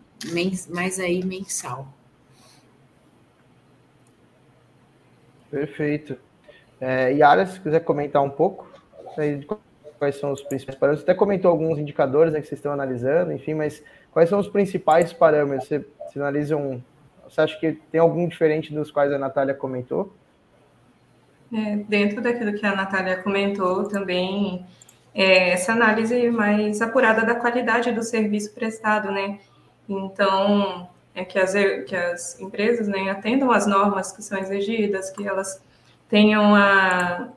mais 0.68 0.98
aí 0.98 1.24
mensal. 1.24 1.88
Perfeito. 5.50 6.18
É, 6.80 7.12
Yara, 7.12 7.46
se 7.46 7.60
quiser 7.60 7.80
comentar 7.80 8.22
um 8.22 8.30
pouco 8.30 8.68
quais 9.98 10.16
são 10.16 10.32
os 10.32 10.42
principais 10.42 10.78
parâmetros. 10.78 11.04
Você 11.04 11.10
até 11.10 11.18
comentou 11.18 11.50
alguns 11.50 11.78
indicadores 11.78 12.32
né, 12.32 12.40
que 12.40 12.46
vocês 12.46 12.58
estão 12.58 12.72
analisando, 12.72 13.32
enfim, 13.32 13.54
mas 13.54 13.82
quais 14.12 14.28
são 14.28 14.38
os 14.38 14.48
principais 14.48 15.12
parâmetros? 15.12 15.68
Você, 15.68 15.84
você 16.06 16.18
analisa 16.18 16.56
um. 16.56 16.80
Você 17.28 17.40
acha 17.40 17.58
que 17.58 17.72
tem 17.72 18.00
algum 18.00 18.26
diferente 18.26 18.72
dos 18.72 18.90
quais 18.90 19.12
a 19.12 19.18
Natália 19.18 19.54
comentou? 19.54 20.12
É, 21.52 21.76
dentro 21.76 22.20
daquilo 22.20 22.54
que 22.54 22.66
a 22.66 22.74
Natália 22.74 23.22
comentou, 23.22 23.84
também 23.84 24.66
é, 25.14 25.50
essa 25.50 25.72
análise 25.72 26.30
mais 26.30 26.80
apurada 26.80 27.24
da 27.24 27.34
qualidade 27.34 27.90
do 27.92 28.02
serviço 28.02 28.52
prestado, 28.54 29.10
né? 29.10 29.38
Então, 29.88 30.88
é 31.14 31.24
que 31.24 31.38
as, 31.38 31.52
que 31.86 31.96
as 31.96 32.38
empresas 32.40 32.86
né, 32.86 33.10
atendam 33.10 33.50
às 33.50 33.66
normas 33.66 34.12
que 34.12 34.22
são 34.22 34.38
exigidas, 34.38 35.10
que 35.10 35.26
elas 35.26 35.62
tenham 36.08 36.54
a, 36.54 37.28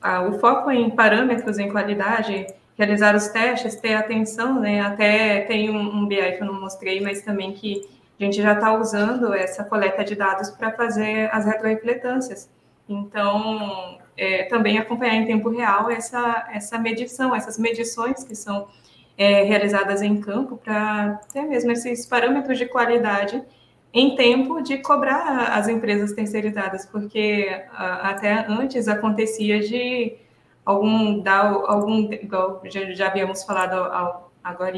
a, 0.00 0.22
o 0.22 0.38
foco 0.38 0.70
em 0.70 0.90
parâmetros, 0.90 1.58
em 1.58 1.70
qualidade, 1.70 2.46
realizar 2.76 3.14
os 3.14 3.28
testes, 3.28 3.76
ter 3.76 3.94
atenção, 3.94 4.60
né? 4.60 4.80
Até 4.80 5.42
tem 5.42 5.70
um, 5.70 5.78
um 5.78 6.06
BI 6.06 6.32
que 6.32 6.42
eu 6.42 6.46
não 6.46 6.60
mostrei, 6.60 7.00
mas 7.00 7.22
também 7.22 7.52
que 7.52 7.82
gente 8.24 8.42
já 8.42 8.52
está 8.52 8.76
usando 8.76 9.32
essa 9.34 9.64
coleta 9.64 10.04
de 10.04 10.14
dados 10.14 10.50
para 10.50 10.70
fazer 10.72 11.28
as 11.32 11.44
retroimpletâncias. 11.44 12.50
Então, 12.88 13.98
é, 14.16 14.44
também 14.44 14.78
acompanhar 14.78 15.14
em 15.14 15.26
tempo 15.26 15.48
real 15.48 15.90
essa, 15.90 16.48
essa 16.52 16.78
medição, 16.78 17.34
essas 17.34 17.58
medições 17.58 18.24
que 18.24 18.34
são 18.34 18.68
é, 19.16 19.42
realizadas 19.42 20.02
em 20.02 20.20
campo, 20.20 20.56
para 20.56 21.20
ter 21.32 21.42
mesmo 21.42 21.70
esses 21.72 22.06
parâmetros 22.06 22.58
de 22.58 22.66
qualidade 22.66 23.42
em 23.92 24.16
tempo 24.16 24.62
de 24.62 24.78
cobrar 24.78 25.52
as 25.52 25.68
empresas 25.68 26.12
terceirizadas, 26.12 26.86
porque 26.86 27.64
a, 27.72 28.10
até 28.10 28.46
antes 28.48 28.88
acontecia 28.88 29.60
de 29.60 30.16
algum 30.64 31.20
dar 31.20 31.52
algum 31.52 32.08
já, 32.70 32.92
já 32.92 33.06
havíamos 33.08 33.42
falado 33.42 34.22
agora 34.42 34.72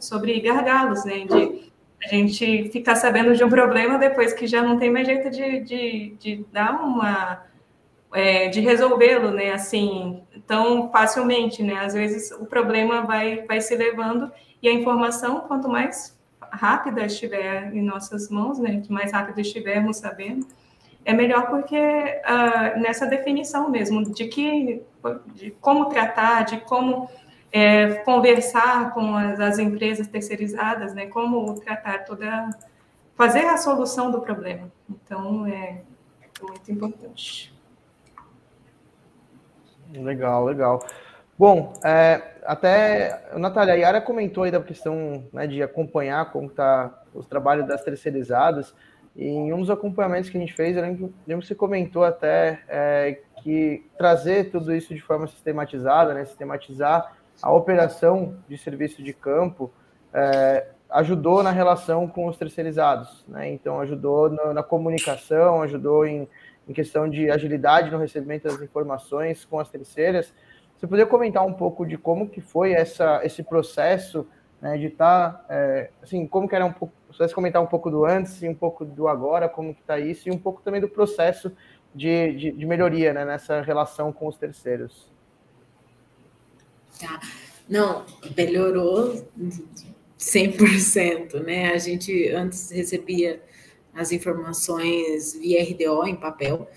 sobre 0.00 0.38
gargalos, 0.40 1.04
né? 1.04 1.24
De 1.24 1.69
a 2.04 2.08
gente 2.08 2.68
ficar 2.70 2.96
sabendo 2.96 3.34
de 3.34 3.44
um 3.44 3.48
problema 3.48 3.98
depois 3.98 4.32
que 4.32 4.46
já 4.46 4.62
não 4.62 4.78
tem 4.78 4.90
mais 4.90 5.06
jeito 5.06 5.30
de, 5.30 5.60
de, 5.60 6.16
de 6.18 6.44
dar 6.50 6.72
uma 6.82 7.44
é, 8.12 8.48
de 8.48 8.60
resolvê-lo, 8.60 9.30
né, 9.30 9.52
assim, 9.52 10.22
tão 10.46 10.90
facilmente, 10.90 11.62
né, 11.62 11.74
às 11.84 11.94
vezes 11.94 12.30
o 12.32 12.44
problema 12.44 13.02
vai, 13.02 13.44
vai 13.46 13.60
se 13.60 13.76
levando 13.76 14.30
e 14.62 14.68
a 14.68 14.72
informação, 14.72 15.40
quanto 15.40 15.68
mais 15.68 16.18
rápida 16.40 17.04
estiver 17.04 17.72
em 17.74 17.82
nossas 17.82 18.28
mãos, 18.28 18.58
né, 18.58 18.80
que 18.80 18.92
mais 18.92 19.12
rápido 19.12 19.40
estivermos 19.40 19.98
sabendo, 19.98 20.46
é 21.04 21.12
melhor 21.12 21.48
porque 21.48 21.76
uh, 21.76 22.80
nessa 22.80 23.06
definição 23.06 23.70
mesmo 23.70 24.02
de 24.12 24.26
que, 24.26 24.82
de 25.34 25.50
como 25.60 25.86
tratar, 25.86 26.44
de 26.44 26.58
como 26.58 27.08
é, 27.52 27.94
conversar 27.96 28.92
com 28.94 29.14
as, 29.16 29.40
as 29.40 29.58
empresas 29.58 30.06
terceirizadas, 30.06 30.94
né, 30.94 31.06
como 31.06 31.58
tratar 31.60 32.04
toda, 32.04 32.50
fazer 33.14 33.44
a 33.46 33.56
solução 33.56 34.10
do 34.10 34.20
problema. 34.20 34.70
Então, 34.88 35.46
é 35.46 35.82
muito 36.40 36.70
importante. 36.70 37.52
Legal, 39.92 40.44
legal. 40.44 40.86
Bom, 41.36 41.72
é, 41.84 42.22
até 42.44 43.28
a 43.32 43.38
Natália 43.38 43.74
Yara 43.74 44.00
comentou 44.00 44.44
aí 44.44 44.50
da 44.50 44.60
questão 44.60 45.24
né, 45.32 45.46
de 45.46 45.62
acompanhar 45.62 46.30
como 46.30 46.46
está 46.46 47.02
os 47.14 47.26
trabalhos 47.26 47.66
das 47.66 47.82
terceirizadas. 47.82 48.74
E 49.16 49.26
em 49.26 49.52
um 49.52 49.58
dos 49.60 49.70
acompanhamentos 49.70 50.30
que 50.30 50.36
a 50.36 50.40
gente 50.40 50.54
fez, 50.54 50.76
eu 50.76 50.82
lembro, 50.82 51.14
lembro 51.26 51.42
que 51.42 51.48
você 51.48 51.54
comentou 51.54 52.04
até 52.04 52.60
é, 52.68 53.18
que 53.42 53.84
trazer 53.98 54.50
tudo 54.50 54.74
isso 54.74 54.94
de 54.94 55.00
forma 55.00 55.26
sistematizada, 55.26 56.14
né, 56.14 56.24
sistematizar 56.24 57.16
a 57.42 57.52
operação 57.52 58.36
de 58.48 58.58
serviço 58.58 59.02
de 59.02 59.12
campo, 59.12 59.72
é, 60.12 60.66
ajudou 60.90 61.42
na 61.42 61.50
relação 61.50 62.06
com 62.08 62.26
os 62.26 62.36
terceirizados, 62.36 63.24
né? 63.28 63.50
Então 63.50 63.80
ajudou 63.80 64.28
na, 64.28 64.54
na 64.54 64.62
comunicação, 64.62 65.62
ajudou 65.62 66.04
em, 66.04 66.28
em, 66.68 66.72
questão 66.72 67.08
de 67.08 67.30
agilidade 67.30 67.90
no 67.90 67.98
recebimento 67.98 68.48
das 68.48 68.60
informações 68.60 69.44
com 69.44 69.58
as 69.58 69.70
terceiras. 69.70 70.34
Você 70.76 70.86
poderia 70.86 71.06
comentar 71.06 71.46
um 71.46 71.52
pouco 71.52 71.86
de 71.86 71.96
como 71.96 72.28
que 72.28 72.40
foi 72.40 72.72
essa, 72.72 73.20
esse 73.24 73.42
processo 73.42 74.26
né, 74.60 74.76
de 74.76 74.86
estar, 74.86 75.32
tá, 75.32 75.44
é, 75.48 75.90
assim, 76.02 76.26
como 76.26 76.48
que 76.48 76.54
era 76.54 76.64
um 76.64 76.72
pouco, 76.72 76.94
se 77.12 77.18
você 77.18 77.34
comentar 77.34 77.62
um 77.62 77.66
pouco 77.66 77.90
do 77.90 78.04
antes 78.04 78.42
e 78.42 78.48
um 78.48 78.54
pouco 78.54 78.84
do 78.84 79.08
agora, 79.08 79.48
como 79.48 79.74
que 79.74 79.80
está 79.80 79.98
isso, 79.98 80.28
e 80.28 80.32
um 80.32 80.38
pouco 80.38 80.60
também 80.62 80.80
do 80.80 80.88
processo 80.88 81.52
de, 81.94 82.32
de, 82.34 82.52
de 82.52 82.66
melhoria 82.66 83.12
né, 83.12 83.24
nessa 83.24 83.60
relação 83.62 84.12
com 84.12 84.26
os 84.26 84.36
terceiros. 84.36 85.10
Tá. 86.98 87.20
Não, 87.68 88.04
melhorou 88.36 89.24
100%, 90.18 91.42
né? 91.42 91.72
A 91.72 91.78
gente 91.78 92.28
antes 92.28 92.70
recebia 92.70 93.42
as 93.94 94.12
informações 94.12 95.34
via 95.34 95.62
RDO 95.62 96.06
em 96.06 96.16
papel, 96.16 96.68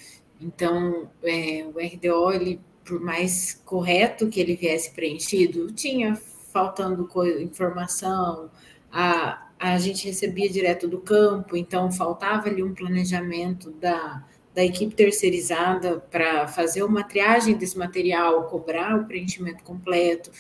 então 0.41 1.09
é, 1.23 1.65
o 1.65 1.77
RDO, 1.77 2.31
ele, 2.31 2.59
por 2.83 2.99
mais 2.99 3.61
correto 3.65 4.29
que 4.29 4.39
ele 4.39 4.55
viesse 4.55 4.91
preenchido, 4.91 5.71
tinha 5.71 6.15
faltando 6.15 7.09
informação, 7.41 8.51
a, 8.91 9.47
a 9.59 9.77
gente 9.79 10.05
recebia 10.05 10.49
direto 10.49 10.87
do 10.87 10.99
campo, 10.99 11.57
então 11.57 11.91
faltava 11.91 12.49
ali 12.49 12.61
um 12.61 12.73
planejamento 12.73 13.71
da, 13.71 14.23
da 14.53 14.63
equipe 14.63 14.93
terceirizada 14.93 15.99
para 16.11 16.47
fazer 16.47 16.83
uma 16.83 17.03
triagem 17.03 17.55
desse 17.55 17.77
material, 17.77 18.47
cobrar 18.47 18.99
o 18.99 19.05
preenchimento 19.05 19.63
completo. 19.63 20.31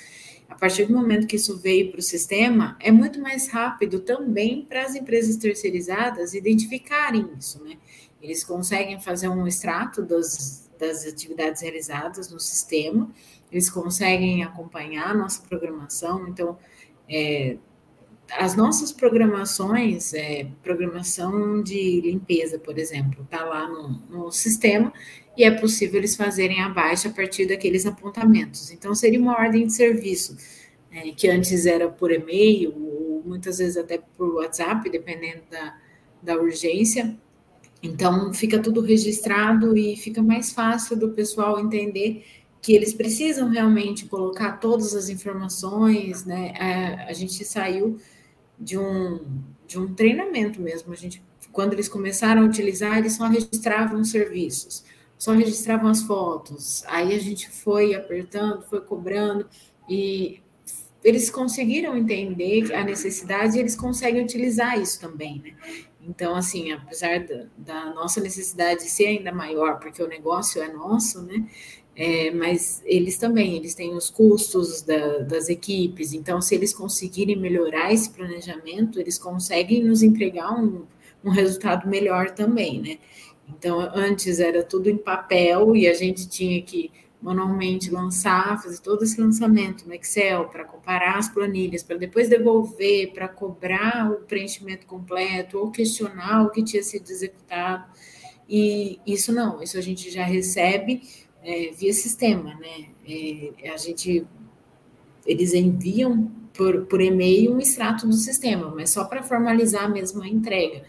A 0.47 0.55
partir 0.55 0.85
do 0.85 0.93
momento 0.93 1.25
que 1.25 1.35
isso 1.35 1.57
veio 1.57 1.89
para 1.89 1.99
o 1.99 2.03
sistema, 2.03 2.77
é 2.79 2.91
muito 2.91 3.19
mais 3.19 3.47
rápido 3.47 3.99
também 3.99 4.63
para 4.65 4.83
as 4.83 4.93
empresas 4.93 5.35
terceirizadas 5.37 6.35
identificarem 6.35 7.27
isso, 7.37 7.63
né? 7.63 7.77
Eles 8.21 8.43
conseguem 8.43 9.01
fazer 9.01 9.27
um 9.29 9.47
extrato 9.47 10.03
das, 10.03 10.69
das 10.77 11.05
atividades 11.05 11.61
realizadas 11.61 12.29
no 12.29 12.39
sistema, 12.39 13.11
eles 13.51 13.69
conseguem 13.69 14.43
acompanhar 14.43 15.09
a 15.09 15.13
nossa 15.13 15.41
programação, 15.41 16.27
então, 16.27 16.57
é, 17.09 17.57
as 18.31 18.55
nossas 18.55 18.91
programações, 18.91 20.13
é, 20.13 20.47
programação 20.63 21.61
de 21.61 22.01
limpeza, 22.01 22.57
por 22.57 22.77
exemplo, 22.77 23.23
está 23.23 23.43
lá 23.43 23.67
no, 23.67 23.89
no, 24.09 24.31
sistema 24.31 24.91
e 25.37 25.43
é 25.43 25.51
possível 25.51 25.99
eles 25.99 26.15
fazerem 26.15 26.61
a 26.61 26.69
baixa 26.69 27.09
a 27.09 27.11
partir 27.11 27.45
daqueles 27.45 27.85
apontamentos. 27.85 28.71
Então, 28.71 28.95
seria 28.95 29.19
uma 29.19 29.37
ordem 29.37 29.67
de 29.67 29.73
serviço, 29.73 30.37
é, 30.91 31.11
que 31.11 31.27
antes 31.27 31.65
era 31.65 31.89
por 31.89 32.11
e-mail, 32.11 32.73
ou 32.75 33.23
muitas 33.25 33.57
vezes 33.57 33.77
até 33.77 33.97
por 33.97 34.35
WhatsApp, 34.35 34.89
dependendo 34.89 35.41
da, 35.49 35.77
da 36.21 36.37
urgência. 36.37 37.17
Então, 37.81 38.33
fica 38.33 38.59
tudo 38.59 38.81
registrado 38.81 39.75
e 39.77 39.97
fica 39.97 40.21
mais 40.21 40.51
fácil 40.53 40.97
do 40.97 41.09
pessoal 41.09 41.59
entender 41.59 42.23
que 42.63 42.73
eles 42.73 42.93
precisam 42.93 43.49
realmente 43.49 44.05
colocar 44.05 44.53
todas 44.53 44.95
as 44.95 45.09
informações, 45.09 46.23
né? 46.23 46.53
A, 46.57 46.65
é, 46.65 47.09
a 47.09 47.13
gente 47.13 47.43
saiu 47.43 47.99
de 48.57 48.77
um, 48.77 49.19
de 49.67 49.77
um 49.77 49.93
treinamento 49.93 50.61
mesmo. 50.61 50.93
A 50.93 50.95
gente, 50.95 51.21
quando 51.51 51.73
eles 51.73 51.89
começaram 51.89 52.41
a 52.41 52.45
utilizar, 52.45 52.97
eles 52.97 53.17
só 53.17 53.27
registravam 53.27 53.99
os 53.99 54.11
serviços, 54.11 54.85
só 55.17 55.33
registravam 55.33 55.89
as 55.89 56.03
fotos. 56.03 56.85
Aí 56.87 57.13
a 57.13 57.19
gente 57.19 57.49
foi 57.49 57.95
apertando, 57.95 58.63
foi 58.63 58.79
cobrando 58.79 59.45
e 59.89 60.39
eles 61.03 61.29
conseguiram 61.29 61.97
entender 61.97 62.73
a 62.73 62.81
necessidade 62.81 63.57
e 63.57 63.59
eles 63.59 63.75
conseguem 63.75 64.23
utilizar 64.23 64.79
isso 64.79 65.01
também, 65.01 65.41
né? 65.41 65.53
Então, 66.05 66.33
assim, 66.33 66.71
apesar 66.71 67.25
da, 67.25 67.45
da 67.57 67.93
nossa 67.93 68.21
necessidade 68.21 68.83
ser 68.83 69.07
ainda 69.07 69.33
maior, 69.33 69.79
porque 69.79 70.01
o 70.01 70.07
negócio 70.07 70.61
é 70.61 70.71
nosso, 70.71 71.21
né? 71.23 71.45
É, 71.95 72.31
mas 72.31 72.81
eles 72.85 73.17
também, 73.17 73.55
eles 73.55 73.75
têm 73.75 73.93
os 73.93 74.09
custos 74.09 74.81
da, 74.81 75.19
das 75.19 75.47
equipes, 75.47 76.11
então 76.11 76.41
se 76.41 76.55
eles 76.55 76.73
conseguirem 76.73 77.35
melhorar 77.35 77.93
esse 77.93 78.09
planejamento, 78.09 78.99
eles 78.99 79.19
conseguem 79.19 79.83
nos 79.83 80.01
entregar 80.01 80.51
um, 80.51 80.85
um 81.23 81.29
resultado 81.29 81.87
melhor 81.87 82.31
também, 82.31 82.81
né? 82.81 82.97
Então, 83.47 83.79
antes 83.79 84.39
era 84.39 84.63
tudo 84.63 84.89
em 84.89 84.97
papel 84.97 85.75
e 85.75 85.87
a 85.87 85.93
gente 85.93 86.27
tinha 86.27 86.61
que 86.61 86.89
manualmente 87.21 87.89
lançar, 87.89 88.61
fazer 88.61 88.81
todo 88.81 89.03
esse 89.03 89.19
lançamento 89.19 89.87
no 89.87 89.93
Excel 89.93 90.49
para 90.49 90.65
comparar 90.65 91.17
as 91.17 91.29
planilhas, 91.29 91.81
para 91.81 91.95
depois 91.95 92.27
devolver, 92.27 93.13
para 93.13 93.29
cobrar 93.29 94.11
o 94.11 94.15
preenchimento 94.25 94.85
completo 94.85 95.57
ou 95.57 95.71
questionar 95.71 96.43
o 96.43 96.49
que 96.49 96.61
tinha 96.63 96.83
sido 96.83 97.09
executado. 97.09 97.85
E 98.49 98.99
isso 99.07 99.31
não, 99.31 99.63
isso 99.63 99.77
a 99.77 99.81
gente 99.81 100.11
já 100.11 100.25
recebe 100.25 101.01
é, 101.43 101.71
via 101.71 101.93
sistema, 101.93 102.55
né? 102.55 102.89
É, 103.07 103.71
a 103.71 103.77
gente, 103.77 104.25
eles 105.25 105.53
enviam 105.53 106.31
por, 106.53 106.85
por 106.85 107.01
e-mail 107.01 107.53
um 107.53 107.59
extrato 107.59 108.07
do 108.07 108.13
sistema, 108.13 108.71
mas 108.73 108.91
só 108.91 109.05
para 109.05 109.23
formalizar 109.23 109.91
mesmo 109.91 110.21
a 110.23 110.27
entrega. 110.27 110.83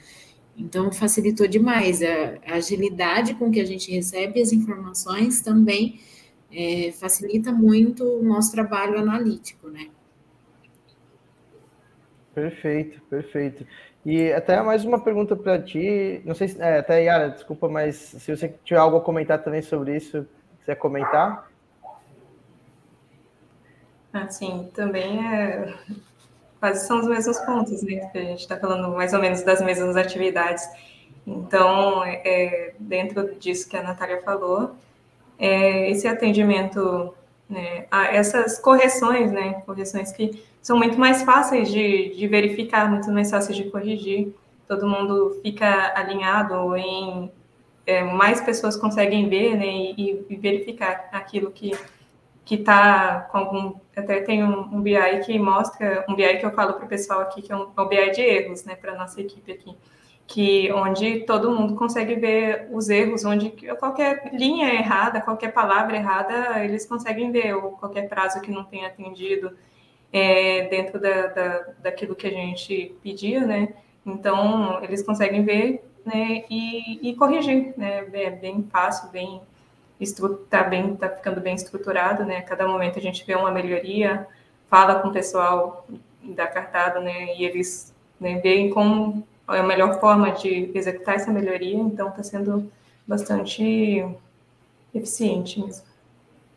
Então, 0.57 0.93
facilitou 0.93 1.49
demais 1.49 2.01
a, 2.03 2.39
a, 2.47 2.55
agilidade 2.55 3.35
com 3.35 3.51
que 3.51 3.61
a 3.61 3.65
gente 3.65 3.91
recebe 3.91 4.41
as 4.41 4.53
informações 4.53 5.41
também 5.41 6.01
é, 6.53 6.93
facilita 6.93 7.51
muito 7.53 8.05
o 8.05 8.23
nosso 8.23 8.53
trabalho 8.53 8.99
analítico, 8.99 9.69
né? 9.69 9.89
Perfeito, 12.33 13.01
perfeito. 13.11 13.67
E 14.05 14.33
até 14.33 14.61
mais 14.63 14.85
uma 14.85 15.01
pergunta 15.01 15.35
para 15.35 15.61
ti, 15.61 16.21
não 16.25 16.35
sei 16.35 16.49
se, 16.49 16.61
é, 16.61 16.79
até 16.79 17.03
Yara, 17.03 17.31
desculpa, 17.31 17.69
mas 17.69 17.97
se 17.97 18.37
você 18.37 18.55
tiver 18.65 18.79
algo 18.79 18.97
a 18.97 19.01
comentar 19.01 19.43
também 19.43 19.63
sobre 19.63 19.97
isso, 19.97 20.27
Quiser 20.65 20.77
comentar? 20.77 21.51
Assim, 24.13 24.71
também 24.73 25.27
é 25.27 25.75
quase 26.65 26.87
são 26.87 27.01
os 27.01 27.07
mesmos 27.07 27.39
pontos, 27.41 27.83
né? 27.83 28.09
Que 28.11 28.17
a 28.17 28.23
gente 28.23 28.41
está 28.41 28.57
falando 28.57 28.89
mais 28.95 29.13
ou 29.13 29.21
menos 29.21 29.43
das 29.43 29.61
mesmas 29.61 29.95
atividades. 29.97 30.67
Então, 31.27 32.03
é, 32.03 32.73
dentro 32.79 33.35
disso 33.35 33.69
que 33.69 33.77
a 33.77 33.83
Natália 33.83 34.23
falou, 34.23 34.75
é, 35.39 35.91
esse 35.91 36.09
atendimento, 36.09 37.15
né, 37.51 37.85
essas 38.11 38.59
correções, 38.59 39.31
né? 39.31 39.61
Correções 39.67 40.11
que 40.13 40.43
são 40.63 40.79
muito 40.79 40.99
mais 40.99 41.23
fáceis 41.23 41.71
de, 41.71 42.15
de 42.17 42.27
verificar, 42.27 42.91
muito 42.91 43.11
mais 43.13 43.31
fáceis 43.31 43.59
de 43.59 43.65
corrigir. 43.65 44.35
Todo 44.67 44.89
mundo 44.89 45.39
fica 45.43 45.93
alinhado 45.95 46.75
em 46.77 47.31
é, 47.87 48.03
mais 48.03 48.41
pessoas 48.41 48.77
conseguem 48.77 49.29
ver 49.29 49.57
né, 49.57 49.67
e, 49.67 50.25
e 50.29 50.37
verificar 50.37 51.09
aquilo 51.13 51.51
que 51.51 51.73
que 52.45 52.57
está 52.57 53.23
com 53.33 53.39
algum 53.39 53.75
até 53.97 54.21
tem 54.21 54.45
um, 54.45 54.61
um, 54.77 54.83
BI 54.83 55.21
que 55.25 55.39
mostra 55.39 56.05
um 56.09 56.15
BI 56.15 56.37
que 56.37 56.45
eu 56.45 56.53
falo 56.53 56.75
para 56.75 56.85
o 56.85 56.89
pessoal 56.89 57.21
aqui 57.21 57.41
que 57.41 57.51
é 57.51 57.57
um, 57.57 57.71
um 57.77 57.89
BI 57.89 58.11
de 58.11 58.21
erros 58.21 58.65
né 58.65 58.77
para 58.77 58.95
nossa 58.95 59.21
equipe 59.21 59.51
aqui 59.51 59.75
que 60.27 60.71
onde 60.73 61.21
todo 61.21 61.51
mundo 61.51 61.75
consegue 61.75 62.15
ver 62.17 62.69
os 62.71 62.91
erros 62.91 63.25
onde 63.25 63.51
qualquer 63.79 64.31
linha 64.35 64.75
errada 64.75 65.23
qualquer 65.23 65.53
palavra 65.53 65.97
errada 65.97 66.63
eles 66.63 66.85
conseguem 66.85 67.33
ver 67.33 67.55
ou 67.55 67.73
qualquer 67.73 68.09
prazo 68.09 68.41
que 68.43 68.51
não 68.51 68.65
tenha 68.65 68.89
atendido 68.89 69.57
é, 70.13 70.69
dentro 70.69 71.01
da, 71.01 71.27
da, 71.29 71.59
daquilo 71.79 72.15
que 72.15 72.27
a 72.27 72.31
gente 72.31 72.95
pedia 73.03 73.41
né. 73.47 73.75
Então 74.05 74.83
eles 74.85 75.03
conseguem 75.03 75.43
ver 75.45 75.83
né, 76.05 76.45
e, 76.51 77.11
e 77.11 77.17
corrigir, 77.17 77.75
né, 77.77 78.07
é 78.13 78.31
bem 78.31 78.67
fácil, 78.71 79.11
bem 79.11 79.41
está 80.01 80.63
bem, 80.65 80.97
tá 80.97 81.09
ficando 81.09 81.41
bem 81.41 81.55
estruturado, 81.55 82.25
né, 82.25 82.39
a 82.39 82.43
cada 82.43 82.67
momento 82.67 82.99
a 82.99 83.03
gente 83.03 83.25
vê 83.25 83.35
uma 83.35 83.51
melhoria, 83.51 84.27
fala 84.69 84.97
com 85.01 85.09
o 85.09 85.13
pessoal 85.13 85.87
da 86.23 86.47
cartada, 86.47 87.01
né, 87.01 87.35
e 87.37 87.45
eles 87.45 87.95
né, 88.21 88.39
veem 88.41 88.71
como 88.71 89.27
é 89.49 89.59
a 89.59 89.63
melhor 89.63 90.01
forma 90.01 90.31
de 90.33 90.71
executar 90.75 91.17
essa 91.17 91.31
melhoria, 91.31 91.77
então 91.77 92.09
está 92.09 92.23
sendo 92.23 92.71
bastante 93.07 94.07
eficiente 94.95 95.61
mesmo. 95.61 95.85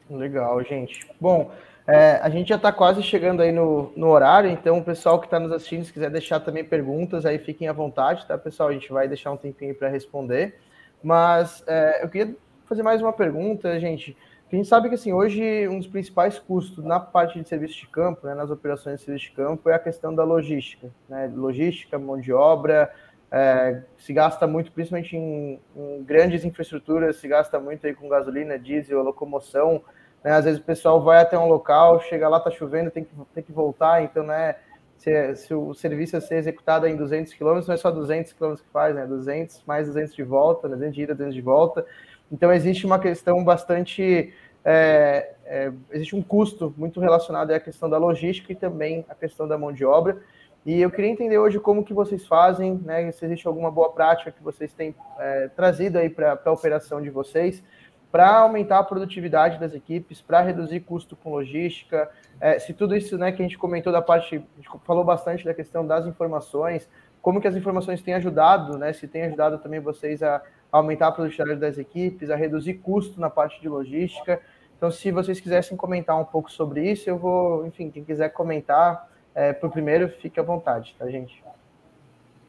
Legal, 0.09 0.63
gente. 0.63 1.05
Bom, 1.19 1.51
é, 1.88 2.19
a 2.21 2.29
gente 2.29 2.49
já 2.49 2.57
está 2.57 2.71
quase 2.71 3.01
chegando 3.01 3.41
aí 3.41 3.51
no, 3.51 3.93
no 3.95 4.09
horário, 4.09 4.49
então 4.49 4.77
o 4.77 4.83
pessoal 4.83 5.19
que 5.19 5.25
está 5.27 5.39
nos 5.39 5.53
assistindo, 5.53 5.85
se 5.85 5.93
quiser 5.93 6.09
deixar 6.09 6.41
também 6.41 6.63
perguntas, 6.63 7.25
aí 7.25 7.39
fiquem 7.39 7.69
à 7.69 7.73
vontade, 7.73 8.25
tá, 8.27 8.38
pessoal? 8.38 8.69
A 8.69 8.73
gente 8.73 8.91
vai 8.91 9.07
deixar 9.07 9.31
um 9.31 9.38
tempinho 9.38 9.73
para 9.73 9.88
responder. 9.88 10.59
Mas 11.01 11.63
é, 11.65 12.03
eu 12.03 12.09
queria 12.09 12.35
fazer 12.65 12.83
mais 12.83 13.01
uma 13.01 13.13
pergunta, 13.13 13.79
gente. 13.79 14.17
A 14.51 14.55
gente 14.55 14.67
sabe 14.67 14.89
que 14.89 14.95
assim, 14.95 15.13
hoje 15.13 15.67
um 15.67 15.77
dos 15.77 15.88
principais 15.88 16.39
custos 16.39 16.83
na 16.83 16.99
parte 16.99 17.41
de 17.41 17.47
serviço 17.47 17.75
de 17.75 17.88
campo, 17.88 18.27
né, 18.27 18.33
nas 18.33 18.49
operações 18.49 18.99
de 18.99 19.05
serviço 19.05 19.25
de 19.25 19.31
campo, 19.31 19.69
é 19.69 19.73
a 19.73 19.79
questão 19.79 20.13
da 20.13 20.23
logística. 20.23 20.89
Né? 21.07 21.31
Logística, 21.33 21.97
mão 21.97 22.19
de 22.19 22.33
obra, 22.33 22.93
é, 23.31 23.81
se 23.97 24.13
gasta 24.13 24.47
muito, 24.47 24.71
principalmente 24.71 25.15
em, 25.15 25.59
em, 25.75 26.03
grandes 26.03 26.45
infraestruturas, 26.45 27.17
se 27.17 27.27
gasta 27.27 27.59
muito 27.59 27.85
aí 27.85 27.93
com 27.93 28.07
gasolina, 28.07 28.57
diesel, 28.57 29.03
locomoção. 29.03 29.83
Né? 30.28 30.34
Às 30.34 30.43
vezes 30.43 30.59
o 30.59 30.63
pessoal 30.63 31.01
vai 31.01 31.21
até 31.21 31.39
um 31.39 31.47
local, 31.47 32.01
chega 32.01 32.28
lá, 32.28 32.38
tá 32.38 32.51
chovendo, 32.51 32.91
tem 32.91 33.05
que, 33.05 33.11
tem 33.34 33.41
que 33.41 33.51
voltar, 33.53 34.03
então, 34.03 34.25
né? 34.25 34.55
se, 34.97 35.36
se, 35.38 35.53
o 35.53 35.73
serviço 35.73 36.17
a 36.17 36.21
ser 36.21 36.36
executado 36.36 36.86
é 36.86 36.89
em 36.89 36.97
200 36.97 37.34
km, 37.34 37.65
não 37.65 37.73
é 37.73 37.78
só 37.78 37.89
200 37.89 38.34
km 38.34 38.55
que 38.55 38.69
faz, 38.73 38.93
né? 38.93 39.05
200 39.05 39.63
mais 39.65 39.88
200 39.88 40.13
de 40.13 40.23
volta, 40.23 40.67
200 40.67 40.93
de 40.93 41.01
ida, 41.03 41.15
200 41.15 41.34
de 41.34 41.41
volta. 41.41 41.86
Então, 42.30 42.51
existe 42.51 42.86
uma 42.86 42.99
questão 42.99 43.41
bastante. 43.41 44.34
É, 44.65 45.32
é, 45.45 45.71
existe 45.91 46.13
um 46.13 46.21
custo 46.21 46.73
muito 46.75 46.99
relacionado 46.99 47.51
à 47.51 47.59
questão 47.61 47.89
da 47.89 47.97
logística 47.97 48.51
e 48.51 48.55
também 48.55 49.05
a 49.07 49.15
questão 49.15 49.47
da 49.47 49.57
mão 49.57 49.71
de 49.71 49.86
obra. 49.86 50.17
E 50.65 50.82
eu 50.82 50.91
queria 50.91 51.09
entender 51.09 51.38
hoje 51.38 51.57
como 51.57 51.86
que 51.86 51.93
vocês 51.93 52.28
fazem, 52.28 52.73
né? 52.84 53.09
Se 53.13 53.23
existe 53.23 53.47
alguma 53.47 53.71
boa 53.71 53.93
prática 53.93 54.30
que 54.30 54.43
vocês 54.43 54.73
têm 54.73 54.93
é, 55.19 55.47
trazido 55.55 55.97
aí 55.97 56.09
para 56.09 56.38
a 56.43 56.51
operação 56.51 57.01
de 57.01 57.09
vocês, 57.09 57.63
para 58.12 58.38
aumentar 58.38 58.80
a 58.80 58.84
produtividade 58.84 59.60
das 59.60 59.74
equipes, 59.74 60.22
para 60.22 60.41
reduzir 60.41 60.80
custo 60.82 61.16
com 61.16 61.32
logística. 61.32 62.10
É, 62.39 62.58
se 62.58 62.74
tudo 62.74 62.95
isso 62.95 63.18
né, 63.18 63.32
que 63.32 63.41
a 63.41 63.45
gente 63.45 63.58
comentou 63.58 63.91
da 63.91 64.01
parte, 64.01 64.36
a 64.36 64.62
gente 64.62 64.70
falou 64.86 65.03
bastante 65.03 65.43
da 65.43 65.53
questão 65.53 65.86
das 65.86 66.05
informações, 66.05 66.89
como 67.22 67.41
que 67.41 67.47
as 67.47 67.55
informações 67.55 68.01
têm 68.01 68.14
ajudado, 68.14 68.78
né? 68.78 68.93
Se 68.93 69.08
tem 69.08 69.24
ajudado 69.24 69.58
também 69.58 69.80
vocês 69.80 70.24
a 70.24 70.41
aumentar 70.72 71.08
a 71.08 71.12
produtividade 71.12 71.60
das 71.60 71.78
equipes, 71.78 72.30
a 72.30 72.36
reduzir 72.36 72.76
custo 72.76 73.20
na 73.20 73.30
parte 73.30 73.60
de 73.60 73.68
logística. 73.68 74.39
Então, 74.78 74.91
se 74.91 75.12
vocês 75.12 75.39
quisessem 75.39 75.76
comentar 75.76 76.20
um 76.20 76.26
pouco 76.26 76.51
sobre 76.51 76.89
isso, 76.89 77.10
eu 77.10 77.18
vou, 77.18 77.66
enfim, 77.66 77.89
quem 77.89 78.03
quiser 78.03 78.30
comentar, 78.30 79.10
é, 79.34 79.51
para 79.51 79.68
o 79.68 79.72
primeiro, 79.72 80.08
fique 80.08 80.39
à 80.39 80.43
vontade, 80.43 80.95
tá, 80.97 81.10
gente? 81.10 81.43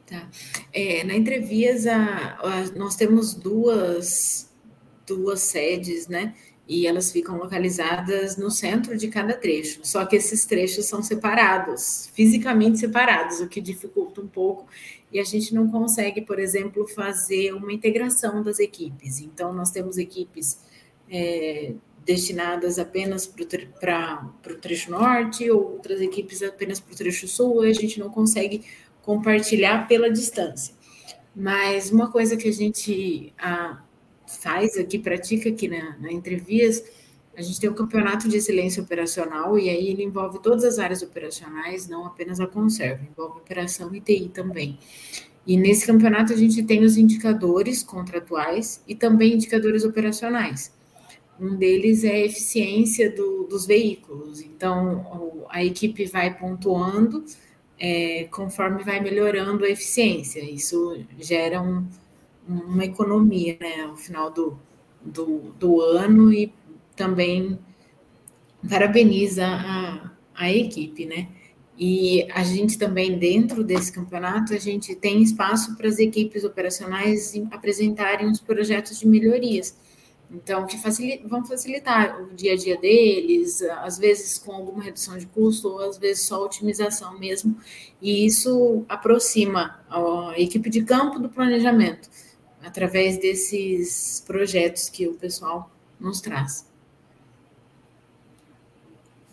Tá. 0.05 0.27
É, 0.73 1.03
na 1.03 1.15
Entrevias, 1.15 1.85
a, 1.85 1.95
a, 1.95 2.77
nós 2.77 2.95
temos 2.95 3.33
duas, 3.33 4.48
duas 5.09 5.41
sedes, 5.41 6.07
né? 6.07 6.33
E 6.67 6.85
elas 6.85 7.11
ficam 7.11 7.37
localizadas 7.37 8.37
no 8.37 8.51
centro 8.51 8.95
de 8.95 9.07
cada 9.07 9.33
trecho. 9.33 9.79
Só 9.83 10.05
que 10.05 10.15
esses 10.15 10.45
trechos 10.45 10.85
são 10.85 11.01
separados, 11.01 12.09
fisicamente 12.13 12.79
separados, 12.79 13.39
o 13.39 13.47
que 13.47 13.59
dificulta 13.59 14.21
um 14.21 14.27
pouco. 14.27 14.67
E 15.11 15.19
a 15.19 15.23
gente 15.23 15.53
não 15.53 15.67
consegue, 15.67 16.21
por 16.21 16.39
exemplo, 16.39 16.87
fazer 16.87 17.53
uma 17.53 17.73
integração 17.73 18.43
das 18.43 18.59
equipes. 18.59 19.19
Então, 19.19 19.51
nós 19.51 19.71
temos 19.71 19.97
equipes 19.97 20.59
é, 21.09 21.73
destinadas 22.05 22.77
apenas 22.77 23.27
para 23.27 24.29
o 24.47 24.55
trecho 24.55 24.91
norte, 24.91 25.49
ou 25.49 25.73
outras 25.73 25.99
equipes 26.01 26.43
apenas 26.43 26.79
para 26.79 26.93
o 26.93 26.97
trecho 26.97 27.27
sul, 27.27 27.65
e 27.65 27.69
a 27.69 27.73
gente 27.73 27.99
não 27.99 28.09
consegue 28.09 28.63
compartilhar 29.01 29.87
pela 29.87 30.09
distância. 30.11 30.75
Mas 31.35 31.91
uma 31.91 32.11
coisa 32.11 32.35
que 32.35 32.47
a 32.47 32.51
gente 32.51 33.33
ah, 33.37 33.81
faz 34.29 34.77
aqui, 34.77 34.99
pratica 34.99 35.49
aqui 35.49 35.67
na, 35.67 35.97
na 35.97 36.11
Entrevias, 36.11 36.83
a 37.35 37.41
gente 37.41 37.59
tem 37.59 37.69
o 37.69 37.73
um 37.73 37.75
campeonato 37.75 38.27
de 38.27 38.37
excelência 38.37 38.83
operacional, 38.83 39.57
e 39.57 39.69
aí 39.69 39.87
ele 39.87 40.03
envolve 40.03 40.39
todas 40.39 40.63
as 40.63 40.77
áreas 40.77 41.01
operacionais, 41.01 41.87
não 41.87 42.05
apenas 42.05 42.39
a 42.39 42.47
conserva, 42.47 43.01
envolve 43.09 43.39
operação 43.39 43.93
e 43.95 44.01
TI 44.01 44.29
também. 44.29 44.77
E 45.47 45.55
nesse 45.57 45.85
campeonato 45.85 46.33
a 46.33 46.35
gente 46.35 46.61
tem 46.63 46.83
os 46.83 46.97
indicadores 46.97 47.81
contratuais 47.81 48.83
e 48.87 48.93
também 48.93 49.33
indicadores 49.33 49.85
operacionais. 49.85 50.73
Um 51.39 51.55
deles 51.55 52.03
é 52.03 52.11
a 52.11 52.25
eficiência 52.25 53.09
do, 53.09 53.45
dos 53.45 53.65
veículos. 53.65 54.41
Então, 54.41 55.45
a 55.49 55.63
equipe 55.63 56.05
vai 56.05 56.37
pontuando 56.37 57.23
é, 57.79 58.25
conforme 58.25 58.83
vai 58.83 58.99
melhorando 58.99 59.63
a 59.63 59.69
eficiência. 59.69 60.41
Isso 60.41 60.99
gera 61.17 61.61
um, 61.61 61.87
uma 62.49 62.83
economia 62.83 63.57
né, 63.59 63.83
ao 63.83 63.95
final 63.95 64.31
do, 64.31 64.59
do, 65.01 65.53
do 65.59 65.81
ano 65.81 66.33
e 66.33 66.51
também 66.95 67.59
parabeniza 68.67 69.45
a, 69.45 70.11
a 70.35 70.51
equipe, 70.51 71.05
né? 71.05 71.29
E 71.77 72.27
a 72.33 72.43
gente 72.43 72.77
também, 72.77 73.17
dentro 73.17 73.63
desse 73.63 73.89
campeonato, 73.89 74.53
a 74.53 74.57
gente 74.57 74.93
tem 74.95 75.21
espaço 75.21 75.77
para 75.77 75.87
as 75.87 75.97
equipes 75.97 76.43
operacionais 76.43 77.33
apresentarem 77.51 78.29
os 78.29 78.41
projetos 78.41 78.99
de 78.99 79.07
melhorias. 79.07 79.77
Então, 80.29 80.67
que 80.67 80.77
facilita, 80.77 81.27
vão 81.27 81.43
facilitar 81.43 82.21
o 82.21 82.33
dia 82.35 82.53
a 82.53 82.55
dia 82.55 82.77
deles, 82.77 83.61
às 83.61 83.97
vezes 83.97 84.37
com 84.37 84.51
alguma 84.51 84.83
redução 84.83 85.17
de 85.17 85.25
custo, 85.25 85.69
ou 85.69 85.79
às 85.79 85.97
vezes 85.97 86.23
só 86.23 86.43
otimização 86.43 87.17
mesmo. 87.17 87.57
E 88.01 88.25
isso 88.25 88.85
aproxima 88.89 89.79
a 89.89 90.33
equipe 90.37 90.69
de 90.69 90.83
campo 90.83 91.17
do 91.17 91.29
planejamento, 91.29 92.09
através 92.69 93.17
desses 93.17 94.23
projetos 94.27 94.89
que 94.89 95.07
o 95.07 95.15
pessoal 95.15 95.71
nos 95.99 96.21
traz. 96.21 96.69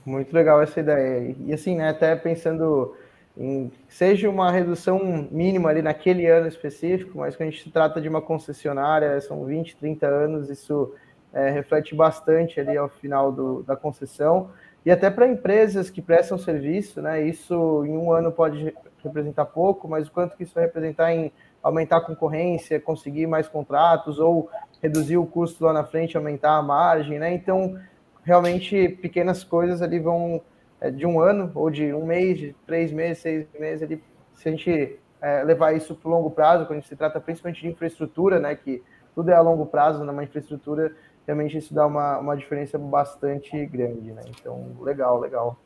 Muito 0.05 0.33
legal 0.33 0.63
essa 0.63 0.81
ideia. 0.81 1.37
E 1.45 1.53
assim, 1.53 1.77
né, 1.77 1.91
até 1.91 2.17
pensando 2.17 2.97
em 3.37 3.71
seja 3.89 4.31
uma 4.31 4.51
redução 4.51 5.29
mínima 5.31 5.69
ali 5.69 5.83
naquele 5.83 6.27
ano 6.27 6.49
específico, 6.49 7.19
mas 7.19 7.37
quando 7.37 7.49
a 7.49 7.51
gente 7.51 7.63
se 7.63 7.71
trata 7.71 8.01
de 8.01 8.09
uma 8.09 8.23
concessionária, 8.23 9.21
são 9.21 9.45
20, 9.45 9.77
30 9.77 10.07
anos, 10.07 10.49
isso 10.49 10.95
é, 11.33 11.51
reflete 11.51 11.95
bastante 11.95 12.59
ali 12.59 12.77
ao 12.77 12.89
final 12.89 13.31
do, 13.31 13.63
da 13.65 13.77
concessão. 13.77 14.51
E 14.85 14.91
até 14.91 15.11
para 15.11 15.27
empresas 15.27 15.91
que 15.91 16.01
prestam 16.01 16.39
serviço, 16.39 17.03
né, 17.03 17.23
isso 17.23 17.85
em 17.85 17.99
um 17.99 18.11
ano 18.13 18.33
pode 18.33 18.73
representar 19.05 19.45
pouco, 19.45 19.87
mas 19.87 20.09
o 20.09 20.13
quanto 20.13 20.37
que 20.37 20.45
isso 20.45 20.55
vai 20.55 20.65
representar 20.65 21.13
em 21.13 21.31
aumentar 21.63 21.99
a 21.99 22.01
concorrência, 22.01 22.81
conseguir 22.81 23.27
mais 23.27 23.49
contratos 23.49 24.19
ou 24.19 24.51
reduzir 24.83 25.17
o 25.17 25.27
custo 25.27 25.65
lá 25.65 25.73
na 25.73 25.85
frente, 25.85 26.17
aumentar 26.17 26.57
a 26.57 26.63
margem, 26.63 27.19
né? 27.19 27.33
Então, 27.35 27.79
realmente, 28.23 28.89
pequenas 28.89 29.43
coisas 29.43 29.83
ali 29.83 29.99
vão 29.99 30.41
é, 30.81 30.91
de 30.91 31.07
um 31.07 31.21
ano, 31.21 31.51
ou 31.55 31.71
de 31.71 31.93
um 31.93 32.05
mês, 32.05 32.39
de 32.39 32.57
três 32.67 32.93
meses, 32.93 33.23
seis 33.23 33.47
meses, 33.59 33.83
ele, 33.83 34.03
se 34.35 34.49
a 34.49 34.53
gente 34.53 34.99
é, 35.21 35.43
levar 35.43 35.75
isso 35.75 35.95
para 35.95 36.09
o 36.09 36.13
longo 36.13 36.31
prazo, 36.31 36.67
quando 36.67 36.83
se 36.83 36.95
trata 36.95 37.21
principalmente 37.21 37.63
de 37.63 37.69
infraestrutura, 37.69 38.39
né, 38.39 38.55
que 38.55 38.83
tudo 39.15 39.31
é 39.31 39.35
a 39.35 39.41
longo 39.41 39.67
prazo 39.67 40.05
numa 40.05 40.23
infraestrutura, 40.23 40.93
realmente 41.27 41.57
isso 41.57 41.75
dá 41.75 41.87
uma, 41.87 42.19
uma 42.19 42.37
diferença 42.37 42.79
bastante 42.79 43.65
grande, 43.67 44.13
né? 44.13 44.23
Então, 44.29 44.77
legal, 44.81 45.19
legal. 45.19 45.59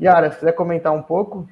Yara, 0.00 0.30
se 0.30 0.38
quiser 0.38 0.52
comentar 0.52 0.92
um 0.92 1.02
pouco. 1.02 1.48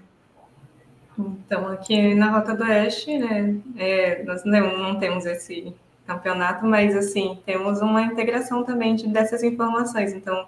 Então, 1.18 1.68
aqui 1.68 2.14
na 2.14 2.30
Rota 2.30 2.54
do 2.54 2.64
Oeste, 2.64 3.18
né, 3.18 3.56
é, 3.76 4.22
nós 4.24 4.44
não, 4.44 4.98
temos 4.98 5.26
esse 5.26 5.74
campeonato, 6.06 6.66
mas, 6.66 6.96
assim, 6.96 7.38
temos 7.44 7.80
uma 7.80 8.02
integração 8.02 8.64
também 8.64 8.94
de, 8.94 9.06
dessas 9.08 9.42
informações. 9.42 10.12
Então, 10.12 10.46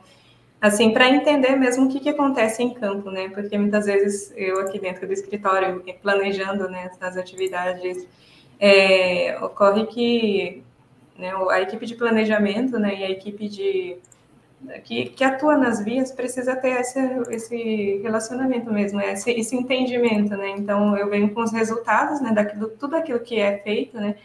assim, 0.60 0.92
para 0.92 1.08
entender 1.08 1.56
mesmo 1.56 1.86
o 1.86 1.88
que, 1.88 2.00
que 2.00 2.08
acontece 2.08 2.62
em 2.62 2.72
campo, 2.72 3.10
né? 3.10 3.28
Porque 3.28 3.56
muitas 3.58 3.86
vezes 3.86 4.32
eu 4.36 4.60
aqui 4.60 4.78
dentro 4.78 5.06
do 5.06 5.12
escritório, 5.12 5.84
planejando 6.02 6.68
né, 6.68 6.90
as 7.00 7.16
atividades, 7.16 8.06
é, 8.58 9.38
ocorre 9.42 9.86
que 9.86 10.62
né, 11.18 11.32
a 11.50 11.60
equipe 11.60 11.86
de 11.86 11.94
planejamento 11.94 12.78
né, 12.78 12.98
e 12.98 13.04
a 13.04 13.10
equipe 13.10 13.48
de 13.48 13.98
que, 14.84 15.06
que 15.06 15.24
atua 15.24 15.56
nas 15.56 15.82
vias 15.82 16.12
precisa 16.12 16.56
ter 16.56 16.80
esse, 16.80 17.00
esse 17.30 18.00
relacionamento 18.02 18.72
mesmo, 18.72 19.00
esse, 19.00 19.30
esse 19.30 19.56
entendimento, 19.56 20.36
né? 20.36 20.50
Então 20.50 20.96
eu 20.96 21.08
venho 21.08 21.32
com 21.32 21.42
os 21.42 21.52
resultados, 21.52 22.20
né, 22.20 22.32
daquilo, 22.32 22.68
tudo 22.68 22.96
aquilo 22.96 23.20
que 23.20 23.38
é 23.38 23.58
feito, 23.58 23.96
né? 23.96 24.16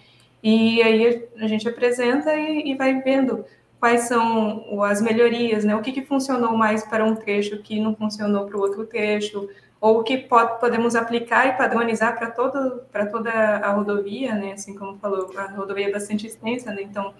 E 0.41 0.81
aí 0.81 1.27
a 1.37 1.47
gente 1.47 1.67
apresenta 1.67 2.33
e, 2.35 2.71
e 2.71 2.75
vai 2.75 3.01
vendo 3.01 3.45
quais 3.79 4.01
são 4.01 4.83
as 4.83 5.01
melhorias, 5.01 5.63
né? 5.63 5.75
O 5.75 5.81
que, 5.81 5.91
que 5.91 6.05
funcionou 6.05 6.55
mais 6.55 6.83
para 6.83 7.03
um 7.05 7.15
trecho 7.15 7.61
que 7.61 7.79
não 7.79 7.95
funcionou 7.95 8.45
para 8.45 8.57
o 8.57 8.61
outro 8.61 8.85
trecho, 8.85 9.49
ou 9.81 9.99
o 9.99 10.03
que 10.03 10.17
pode, 10.17 10.59
podemos 10.59 10.95
aplicar 10.95 11.47
e 11.47 11.57
padronizar 11.57 12.17
para 12.17 12.29
todo, 12.31 12.81
para 12.91 13.05
toda 13.05 13.31
a 13.31 13.71
rodovia, 13.71 14.35
né? 14.35 14.53
Assim 14.53 14.75
como 14.75 14.97
falou, 14.97 15.31
a 15.37 15.47
rodovia 15.47 15.87
é 15.87 15.91
bastante 15.91 16.27
extensa, 16.27 16.73
né? 16.73 16.81
Então, 16.81 17.13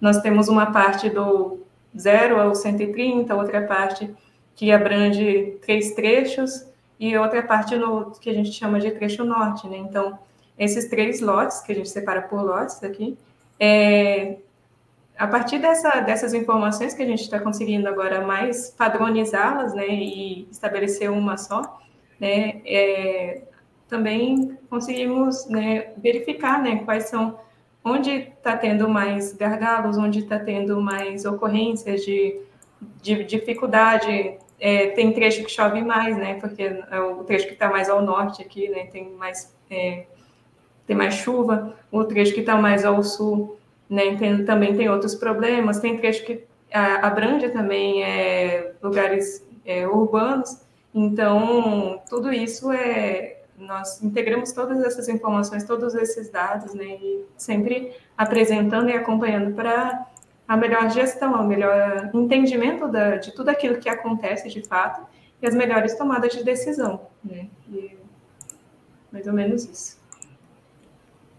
nós 0.00 0.20
temos 0.20 0.48
uma 0.48 0.70
parte 0.70 1.08
do 1.08 1.60
0 1.96 2.40
ao 2.40 2.54
130, 2.54 3.34
outra 3.34 3.62
parte 3.62 4.14
que 4.54 4.70
abrange 4.72 5.58
três 5.62 5.94
trechos 5.94 6.66
e 6.98 7.16
outra 7.16 7.42
parte 7.42 7.76
no 7.76 8.12
que 8.12 8.30
a 8.30 8.34
gente 8.34 8.52
chama 8.52 8.80
de 8.80 8.90
trecho 8.92 9.24
norte, 9.24 9.66
né? 9.68 9.78
Então, 9.78 10.18
esses 10.58 10.88
três 10.88 11.20
lotes, 11.20 11.60
que 11.60 11.72
a 11.72 11.74
gente 11.74 11.88
separa 11.88 12.22
por 12.22 12.42
lotes 12.42 12.82
aqui, 12.82 13.18
é, 13.58 14.36
a 15.16 15.26
partir 15.26 15.58
dessa, 15.58 16.00
dessas 16.00 16.34
informações 16.34 16.94
que 16.94 17.02
a 17.02 17.06
gente 17.06 17.22
está 17.22 17.38
conseguindo 17.38 17.88
agora 17.88 18.24
mais 18.26 18.70
padronizá-las, 18.70 19.74
né, 19.74 19.86
e 19.88 20.48
estabelecer 20.50 21.10
uma 21.10 21.36
só, 21.36 21.80
né, 22.18 22.60
é, 22.64 23.42
também 23.88 24.58
conseguimos 24.68 25.46
né, 25.46 25.92
verificar 25.96 26.60
né, 26.62 26.82
quais 26.84 27.04
são, 27.04 27.38
onde 27.84 28.10
está 28.10 28.56
tendo 28.56 28.88
mais 28.88 29.32
gargalos, 29.32 29.98
onde 29.98 30.20
está 30.20 30.38
tendo 30.38 30.80
mais 30.80 31.24
ocorrências 31.24 32.02
de, 32.02 32.40
de 33.02 33.24
dificuldade. 33.24 34.38
É, 34.58 34.88
tem 34.88 35.12
trecho 35.12 35.44
que 35.44 35.50
chove 35.50 35.82
mais, 35.82 36.16
né, 36.16 36.34
porque 36.34 36.62
é 36.62 37.00
o 37.00 37.24
trecho 37.24 37.46
que 37.46 37.52
está 37.52 37.68
mais 37.68 37.90
ao 37.90 38.00
norte 38.00 38.40
aqui, 38.40 38.68
né, 38.68 38.86
tem 38.86 39.10
mais, 39.10 39.54
é, 39.68 40.06
tem 40.86 40.96
mais 40.96 41.14
chuva, 41.14 41.76
o 41.90 42.04
trecho 42.04 42.32
que 42.32 42.40
está 42.40 42.56
mais 42.56 42.84
ao 42.84 43.02
sul 43.02 43.58
né? 43.88 44.16
Tem, 44.16 44.44
também 44.44 44.76
tem 44.76 44.88
outros 44.88 45.14
problemas, 45.14 45.78
tem 45.78 45.96
trecho 45.96 46.24
que 46.24 46.44
abrange 46.72 47.48
também 47.50 48.02
é, 48.02 48.72
lugares 48.82 49.46
é, 49.64 49.86
urbanos, 49.86 50.60
Então, 50.92 52.00
tudo 52.08 52.32
isso 52.32 52.70
é. 52.72 53.33
Nós 53.56 54.02
integramos 54.02 54.52
todas 54.52 54.82
essas 54.82 55.08
informações, 55.08 55.64
todos 55.64 55.94
esses 55.94 56.28
dados, 56.30 56.74
né, 56.74 56.84
e 56.84 57.24
sempre 57.36 57.92
apresentando 58.16 58.88
e 58.88 58.92
acompanhando 58.92 59.54
para 59.54 60.06
a 60.46 60.56
melhor 60.56 60.90
gestão, 60.90 61.34
o 61.34 61.46
melhor 61.46 62.10
entendimento 62.12 62.88
da, 62.88 63.16
de 63.16 63.32
tudo 63.32 63.48
aquilo 63.48 63.78
que 63.78 63.88
acontece 63.88 64.48
de 64.48 64.62
fato 64.62 65.06
e 65.40 65.46
as 65.46 65.54
melhores 65.54 65.96
tomadas 65.96 66.32
de 66.32 66.44
decisão, 66.44 67.06
né? 67.24 67.48
E 67.68 67.96
mais 69.10 69.26
ou 69.26 69.32
menos 69.32 69.64
isso. 69.64 69.98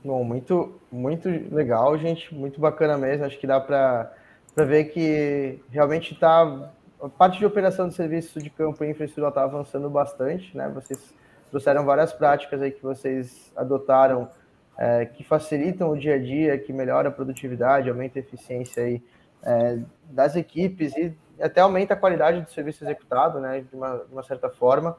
Bom, 0.03 0.23
muito, 0.23 0.79
muito 0.91 1.27
legal, 1.53 1.97
gente, 1.97 2.33
muito 2.33 2.59
bacana 2.59 2.97
mesmo. 2.97 3.25
Acho 3.25 3.39
que 3.39 3.47
dá 3.47 3.59
para 3.59 4.11
ver 4.55 4.85
que 4.85 5.59
realmente 5.71 6.13
está 6.13 6.71
a 7.01 7.09
parte 7.09 7.39
de 7.39 7.45
operação 7.45 7.87
de 7.87 7.95
serviço 7.95 8.39
de 8.39 8.49
campo 8.49 8.83
e 8.83 8.89
infraestrutura 8.89 9.29
está 9.29 9.43
avançando 9.43 9.89
bastante, 9.89 10.55
né? 10.55 10.69
Vocês 10.69 11.13
trouxeram 11.49 11.85
várias 11.85 12.13
práticas 12.13 12.61
aí 12.61 12.71
que 12.71 12.81
vocês 12.81 13.51
adotaram 13.55 14.29
é, 14.77 15.05
que 15.05 15.23
facilitam 15.23 15.89
o 15.89 15.97
dia 15.97 16.15
a 16.15 16.19
dia, 16.19 16.57
que 16.57 16.73
melhora 16.73 17.09
a 17.09 17.11
produtividade, 17.11 17.89
aumenta 17.89 18.19
a 18.19 18.21
eficiência 18.21 18.83
aí, 18.83 19.01
é, 19.43 19.79
das 20.09 20.35
equipes 20.35 20.95
e 20.97 21.15
até 21.39 21.61
aumenta 21.61 21.93
a 21.93 21.97
qualidade 21.97 22.41
do 22.41 22.49
serviço 22.49 22.83
executado, 22.83 23.39
né, 23.39 23.61
de 23.61 23.75
uma, 23.75 23.97
de 23.97 24.11
uma 24.11 24.23
certa 24.23 24.49
forma. 24.49 24.97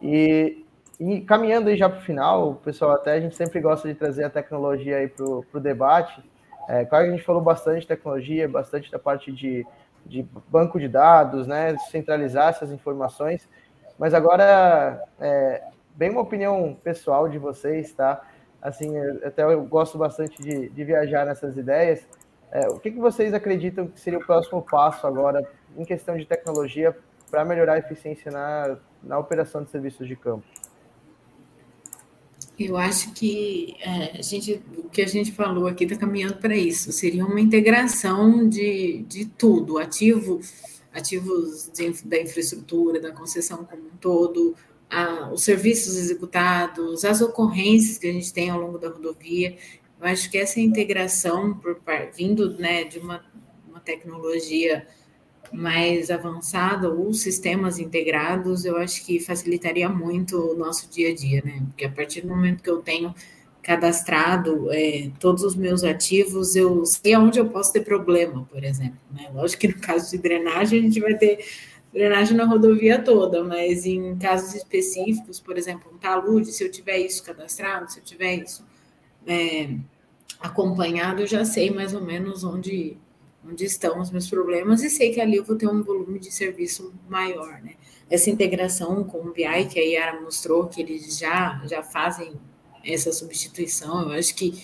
E, 0.00 0.64
e 1.00 1.20
caminhando 1.22 1.68
aí 1.68 1.76
já 1.76 1.88
para 1.88 1.98
o 1.98 2.02
final, 2.02 2.54
pessoal, 2.56 2.92
até 2.92 3.12
a 3.12 3.20
gente 3.20 3.36
sempre 3.36 3.60
gosta 3.60 3.88
de 3.88 3.94
trazer 3.94 4.24
a 4.24 4.30
tecnologia 4.30 4.98
aí 4.98 5.08
para 5.08 5.24
o 5.24 5.60
debate. 5.60 6.22
É, 6.68 6.84
claro 6.84 7.04
que 7.04 7.10
a 7.10 7.16
gente 7.16 7.24
falou 7.24 7.40
bastante 7.40 7.80
de 7.80 7.86
tecnologia, 7.86 8.48
bastante 8.48 8.90
da 8.90 8.98
parte 8.98 9.32
de, 9.32 9.64
de 10.04 10.26
banco 10.48 10.78
de 10.78 10.88
dados, 10.88 11.46
né, 11.46 11.76
centralizar 11.90 12.48
essas 12.48 12.72
informações, 12.72 13.48
mas 13.98 14.12
agora, 14.12 15.02
é, 15.18 15.62
bem 15.96 16.10
uma 16.10 16.20
opinião 16.20 16.76
pessoal 16.84 17.28
de 17.28 17.38
vocês, 17.38 17.92
tá? 17.92 18.22
assim, 18.66 18.96
até 19.24 19.44
eu 19.44 19.64
gosto 19.64 19.96
bastante 19.96 20.42
de, 20.42 20.68
de 20.68 20.84
viajar 20.84 21.24
nessas 21.24 21.56
ideias. 21.56 22.06
É, 22.50 22.68
o 22.68 22.78
que, 22.78 22.90
que 22.90 22.98
vocês 22.98 23.32
acreditam 23.32 23.86
que 23.86 24.00
seria 24.00 24.18
o 24.18 24.24
próximo 24.24 24.60
passo 24.62 25.06
agora 25.06 25.48
em 25.76 25.84
questão 25.84 26.16
de 26.16 26.24
tecnologia 26.24 26.96
para 27.30 27.44
melhorar 27.44 27.74
a 27.74 27.78
eficiência 27.78 28.30
na, 28.30 28.76
na 29.02 29.18
operação 29.18 29.62
de 29.62 29.70
serviços 29.70 30.06
de 30.06 30.16
campo? 30.16 30.44
Eu 32.58 32.76
acho 32.76 33.12
que 33.12 33.76
é, 33.80 34.18
a 34.18 34.22
gente, 34.22 34.62
o 34.78 34.88
que 34.88 35.02
a 35.02 35.06
gente 35.06 35.30
falou 35.30 35.66
aqui 35.68 35.84
está 35.84 35.96
caminhando 35.96 36.36
para 36.36 36.56
isso. 36.56 36.90
Seria 36.90 37.24
uma 37.24 37.40
integração 37.40 38.48
de, 38.48 39.04
de 39.06 39.26
tudo, 39.26 39.78
ativo, 39.78 40.40
ativos 40.92 41.70
de, 41.74 42.02
da 42.04 42.18
infraestrutura, 42.18 42.98
da 42.98 43.12
concessão 43.12 43.64
como 43.64 43.82
um 43.82 43.96
todo, 44.00 44.56
a, 44.90 45.30
os 45.32 45.42
serviços 45.42 45.96
executados, 45.96 47.04
as 47.04 47.20
ocorrências 47.20 47.98
que 47.98 48.06
a 48.06 48.12
gente 48.12 48.32
tem 48.32 48.50
ao 48.50 48.60
longo 48.60 48.78
da 48.78 48.88
rodovia. 48.88 49.56
Eu 50.00 50.06
acho 50.06 50.30
que 50.30 50.38
essa 50.38 50.60
integração, 50.60 51.54
por, 51.54 51.80
vindo 52.14 52.56
né, 52.58 52.84
de 52.84 52.98
uma, 52.98 53.24
uma 53.68 53.80
tecnologia 53.80 54.86
mais 55.52 56.10
avançada 56.10 56.90
ou 56.90 57.12
sistemas 57.12 57.78
integrados, 57.78 58.64
eu 58.64 58.76
acho 58.76 59.04
que 59.04 59.20
facilitaria 59.20 59.88
muito 59.88 60.52
o 60.52 60.56
nosso 60.56 60.90
dia 60.90 61.10
a 61.10 61.14
dia, 61.14 61.42
né? 61.44 61.62
Porque 61.68 61.84
a 61.84 61.90
partir 61.90 62.22
do 62.22 62.28
momento 62.28 62.62
que 62.62 62.70
eu 62.70 62.82
tenho 62.82 63.14
cadastrado 63.62 64.68
é, 64.70 65.10
todos 65.18 65.42
os 65.42 65.56
meus 65.56 65.82
ativos, 65.82 66.54
eu 66.54 66.84
sei 66.84 67.14
aonde 67.14 67.40
eu 67.40 67.48
posso 67.48 67.72
ter 67.72 67.80
problema, 67.80 68.44
por 68.44 68.62
exemplo. 68.62 69.00
Né? 69.10 69.28
Lógico 69.34 69.62
que 69.62 69.68
no 69.68 69.80
caso 69.80 70.10
de 70.10 70.18
drenagem, 70.18 70.78
a 70.78 70.82
gente 70.82 71.00
vai 71.00 71.14
ter 71.14 71.44
drenagem 71.96 72.36
na 72.36 72.44
rodovia 72.44 73.02
toda, 73.02 73.42
mas 73.42 73.86
em 73.86 74.16
casos 74.18 74.54
específicos, 74.54 75.40
por 75.40 75.56
exemplo, 75.56 75.90
um 75.92 75.96
talude, 75.96 76.52
se 76.52 76.62
eu 76.62 76.70
tiver 76.70 76.98
isso 76.98 77.24
cadastrado, 77.24 77.90
se 77.90 78.00
eu 78.00 78.04
tiver 78.04 78.34
isso 78.34 78.62
é, 79.26 79.74
acompanhado, 80.38 81.22
eu 81.22 81.26
já 81.26 81.42
sei 81.44 81.70
mais 81.70 81.94
ou 81.94 82.02
menos 82.02 82.44
onde, 82.44 82.98
onde 83.42 83.64
estão 83.64 83.98
os 83.98 84.10
meus 84.10 84.28
problemas 84.28 84.82
e 84.82 84.90
sei 84.90 85.10
que 85.10 85.20
ali 85.20 85.36
eu 85.36 85.44
vou 85.44 85.56
ter 85.56 85.68
um 85.68 85.82
volume 85.82 86.18
de 86.18 86.30
serviço 86.30 86.92
maior, 87.08 87.62
né? 87.62 87.72
Essa 88.10 88.28
integração 88.28 89.02
com 89.02 89.18
o 89.18 89.32
BI 89.32 89.64
que 89.70 89.80
a 89.80 89.82
Yara 89.82 90.20
mostrou, 90.20 90.66
que 90.68 90.82
eles 90.82 91.18
já, 91.18 91.62
já 91.64 91.82
fazem 91.82 92.34
essa 92.84 93.10
substituição, 93.10 94.02
eu 94.02 94.18
acho 94.18 94.34
que 94.34 94.62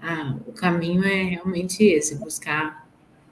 ah, 0.00 0.36
o 0.46 0.52
caminho 0.52 1.02
é 1.02 1.22
realmente 1.22 1.82
esse, 1.82 2.14
buscar 2.16 2.83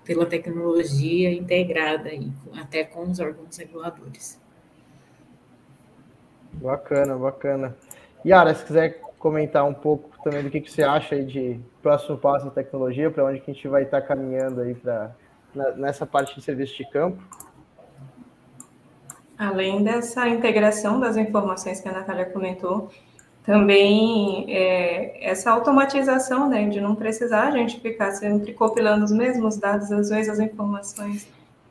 pela 0.05 0.27
tecnologia 0.27 1.33
integrada 1.33 2.09
aí, 2.09 2.31
até 2.61 2.85
com 2.85 3.03
os 3.03 3.21
órgãos 3.21 3.57
reguladores. 3.57 4.41
Bacana, 6.55 7.17
bacana. 7.17 7.77
Yara, 8.25 8.55
se 8.55 8.65
quiser 8.65 9.01
comentar 9.19 9.65
um 9.65 9.75
pouco 9.75 10.11
também 10.23 10.43
do 10.43 10.51
que, 10.51 10.61
que 10.61 10.71
você 10.71 10.83
acha 10.83 11.15
aí 11.15 11.25
de 11.25 11.61
próximo 11.81 12.19
passo 12.19 12.47
da 12.47 12.51
tecnologia, 12.51 13.11
para 13.11 13.25
onde 13.25 13.41
que 13.41 13.51
a 13.51 13.55
gente 13.55 13.69
vai 13.69 13.85
estar 13.85 14.03
caminhando 14.03 14.61
aí 14.61 14.75
para 14.75 15.15
nessa 15.77 16.07
parte 16.07 16.35
de 16.35 16.43
serviço 16.43 16.77
de 16.77 16.89
campo. 16.91 17.23
Além 19.37 19.83
dessa 19.83 20.29
integração 20.29 21.01
das 21.01 21.17
informações 21.17 21.81
que 21.81 21.89
a 21.89 21.93
Natália 21.93 22.27
comentou, 22.27 22.91
também 23.45 24.47
é, 24.49 25.29
essa 25.29 25.51
automatização, 25.51 26.49
né, 26.49 26.69
de 26.69 26.81
não 26.81 26.95
precisar 26.95 27.49
a 27.49 27.51
gente 27.51 27.81
ficar 27.81 28.13
sempre 28.13 28.53
compilando 28.53 29.05
os 29.05 29.11
mesmos 29.11 29.57
dados, 29.57 29.91
as 29.91 30.11
mesmas 30.11 30.39
informações, 30.39 31.29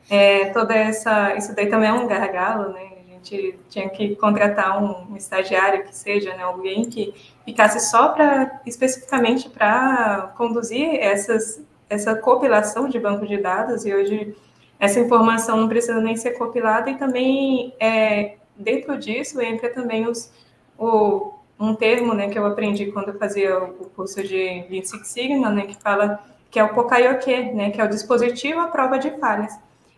é, 0.10 0.46
toda 0.48 0.76
essa, 0.76 1.36
isso 1.36 1.56
daí 1.56 1.68
também 1.68 1.90
é 1.90 1.94
um 1.94 2.08
gargalo, 2.08 2.74
né, 2.74 2.90
a 3.00 3.14
gente 3.14 3.58
tinha 3.70 3.88
que 3.90 4.16
contratar 4.18 4.84
um, 4.84 5.14
um 5.14 5.16
estagiário 5.16 5.86
que 5.86 5.96
seja, 5.96 6.36
né, 6.36 6.44
alguém 6.44 6.90
que 6.90 7.14
ficasse 7.46 7.80
só 7.90 8.10
para, 8.10 8.60
especificamente 8.66 9.50
para 9.50 10.34
conduzir 10.36 10.96
essas, 10.96 11.62
essa 11.90 12.16
compilação 12.16 12.90
de 12.90 13.00
banco 13.00 13.26
de 13.26 13.38
dados, 13.38 13.86
e 13.86 13.94
hoje 13.94 14.36
essa 14.78 15.00
informação 15.00 15.56
não 15.56 15.70
precisa 15.70 16.02
nem 16.02 16.18
ser 16.18 16.32
compilada, 16.32 16.90
e 16.90 16.98
também, 16.98 17.74
é, 17.80 18.36
dentro 18.58 18.98
disso, 18.98 19.40
entra 19.40 19.70
também 19.70 20.06
os, 20.06 20.34
o 20.78 21.40
um 21.62 21.76
termo 21.76 22.14
né, 22.16 22.28
que 22.28 22.40
eu 22.40 22.46
aprendi 22.46 22.92
quando 22.92 23.10
eu 23.10 23.20
fazia 23.20 23.58
o 23.64 23.86
curso 23.96 24.24
de 24.24 24.66
Lean 24.70 24.84
Six 24.84 25.08
Sigma, 25.08 25.50
né, 25.52 25.68
que 25.68 25.76
fala 25.76 26.20
que 26.50 26.60
é 26.60 26.64
o 26.64 26.74
Pokayoke, 26.74 27.54
né, 27.54 27.70
que 27.70 27.80
é 27.80 27.84
o 27.86 27.88
dispositivo 27.88 28.60
à 28.60 28.68
prova 28.68 28.98
de 28.98 29.12
falhas. 29.12 29.58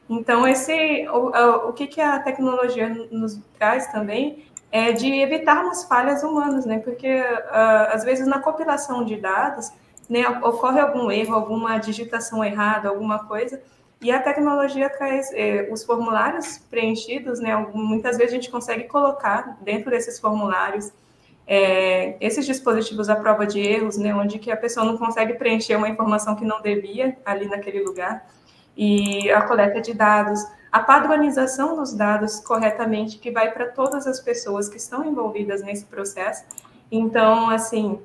Então, 0.09 0.45
esse, 0.45 1.07
o, 1.07 1.69
o 1.69 1.73
que, 1.73 1.87
que 1.87 2.01
a 2.01 2.19
tecnologia 2.19 2.89
nos 3.09 3.39
traz 3.57 3.87
também 3.87 4.45
é 4.69 4.91
de 4.91 5.07
evitarmos 5.21 5.85
falhas 5.85 6.21
humanas, 6.21 6.65
né, 6.65 6.79
porque 6.79 7.21
uh, 7.21 7.93
às 7.93 8.03
vezes 8.03 8.27
na 8.27 8.39
compilação 8.39 9.05
de 9.05 9.15
dados 9.15 9.71
né, 10.09 10.27
ocorre 10.43 10.81
algum 10.81 11.09
erro, 11.09 11.33
alguma 11.33 11.77
digitação 11.77 12.43
errada, 12.43 12.89
alguma 12.89 13.25
coisa, 13.25 13.61
e 14.01 14.11
a 14.11 14.21
tecnologia 14.21 14.89
traz 14.89 15.31
eh, 15.31 15.69
os 15.71 15.85
formulários 15.85 16.57
preenchidos, 16.69 17.39
né, 17.39 17.55
muitas 17.73 18.17
vezes 18.17 18.33
a 18.33 18.35
gente 18.35 18.51
consegue 18.51 18.83
colocar 18.83 19.57
dentro 19.61 19.91
desses 19.91 20.19
formulários 20.19 20.91
é, 21.45 22.15
esses 22.21 22.45
dispositivos 22.45 23.09
à 23.09 23.15
prova 23.15 23.45
de 23.45 23.59
erros, 23.59 23.97
né, 23.97 24.15
onde 24.15 24.39
que 24.39 24.51
a 24.51 24.57
pessoa 24.57 24.85
não 24.85 24.97
consegue 24.97 25.33
preencher 25.33 25.75
uma 25.75 25.89
informação 25.89 26.35
que 26.35 26.45
não 26.45 26.61
devia 26.61 27.17
ali 27.25 27.47
naquele 27.47 27.81
lugar, 27.81 28.25
e 28.75 29.29
a 29.31 29.41
coleta 29.41 29.81
de 29.81 29.93
dados, 29.93 30.43
a 30.71 30.79
padronização 30.79 31.75
dos 31.75 31.93
dados 31.93 32.39
corretamente, 32.39 33.19
que 33.19 33.29
vai 33.29 33.51
para 33.51 33.67
todas 33.67 34.07
as 34.07 34.19
pessoas 34.19 34.67
que 34.67 34.77
estão 34.77 35.05
envolvidas 35.05 35.61
nesse 35.61 35.85
processo. 35.85 36.43
Então, 36.91 37.49
assim, 37.49 37.99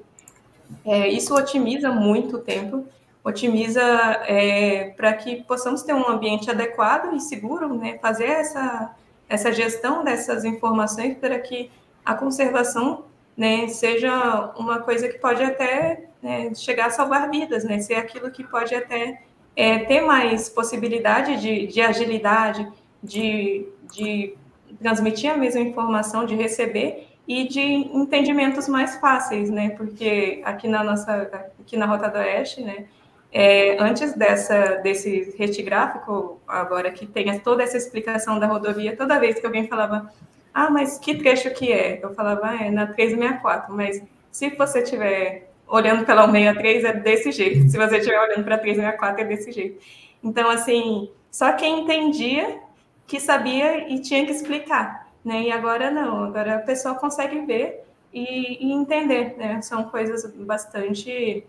é, 0.85 1.09
isso 1.09 1.35
otimiza 1.35 1.91
muito 1.91 2.37
o 2.37 2.41
tempo, 2.41 2.85
otimiza 3.25 3.83
é, 4.27 4.91
para 4.97 5.15
que 5.15 5.43
possamos 5.45 5.83
ter 5.83 5.95
um 5.95 6.09
ambiente 6.09 6.51
adequado 6.51 7.15
e 7.15 7.21
seguro, 7.21 7.75
né, 7.75 7.99
fazer 8.03 8.27
essa, 8.27 8.95
essa 9.29 9.53
gestão 9.53 10.05
dessas 10.05 10.45
informações 10.45 11.17
para 11.17 11.39
que 11.39 11.71
a 12.05 12.15
conservação 12.15 13.05
né, 13.39 13.69
seja 13.69 14.53
uma 14.59 14.81
coisa 14.81 15.09
que 15.09 15.17
pode 15.17 15.45
até 15.45 16.09
né, 16.21 16.53
chegar 16.55 16.87
a 16.87 16.91
salvar 16.91 17.31
vidas, 17.31 17.63
né, 17.63 17.79
ser 17.79 17.95
aquilo 17.95 18.33
que 18.33 18.43
pode 18.43 18.75
até 18.75 19.23
é, 19.55 19.79
ter 19.79 20.01
mais 20.01 20.49
possibilidade 20.49 21.41
de, 21.41 21.69
de 21.69 21.81
agilidade, 21.81 22.67
de, 23.01 23.65
de 23.93 24.35
transmitir 24.81 25.31
a 25.31 25.37
mesma 25.37 25.61
informação, 25.61 26.27
de 26.27 26.35
receber 26.35 27.07
e 27.27 27.47
de 27.47 27.61
entendimentos 27.61 28.67
mais 28.69 28.97
fáceis, 28.97 29.51
né? 29.51 29.71
Porque 29.71 30.41
aqui 30.45 30.67
na 30.67 30.83
nossa, 30.83 31.31
aqui 31.61 31.77
na 31.77 31.87
Rota 31.87 32.09
do 32.09 32.19
Oeste, 32.19 32.63
né? 32.63 32.87
É, 33.31 33.77
antes 33.79 34.15
dessa 34.15 34.77
desse 34.77 35.35
retigráfico, 35.37 36.41
agora 36.49 36.91
que 36.91 37.07
tem 37.07 37.39
toda 37.41 37.63
essa 37.63 37.77
explicação 37.77 38.39
da 38.39 38.47
rodovia, 38.47 38.97
toda 38.97 39.19
vez 39.19 39.39
que 39.39 39.45
alguém 39.45 39.69
falava 39.69 40.11
ah, 40.53 40.71
mas 40.71 40.99
que 40.99 41.17
trecho 41.17 41.51
que 41.51 41.73
é? 41.73 42.01
Eu 42.03 42.15
falava, 42.15 42.41
ah, 42.45 42.65
é 42.65 42.71
na 42.71 42.87
364, 42.87 43.75
mas 43.75 44.03
se 44.31 44.51
você 44.51 44.81
estiver 44.81 45.51
olhando 45.67 46.05
pela 46.05 46.25
163 46.27 46.85
é 46.85 46.93
desse 46.95 47.33
jeito, 47.33 47.69
se 47.71 47.77
você 47.77 47.99
estiver 47.99 48.21
olhando 48.21 48.45
para 48.45 48.55
a 48.55 48.59
364 48.59 49.21
é 49.21 49.25
desse 49.25 49.53
jeito. 49.53 49.81
Então, 50.23 50.49
assim, 50.51 51.11
só 51.31 51.53
quem 51.53 51.81
entendia 51.81 52.61
que 53.07 53.21
sabia 53.21 53.89
e 53.93 54.01
tinha 54.01 54.25
que 54.25 54.33
explicar. 54.33 55.09
né? 55.25 55.43
E 55.43 55.53
agora 55.53 55.91
não, 55.91 56.25
agora 56.25 56.57
a 56.57 56.59
pessoa 56.61 56.95
consegue 56.95 57.41
ver 57.41 57.85
e, 58.13 58.67
e 58.67 58.73
entender, 58.73 59.37
né? 59.37 59.61
São 59.63 59.85
coisas 59.85 60.25
bastante 60.35 61.45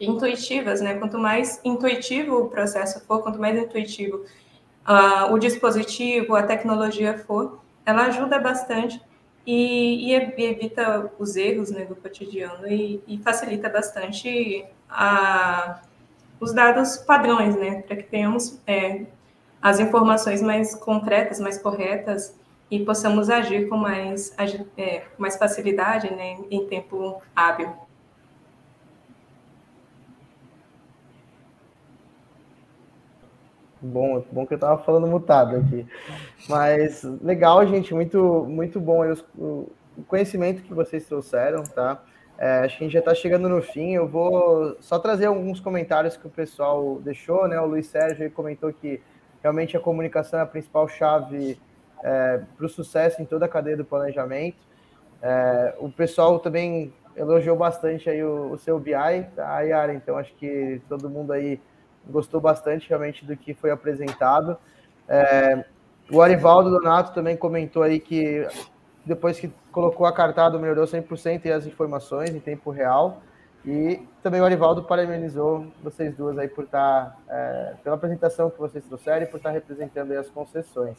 intuitivas, 0.00 0.80
né? 0.80 0.94
Quanto 0.94 1.18
mais 1.18 1.60
intuitivo 1.64 2.36
o 2.36 2.48
processo 2.48 3.04
for, 3.06 3.22
quanto 3.22 3.38
mais 3.38 3.56
intuitivo 3.58 4.24
uh, 4.86 5.32
o 5.32 5.38
dispositivo, 5.38 6.34
a 6.34 6.42
tecnologia 6.42 7.18
for, 7.18 7.61
ela 7.84 8.06
ajuda 8.06 8.38
bastante 8.38 9.00
e, 9.46 10.10
e 10.10 10.14
evita 10.14 11.10
os 11.18 11.36
erros 11.36 11.70
né, 11.70 11.84
do 11.84 11.96
cotidiano 11.96 12.66
e, 12.66 13.02
e 13.06 13.18
facilita 13.18 13.68
bastante 13.68 14.64
a, 14.88 15.80
os 16.40 16.52
dados 16.52 16.96
padrões, 16.98 17.56
né? 17.56 17.82
Para 17.82 17.96
que 17.96 18.04
tenhamos 18.04 18.60
é, 18.66 19.06
as 19.60 19.80
informações 19.80 20.42
mais 20.42 20.74
concretas, 20.74 21.40
mais 21.40 21.58
corretas 21.58 22.36
e 22.70 22.80
possamos 22.84 23.28
agir 23.28 23.68
com 23.68 23.76
mais, 23.76 24.34
é, 24.76 25.02
mais 25.18 25.36
facilidade 25.36 26.10
né, 26.10 26.38
em 26.50 26.66
tempo 26.66 27.22
hábil. 27.34 27.70
Bom, 33.80 34.24
bom 34.30 34.46
que 34.46 34.54
eu 34.54 34.56
estava 34.56 34.82
falando 34.82 35.08
mutado 35.08 35.56
aqui. 35.56 35.86
Mas 36.48 37.04
legal, 37.22 37.66
gente, 37.66 37.94
muito, 37.94 38.44
muito 38.48 38.80
bom 38.80 39.04
o, 39.36 39.70
o 39.96 40.02
conhecimento 40.06 40.62
que 40.62 40.74
vocês 40.74 41.06
trouxeram, 41.06 41.62
tá? 41.62 42.02
É, 42.38 42.60
acho 42.64 42.76
que 42.76 42.84
a 42.84 42.86
gente 42.86 42.92
já 42.94 42.98
está 42.98 43.14
chegando 43.14 43.48
no 43.48 43.62
fim. 43.62 43.92
Eu 43.92 44.08
vou 44.08 44.76
só 44.80 44.98
trazer 44.98 45.26
alguns 45.26 45.60
comentários 45.60 46.16
que 46.16 46.26
o 46.26 46.30
pessoal 46.30 47.00
deixou, 47.00 47.46
né? 47.46 47.60
O 47.60 47.66
Luiz 47.66 47.86
Sérgio 47.86 48.30
comentou 48.30 48.72
que 48.72 49.00
realmente 49.42 49.76
a 49.76 49.80
comunicação 49.80 50.40
é 50.40 50.42
a 50.42 50.46
principal 50.46 50.88
chave 50.88 51.58
é, 52.02 52.40
para 52.56 52.66
o 52.66 52.68
sucesso 52.68 53.22
em 53.22 53.24
toda 53.24 53.46
a 53.46 53.48
cadeia 53.48 53.76
do 53.76 53.84
planejamento. 53.84 54.58
É, 55.20 55.74
o 55.78 55.88
pessoal 55.88 56.40
também 56.40 56.92
elogiou 57.16 57.56
bastante 57.56 58.10
aí 58.10 58.24
o, 58.24 58.52
o 58.52 58.58
seu 58.58 58.78
BI, 58.80 58.92
tá, 59.36 59.60
Yara? 59.60 59.94
Então 59.94 60.16
acho 60.16 60.34
que 60.34 60.80
todo 60.88 61.08
mundo 61.08 61.32
aí 61.32 61.60
gostou 62.08 62.40
bastante 62.40 62.88
realmente 62.88 63.24
do 63.24 63.36
que 63.36 63.54
foi 63.54 63.70
apresentado. 63.70 64.56
É, 65.08 65.64
o 66.10 66.20
Arivaldo 66.20 66.70
Donato 66.70 67.12
também 67.12 67.36
comentou 67.36 67.82
aí 67.82 67.98
que 67.98 68.46
depois 69.04 69.38
que 69.38 69.50
colocou 69.70 70.06
a 70.06 70.12
cartada 70.12 70.58
melhorou 70.58 70.84
100% 70.84 71.44
e 71.44 71.52
as 71.52 71.66
informações 71.66 72.30
em 72.30 72.40
tempo 72.40 72.70
real. 72.70 73.22
E 73.64 74.00
também 74.22 74.40
o 74.40 74.44
Arivaldo 74.44 74.82
parabenizou 74.82 75.66
vocês 75.82 76.16
duas 76.16 76.36
aí 76.36 76.48
por 76.48 76.64
estar, 76.64 77.16
é, 77.28 77.74
pela 77.82 77.94
apresentação 77.94 78.50
que 78.50 78.58
vocês 78.58 78.84
trouxeram 78.84 79.22
e 79.22 79.26
por 79.26 79.36
estar 79.36 79.50
representando 79.50 80.12
as 80.12 80.28
concessões. 80.28 80.96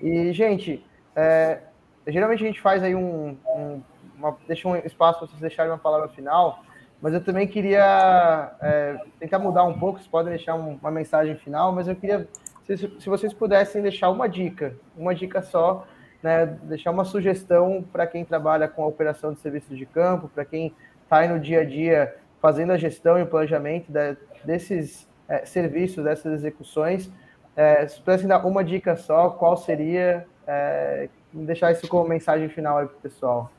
E, 0.00 0.32
gente, 0.32 0.84
é, 1.14 1.60
geralmente 2.06 2.42
a 2.42 2.46
gente 2.46 2.60
faz 2.60 2.82
aí 2.82 2.94
um, 2.94 3.36
um 3.46 3.82
uma, 4.20 4.36
deixa 4.46 4.68
um 4.68 4.76
espaço 4.76 5.18
para 5.18 5.28
vocês 5.28 5.40
deixarem 5.40 5.72
uma 5.72 5.78
palavra 5.78 6.08
final, 6.08 6.62
mas 7.00 7.14
eu 7.14 7.24
também 7.24 7.48
queria 7.48 8.52
é, 8.60 8.98
tentar 9.18 9.38
mudar 9.38 9.64
um 9.64 9.78
pouco, 9.78 9.98
vocês 9.98 10.08
podem 10.08 10.34
deixar 10.34 10.54
um, 10.54 10.74
uma 10.74 10.90
mensagem 10.90 11.34
final, 11.36 11.72
mas 11.72 11.88
eu 11.88 11.96
queria, 11.96 12.28
se, 12.76 12.90
se, 12.98 13.08
vocês 13.08 13.32
pudessem 13.32 13.82
deixar 13.82 14.10
uma 14.10 14.28
dica, 14.28 14.74
uma 14.96 15.14
dica 15.14 15.42
só, 15.42 15.86
né, 16.22 16.46
deixar 16.64 16.90
uma 16.90 17.04
sugestão 17.04 17.84
para 17.92 18.06
quem 18.06 18.24
trabalha 18.24 18.68
com 18.68 18.82
a 18.82 18.86
operação 18.86 19.32
de 19.32 19.40
serviços 19.40 19.76
de 19.76 19.86
campo, 19.86 20.28
para 20.28 20.44
quem 20.44 20.74
está 21.02 21.26
no 21.26 21.40
dia 21.40 21.60
a 21.60 21.64
dia 21.64 22.14
fazendo 22.40 22.72
a 22.72 22.76
gestão 22.76 23.18
e 23.18 23.22
o 23.22 23.26
planejamento 23.26 23.90
de, 23.90 24.16
desses 24.44 25.06
é, 25.28 25.44
serviços, 25.44 26.04
dessas 26.04 26.32
execuções. 26.32 27.10
É, 27.56 27.86
se 27.86 28.00
pudessem 28.00 28.26
dar 28.26 28.44
uma 28.46 28.64
dica 28.64 28.96
só, 28.96 29.30
qual 29.30 29.56
seria? 29.56 30.26
É, 30.46 31.08
deixar 31.32 31.70
isso 31.72 31.86
como 31.86 32.08
mensagem 32.08 32.48
final 32.48 32.76
para 32.76 32.96
o 32.96 33.00
pessoal. 33.00 33.50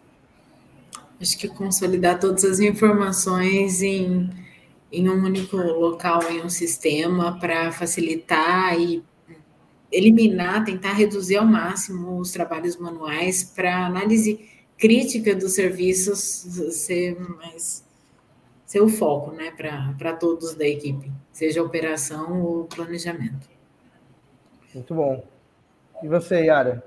Acho 1.21 1.37
que 1.37 1.47
consolidar 1.47 2.19
todas 2.19 2.43
as 2.43 2.59
informações 2.59 3.81
em, 3.81 4.29
em 4.91 5.09
um 5.09 5.23
único 5.23 5.55
local, 5.55 6.21
em 6.29 6.41
um 6.41 6.49
sistema, 6.49 7.39
para 7.39 7.71
facilitar 7.71 8.79
e 8.79 9.03
eliminar, 9.91 10.63
tentar 10.65 10.93
reduzir 10.93 11.37
ao 11.37 11.45
máximo 11.45 12.17
os 12.19 12.31
trabalhos 12.31 12.77
manuais 12.77 13.43
para 13.43 13.85
análise 13.85 14.49
crítica 14.77 15.35
dos 15.35 15.53
serviços 15.53 16.19
ser 16.71 17.19
mais 17.19 17.85
ser 18.65 18.79
o 18.79 18.87
foco, 18.87 19.31
né, 19.31 19.51
para 19.51 20.13
todos 20.13 20.55
da 20.55 20.65
equipe, 20.65 21.11
seja 21.33 21.61
operação 21.61 22.41
ou 22.41 22.63
planejamento. 22.63 23.49
Muito 24.73 24.95
bom. 24.95 25.25
E 26.01 26.07
você, 26.07 26.45
Yara? 26.45 26.81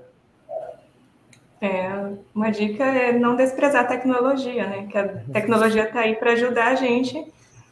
É, 1.61 1.87
uma 2.33 2.49
dica 2.49 2.83
é 2.83 3.17
não 3.17 3.35
desprezar 3.35 3.85
a 3.85 3.87
tecnologia, 3.87 4.67
né? 4.67 4.87
Que 4.87 4.97
a 4.97 5.07
tecnologia 5.31 5.83
está 5.85 6.01
aí 6.01 6.15
para 6.15 6.33
ajudar 6.33 6.69
a 6.69 6.75
gente 6.75 7.25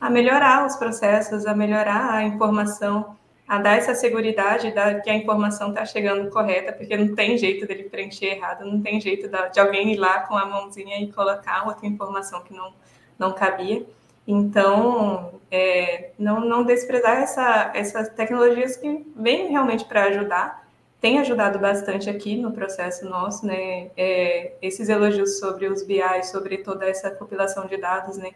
a 0.03 0.09
melhorar 0.09 0.65
os 0.65 0.75
processos, 0.75 1.45
a 1.45 1.55
melhorar 1.55 2.13
a 2.13 2.23
informação, 2.23 3.15
a 3.47 3.57
dar 3.57 3.77
essa 3.77 3.95
segurança 3.95 4.59
de 4.59 5.01
que 5.01 5.09
a 5.09 5.15
informação 5.15 5.69
está 5.69 5.85
chegando 5.85 6.29
correta, 6.29 6.73
porque 6.73 6.97
não 6.97 7.15
tem 7.15 7.37
jeito 7.37 7.65
dele 7.65 7.83
preencher 7.83 8.35
errado, 8.35 8.65
não 8.65 8.81
tem 8.81 8.99
jeito 8.99 9.29
de 9.29 9.59
alguém 9.61 9.93
ir 9.93 9.95
lá 9.95 10.19
com 10.23 10.35
a 10.35 10.45
mãozinha 10.45 10.99
e 11.01 11.09
colocar 11.09 11.65
outra 11.65 11.87
informação 11.87 12.43
que 12.43 12.53
não, 12.53 12.73
não 13.17 13.31
cabia. 13.31 13.85
Então, 14.27 15.39
é, 15.49 16.09
não, 16.19 16.41
não 16.41 16.65
desprezar 16.65 17.21
essa, 17.21 17.71
essas 17.73 18.09
tecnologias 18.09 18.75
que 18.75 19.05
vêm 19.15 19.47
realmente 19.51 19.85
para 19.85 20.03
ajudar, 20.03 20.67
tem 20.99 21.17
ajudado 21.19 21.59
bastante 21.59 22.09
aqui 22.09 22.35
no 22.35 22.51
processo 22.51 23.05
nosso, 23.05 23.45
né? 23.45 23.89
É, 23.95 24.53
esses 24.61 24.89
elogios 24.89 25.39
sobre 25.39 25.67
os 25.67 25.81
BI, 25.83 26.23
sobre 26.23 26.57
toda 26.57 26.85
essa 26.85 27.09
compilação 27.09 27.67
de 27.67 27.77
dados, 27.77 28.17
né? 28.17 28.31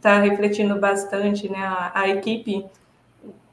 Está 0.00 0.18
refletindo 0.20 0.80
bastante, 0.80 1.46
né? 1.46 1.58
A, 1.58 1.92
a 1.94 2.08
equipe 2.08 2.64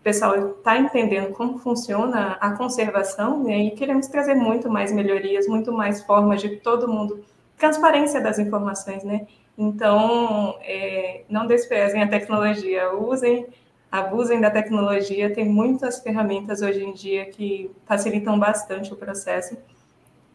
pessoal 0.02 0.52
está 0.52 0.78
entendendo 0.78 1.34
como 1.34 1.58
funciona 1.60 2.38
a 2.40 2.52
conservação, 2.52 3.44
né, 3.44 3.58
e 3.58 3.72
queremos 3.72 4.08
trazer 4.08 4.36
muito 4.36 4.70
mais 4.70 4.94
melhorias, 4.94 5.46
muito 5.48 5.74
mais 5.74 6.02
formas 6.02 6.40
de 6.40 6.56
todo 6.56 6.88
mundo, 6.88 7.26
transparência 7.58 8.22
das 8.22 8.40
informações, 8.40 9.04
né? 9.04 9.28
Então, 9.58 10.58
é, 10.62 11.24
não 11.30 11.46
desprezem 11.46 12.02
a 12.02 12.08
tecnologia, 12.08 12.94
usem, 12.94 13.48
abusem 13.92 14.40
da 14.40 14.50
tecnologia, 14.50 15.34
tem 15.34 15.44
muitas 15.44 16.00
ferramentas 16.00 16.62
hoje 16.62 16.86
em 16.86 16.94
dia 16.94 17.26
que 17.26 17.70
facilitam 17.86 18.40
bastante 18.40 18.94
o 18.94 18.96
processo. 18.96 19.58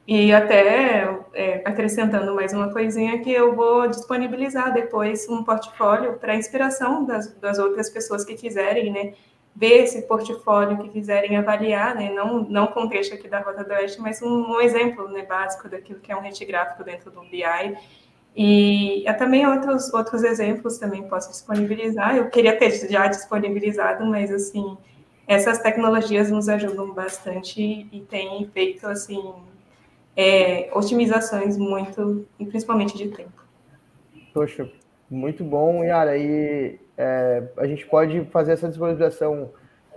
E 0.06 0.32
até 0.32 1.16
é, 1.32 1.62
acrescentando 1.64 2.34
mais 2.34 2.52
uma 2.52 2.72
coisinha 2.72 3.20
que 3.20 3.32
eu 3.32 3.54
vou 3.54 3.86
disponibilizar 3.86 4.72
depois 4.72 5.28
um 5.28 5.44
portfólio 5.44 6.14
para 6.14 6.34
inspiração 6.34 7.04
das, 7.04 7.32
das 7.36 7.58
outras 7.58 7.88
pessoas 7.88 8.24
que 8.24 8.34
quiserem, 8.34 8.92
né? 8.92 9.14
ver 9.54 9.84
esse 9.84 10.02
portfólio 10.02 10.78
que 10.78 10.88
quiserem 10.88 11.36
avaliar, 11.36 11.94
né, 11.94 12.10
não, 12.10 12.42
não 12.44 12.66
com 12.68 12.88
texto 12.88 13.14
aqui 13.14 13.28
da 13.28 13.40
Rota 13.40 13.62
do 13.62 13.70
Oeste, 13.70 14.00
mas 14.00 14.22
um, 14.22 14.52
um 14.52 14.60
exemplo 14.60 15.06
né, 15.08 15.22
básico 15.24 15.68
daquilo 15.68 16.00
que 16.00 16.10
é 16.10 16.16
um 16.16 16.20
rede 16.20 16.44
gráfico 16.44 16.82
dentro 16.82 17.10
do 17.10 17.20
BI. 17.20 17.76
E 18.34 19.06
há 19.06 19.12
também 19.12 19.46
outros, 19.46 19.92
outros 19.92 20.22
exemplos 20.24 20.78
também 20.78 21.02
posso 21.02 21.30
disponibilizar. 21.30 22.16
Eu 22.16 22.30
queria 22.30 22.56
ter 22.56 22.70
já 22.90 23.06
disponibilizado, 23.06 24.06
mas 24.06 24.30
assim, 24.30 24.78
essas 25.26 25.58
tecnologias 25.58 26.30
nos 26.30 26.48
ajudam 26.48 26.92
bastante 26.94 27.86
e 27.92 28.00
têm 28.08 28.48
feito 28.54 28.86
assim 28.86 29.34
é, 30.16 30.70
otimizações 30.72 31.56
muito, 31.56 32.26
e 32.38 32.46
principalmente 32.46 32.96
de 32.96 33.08
tempo. 33.08 33.42
Poxa, 34.32 34.70
muito 35.10 35.44
bom, 35.44 35.84
Yara. 35.84 36.16
E 36.16 36.78
é, 36.96 37.42
a 37.56 37.66
gente 37.66 37.86
pode 37.86 38.24
fazer 38.26 38.52
essa 38.52 38.68
disponibilização. 38.68 39.50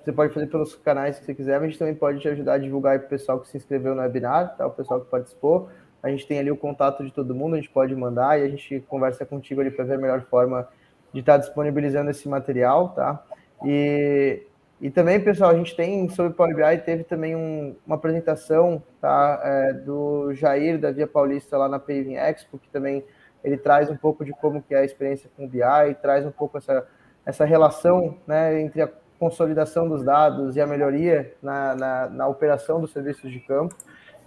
Você 0.04 0.12
pode 0.12 0.34
fazer 0.34 0.48
pelos 0.48 0.76
canais 0.76 1.18
que 1.18 1.26
você 1.26 1.34
quiser, 1.34 1.54
mas 1.54 1.64
a 1.64 1.68
gente 1.68 1.80
também 1.80 1.96
pode 1.96 2.20
te 2.20 2.28
ajudar 2.28 2.54
a 2.54 2.58
divulgar 2.58 3.00
para 3.00 3.08
o 3.08 3.10
pessoal 3.10 3.40
que 3.40 3.48
se 3.48 3.58
inscreveu 3.58 3.96
no 3.96 4.02
webinar, 4.02 4.56
tá? 4.56 4.68
o 4.68 4.72
pessoal 4.72 5.02
que 5.02 5.10
participou. 5.10 5.70
A 6.04 6.10
gente 6.10 6.28
tem 6.28 6.38
ali 6.38 6.52
o 6.52 6.58
contato 6.58 7.04
de 7.04 7.12
todo 7.12 7.34
mundo, 7.34 7.56
a 7.56 7.58
gente 7.58 7.72
pode 7.72 7.96
mandar 7.96 8.40
e 8.40 8.44
a 8.44 8.48
gente 8.48 8.82
conversa 8.88 9.26
contigo 9.26 9.62
ali 9.62 9.72
para 9.72 9.86
ver 9.86 9.96
a 9.96 9.98
melhor 9.98 10.22
forma 10.22 10.68
de 11.12 11.22
estar 11.22 11.34
tá 11.34 11.38
disponibilizando 11.40 12.12
esse 12.12 12.30
material, 12.30 12.90
tá? 12.90 13.24
E, 13.66 14.44
e 14.86 14.92
também, 14.92 15.20
pessoal, 15.20 15.50
a 15.50 15.56
gente 15.56 15.76
tem 15.76 16.08
sobre 16.10 16.32
o 16.32 16.36
Power 16.36 16.56
BI, 16.56 16.78
teve 16.84 17.04
também 17.04 17.36
um, 17.36 17.76
uma 17.88 17.96
apresentação 17.96 18.84
tá, 19.02 19.42
é, 19.44 19.74
do 19.74 20.32
Jair, 20.36 20.80
da 20.80 20.92
Via 20.92 21.08
Paulista, 21.08 21.58
lá 21.58 21.68
na 21.68 21.80
Paving 21.80 22.14
Expo, 22.14 22.60
que 22.60 22.70
também 22.70 23.04
ele 23.44 23.58
traz 23.58 23.90
um 23.90 23.98
pouco 23.98 24.24
de 24.24 24.32
como 24.32 24.62
que 24.62 24.76
é 24.76 24.82
a 24.82 24.86
experiência 24.86 25.28
com 25.36 25.46
o 25.46 25.48
BI, 25.48 25.60
traz 26.04 26.24
um 26.24 26.30
pouco 26.30 26.60
essa, 26.60 26.86
essa 27.26 27.46
relação 27.46 28.20
né, 28.28 28.62
entre 28.62 28.80
a 28.84 28.90
consolidação 29.18 29.90
dos 29.90 30.04
dados 30.04 30.56
e 30.56 30.62
a 30.62 30.68
melhoria 30.68 31.34
na, 31.42 31.76
na, 31.76 32.08
na 32.08 32.28
operação 32.28 32.80
dos 32.80 32.94
serviços 32.94 33.32
de 33.32 33.40
campo. 33.40 33.74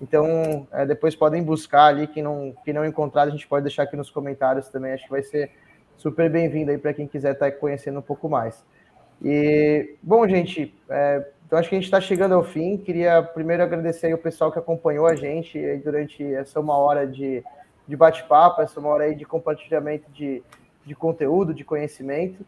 Então, 0.03 0.67
é, 0.73 0.85
depois 0.85 1.15
podem 1.15 1.41
buscar 1.41 1.85
ali, 1.85 2.09
quem 2.09 2.25
não, 2.25 2.53
quem 2.65 2.75
não 2.75 2.85
encontrar, 2.85 3.23
a 3.23 3.31
gente 3.31 3.47
pode 3.47 3.63
deixar 3.63 3.85
aqui 3.85 3.97
nos 3.97 4.11
comentários 4.11 4.69
também, 4.71 4.93
acho 4.93 5.05
que 5.05 5.11
vai 5.11 5.23
ser 5.23 5.53
super 5.97 6.29
bem-vindo 6.29 6.73
aí 6.73 6.79
para 6.79 6.93
quem 6.93 7.07
quiser 7.07 7.35
estar 7.35 7.49
tá 7.49 7.57
conhecendo 7.57 8.01
um 8.01 8.03
pouco 8.03 8.29
mais. 8.29 8.67
E, 9.23 9.97
bom, 10.03 10.27
gente, 10.29 10.75
é, 10.89 11.27
então 11.47 11.59
acho 11.59 11.69
que 11.69 11.75
a 11.75 11.79
gente 11.79 11.87
está 11.87 12.01
chegando 12.01 12.35
ao 12.35 12.45
fim. 12.45 12.77
Queria 12.77 13.23
primeiro 13.23 13.63
agradecer 13.63 14.13
o 14.13 14.19
pessoal 14.19 14.53
que 14.53 14.59
acompanhou 14.59 15.07
a 15.07 15.15
gente 15.15 15.59
durante 15.79 16.23
essa 16.35 16.61
uma 16.61 16.77
hora 16.77 17.07
de, 17.07 17.43
de 17.87 17.97
bate-papo, 17.97 18.63
essa 18.63 18.79
uma 18.79 18.91
hora 18.91 19.05
aí 19.05 19.15
de 19.15 19.25
compartilhamento 19.25 20.11
de, 20.13 20.43
de 20.85 20.95
conteúdo, 20.95 21.55
de 21.55 21.65
conhecimento. 21.65 22.45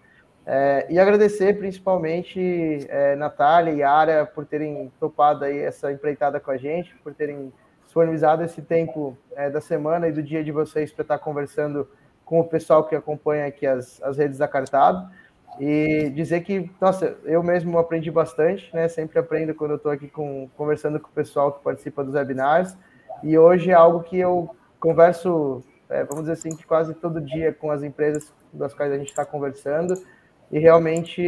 É, 0.46 0.86
e 0.88 0.98
agradecer 0.98 1.58
principalmente 1.58 2.86
é, 2.88 3.14
Natália 3.14 3.72
e 3.72 3.78
Yara 3.78 4.26
por 4.26 4.46
terem 4.46 4.90
topado 4.98 5.44
aí 5.44 5.58
essa 5.58 5.92
empreitada 5.92 6.40
com 6.40 6.50
a 6.50 6.56
gente, 6.56 6.94
por 7.04 7.14
terem 7.14 7.52
disponibilizado 7.84 8.42
esse 8.44 8.62
tempo 8.62 9.16
é, 9.34 9.50
da 9.50 9.60
semana 9.60 10.08
e 10.08 10.12
do 10.12 10.22
dia 10.22 10.42
de 10.42 10.52
vocês 10.52 10.92
para 10.92 11.02
estar 11.02 11.18
conversando 11.18 11.88
com 12.24 12.40
o 12.40 12.44
pessoal 12.44 12.84
que 12.84 12.94
acompanha 12.94 13.46
aqui 13.46 13.66
as, 13.66 14.02
as 14.02 14.16
redes 14.16 14.38
da 14.38 14.46
Cartado. 14.46 15.10
E 15.60 16.10
dizer 16.10 16.40
que, 16.40 16.70
nossa, 16.80 17.18
eu 17.24 17.42
mesmo 17.42 17.78
aprendi 17.78 18.10
bastante, 18.10 18.74
né? 18.74 18.88
Sempre 18.88 19.18
aprendo 19.18 19.54
quando 19.54 19.72
eu 19.72 19.76
estou 19.76 19.92
aqui 19.92 20.08
com, 20.08 20.48
conversando 20.56 20.98
com 20.98 21.08
o 21.08 21.12
pessoal 21.12 21.52
que 21.52 21.62
participa 21.62 22.02
dos 22.02 22.14
webinars. 22.14 22.74
E 23.22 23.36
hoje 23.36 23.70
é 23.70 23.74
algo 23.74 24.02
que 24.02 24.18
eu 24.18 24.56
converso, 24.80 25.62
é, 25.90 26.02
vamos 26.02 26.22
dizer 26.22 26.32
assim, 26.32 26.56
que 26.56 26.66
quase 26.66 26.94
todo 26.94 27.20
dia 27.20 27.52
com 27.52 27.70
as 27.70 27.82
empresas 27.82 28.32
das 28.50 28.72
quais 28.72 28.90
a 28.90 28.96
gente 28.96 29.10
está 29.10 29.24
conversando 29.24 29.94
e 30.50 30.58
realmente 30.58 31.22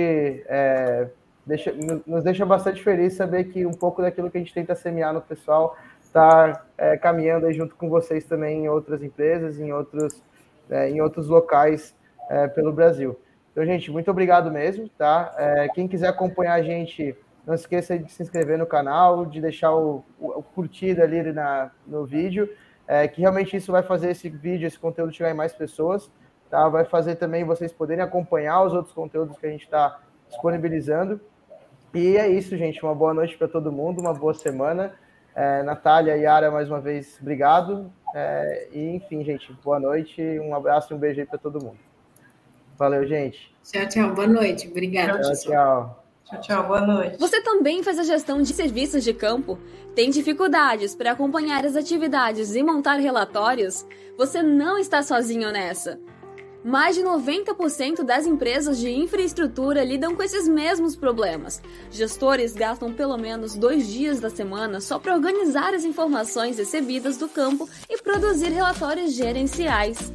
é, 0.48 1.08
deixa, 1.46 1.72
nos 2.06 2.24
deixa 2.24 2.44
bastante 2.44 2.82
feliz 2.82 3.14
saber 3.14 3.44
que 3.44 3.64
um 3.64 3.72
pouco 3.72 4.02
daquilo 4.02 4.30
que 4.30 4.38
a 4.38 4.40
gente 4.40 4.54
tenta 4.54 4.74
semear 4.74 5.12
no 5.12 5.20
pessoal 5.20 5.76
está 6.02 6.64
é, 6.76 6.96
caminhando 6.96 7.46
aí 7.46 7.52
junto 7.52 7.76
com 7.76 7.88
vocês 7.88 8.24
também 8.24 8.64
em 8.64 8.68
outras 8.68 9.02
empresas, 9.02 9.58
em 9.60 9.72
outros, 9.72 10.22
é, 10.68 10.90
em 10.90 11.00
outros 11.00 11.28
locais 11.28 11.94
é, 12.28 12.48
pelo 12.48 12.72
Brasil. 12.72 13.18
Então, 13.52 13.64
gente, 13.66 13.90
muito 13.90 14.10
obrigado 14.10 14.50
mesmo, 14.50 14.88
tá? 14.96 15.34
É, 15.36 15.68
quem 15.68 15.86
quiser 15.86 16.08
acompanhar 16.08 16.54
a 16.54 16.62
gente, 16.62 17.14
não 17.46 17.54
esqueça 17.54 17.98
de 17.98 18.10
se 18.10 18.22
inscrever 18.22 18.56
no 18.58 18.66
canal, 18.66 19.26
de 19.26 19.42
deixar 19.42 19.74
o, 19.74 20.02
o, 20.18 20.38
o 20.38 20.42
curtido 20.42 21.02
ali 21.02 21.22
na, 21.32 21.70
no 21.86 22.06
vídeo, 22.06 22.48
é, 22.88 23.06
que 23.06 23.20
realmente 23.20 23.54
isso 23.54 23.70
vai 23.70 23.82
fazer 23.82 24.10
esse 24.10 24.30
vídeo, 24.30 24.66
esse 24.66 24.78
conteúdo 24.78 25.12
chegar 25.12 25.30
em 25.30 25.34
mais 25.34 25.52
pessoas. 25.52 26.10
Tá? 26.50 26.66
Vai 26.68 26.84
fazer 26.84 27.16
também 27.16 27.44
vocês 27.44 27.72
poderem 27.72 28.02
acompanhar 28.02 28.62
os 28.62 28.72
outros 28.72 28.94
conteúdos 28.94 29.36
que 29.36 29.46
a 29.46 29.50
gente 29.50 29.64
está 29.64 30.00
disponibilizando. 30.28 31.20
E 31.94 32.16
é 32.16 32.28
isso, 32.28 32.56
gente. 32.56 32.82
Uma 32.82 32.94
boa 32.94 33.12
noite 33.12 33.36
para 33.36 33.48
todo 33.48 33.70
mundo, 33.70 34.00
uma 34.00 34.14
boa 34.14 34.32
semana. 34.32 34.94
É, 35.34 35.62
Natália 35.62 36.16
e 36.16 36.22
Yara, 36.22 36.50
mais 36.50 36.70
uma 36.70 36.80
vez, 36.80 37.18
obrigado. 37.20 37.92
É, 38.14 38.68
e, 38.72 38.96
enfim, 38.96 39.22
gente, 39.24 39.52
boa 39.62 39.78
noite, 39.78 40.22
um 40.40 40.54
abraço 40.54 40.92
e 40.92 40.96
um 40.96 40.98
beijo 40.98 41.20
aí 41.20 41.26
para 41.26 41.38
todo 41.38 41.62
mundo. 41.62 41.91
Valeu, 42.82 43.06
gente. 43.06 43.48
Tchau, 43.62 43.88
tchau. 43.88 44.12
Boa 44.12 44.26
noite. 44.26 44.66
Obrigada. 44.66 45.20
Tchau, 45.20 45.36
tchau. 45.36 46.04
Tchau, 46.24 46.40
tchau. 46.40 46.66
Boa 46.66 46.80
noite. 46.80 47.16
Você 47.16 47.40
também 47.40 47.80
faz 47.80 47.96
a 47.96 48.02
gestão 48.02 48.42
de 48.42 48.52
serviços 48.52 49.04
de 49.04 49.14
campo? 49.14 49.56
Tem 49.94 50.10
dificuldades 50.10 50.92
para 50.92 51.12
acompanhar 51.12 51.64
as 51.64 51.76
atividades 51.76 52.56
e 52.56 52.62
montar 52.64 52.96
relatórios? 52.96 53.86
Você 54.18 54.42
não 54.42 54.78
está 54.78 55.00
sozinho 55.00 55.52
nessa. 55.52 56.00
Mais 56.64 56.96
de 56.96 57.02
90% 57.04 58.02
das 58.02 58.26
empresas 58.26 58.78
de 58.78 58.90
infraestrutura 58.90 59.84
lidam 59.84 60.16
com 60.16 60.22
esses 60.24 60.48
mesmos 60.48 60.96
problemas. 60.96 61.62
Gestores 61.88 62.52
gastam 62.52 62.92
pelo 62.92 63.16
menos 63.16 63.54
dois 63.54 63.86
dias 63.86 64.18
da 64.18 64.28
semana 64.28 64.80
só 64.80 64.98
para 64.98 65.14
organizar 65.14 65.72
as 65.72 65.84
informações 65.84 66.58
recebidas 66.58 67.16
do 67.16 67.28
campo 67.28 67.68
e 67.88 67.96
produzir 68.02 68.50
relatórios 68.50 69.12
gerenciais. 69.12 70.10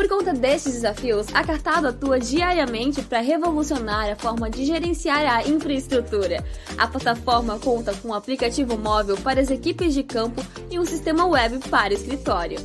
Por 0.00 0.08
conta 0.08 0.32
destes 0.32 0.72
desafios, 0.72 1.26
a 1.34 1.44
Cartado 1.44 1.88
atua 1.88 2.18
diariamente 2.18 3.02
para 3.02 3.20
revolucionar 3.20 4.10
a 4.10 4.16
forma 4.16 4.48
de 4.48 4.64
gerenciar 4.64 5.26
a 5.26 5.46
infraestrutura. 5.46 6.42
A 6.78 6.86
plataforma 6.86 7.58
conta 7.58 7.92
com 7.96 8.08
um 8.08 8.14
aplicativo 8.14 8.78
móvel 8.78 9.18
para 9.18 9.42
as 9.42 9.50
equipes 9.50 9.92
de 9.92 10.02
campo 10.02 10.40
e 10.70 10.78
um 10.78 10.86
sistema 10.86 11.26
web 11.26 11.58
para 11.68 11.92
escritório. 11.92 12.56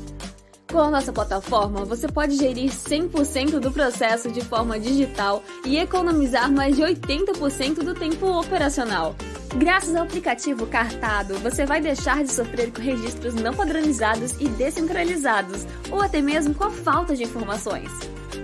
Com 0.75 0.81
a 0.81 0.91
nossa 0.91 1.13
plataforma, 1.13 1.85
você 1.85 2.05
pode 2.05 2.35
gerir 2.35 2.69
100% 2.69 3.61
do 3.61 3.71
processo 3.71 4.29
de 4.29 4.41
forma 4.41 4.77
digital 4.77 5.41
e 5.63 5.77
economizar 5.77 6.51
mais 6.51 6.75
de 6.75 6.81
80% 6.81 7.75
do 7.75 7.93
tempo 7.93 8.27
operacional. 8.37 9.15
Graças 9.55 9.95
ao 9.95 10.03
aplicativo 10.03 10.67
Cartado, 10.67 11.35
você 11.35 11.65
vai 11.65 11.79
deixar 11.79 12.25
de 12.25 12.29
sofrer 12.29 12.73
com 12.73 12.81
registros 12.81 13.33
não 13.35 13.53
padronizados 13.53 14.33
e 14.33 14.49
descentralizados, 14.49 15.65
ou 15.89 16.01
até 16.01 16.21
mesmo 16.21 16.53
com 16.53 16.65
a 16.65 16.71
falta 16.71 17.15
de 17.15 17.23
informações. 17.23 17.89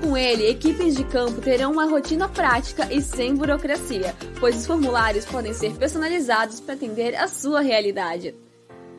Com 0.02 0.16
ele, 0.16 0.48
equipes 0.48 0.96
de 0.96 1.04
campo 1.04 1.42
terão 1.42 1.74
uma 1.74 1.86
rotina 1.86 2.30
prática 2.30 2.88
e 2.90 3.02
sem 3.02 3.36
burocracia, 3.36 4.16
pois 4.40 4.56
os 4.56 4.66
formulários 4.66 5.26
podem 5.26 5.54
ser 5.54 5.74
personalizados 5.74 6.62
para 6.62 6.76
atender 6.76 7.14
a 7.14 7.28
sua 7.28 7.60
realidade. 7.60 8.34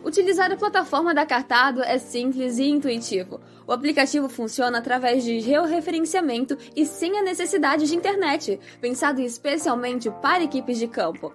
Utilizar 0.04 0.50
a 0.50 0.56
plataforma 0.56 1.14
da 1.14 1.24
Cartado 1.24 1.80
é 1.82 1.96
simples 1.96 2.58
e 2.58 2.64
intuitivo. 2.64 3.40
O 3.66 3.72
aplicativo 3.72 4.28
funciona 4.28 4.78
através 4.78 5.22
de 5.22 5.38
georreferenciamento 5.40 6.58
e 6.74 6.84
sem 6.84 7.16
a 7.18 7.22
necessidade 7.22 7.86
de 7.86 7.94
internet, 7.94 8.58
pensado 8.80 9.20
especialmente 9.20 10.10
para 10.20 10.42
equipes 10.42 10.76
de 10.78 10.88
campo. 10.88 11.32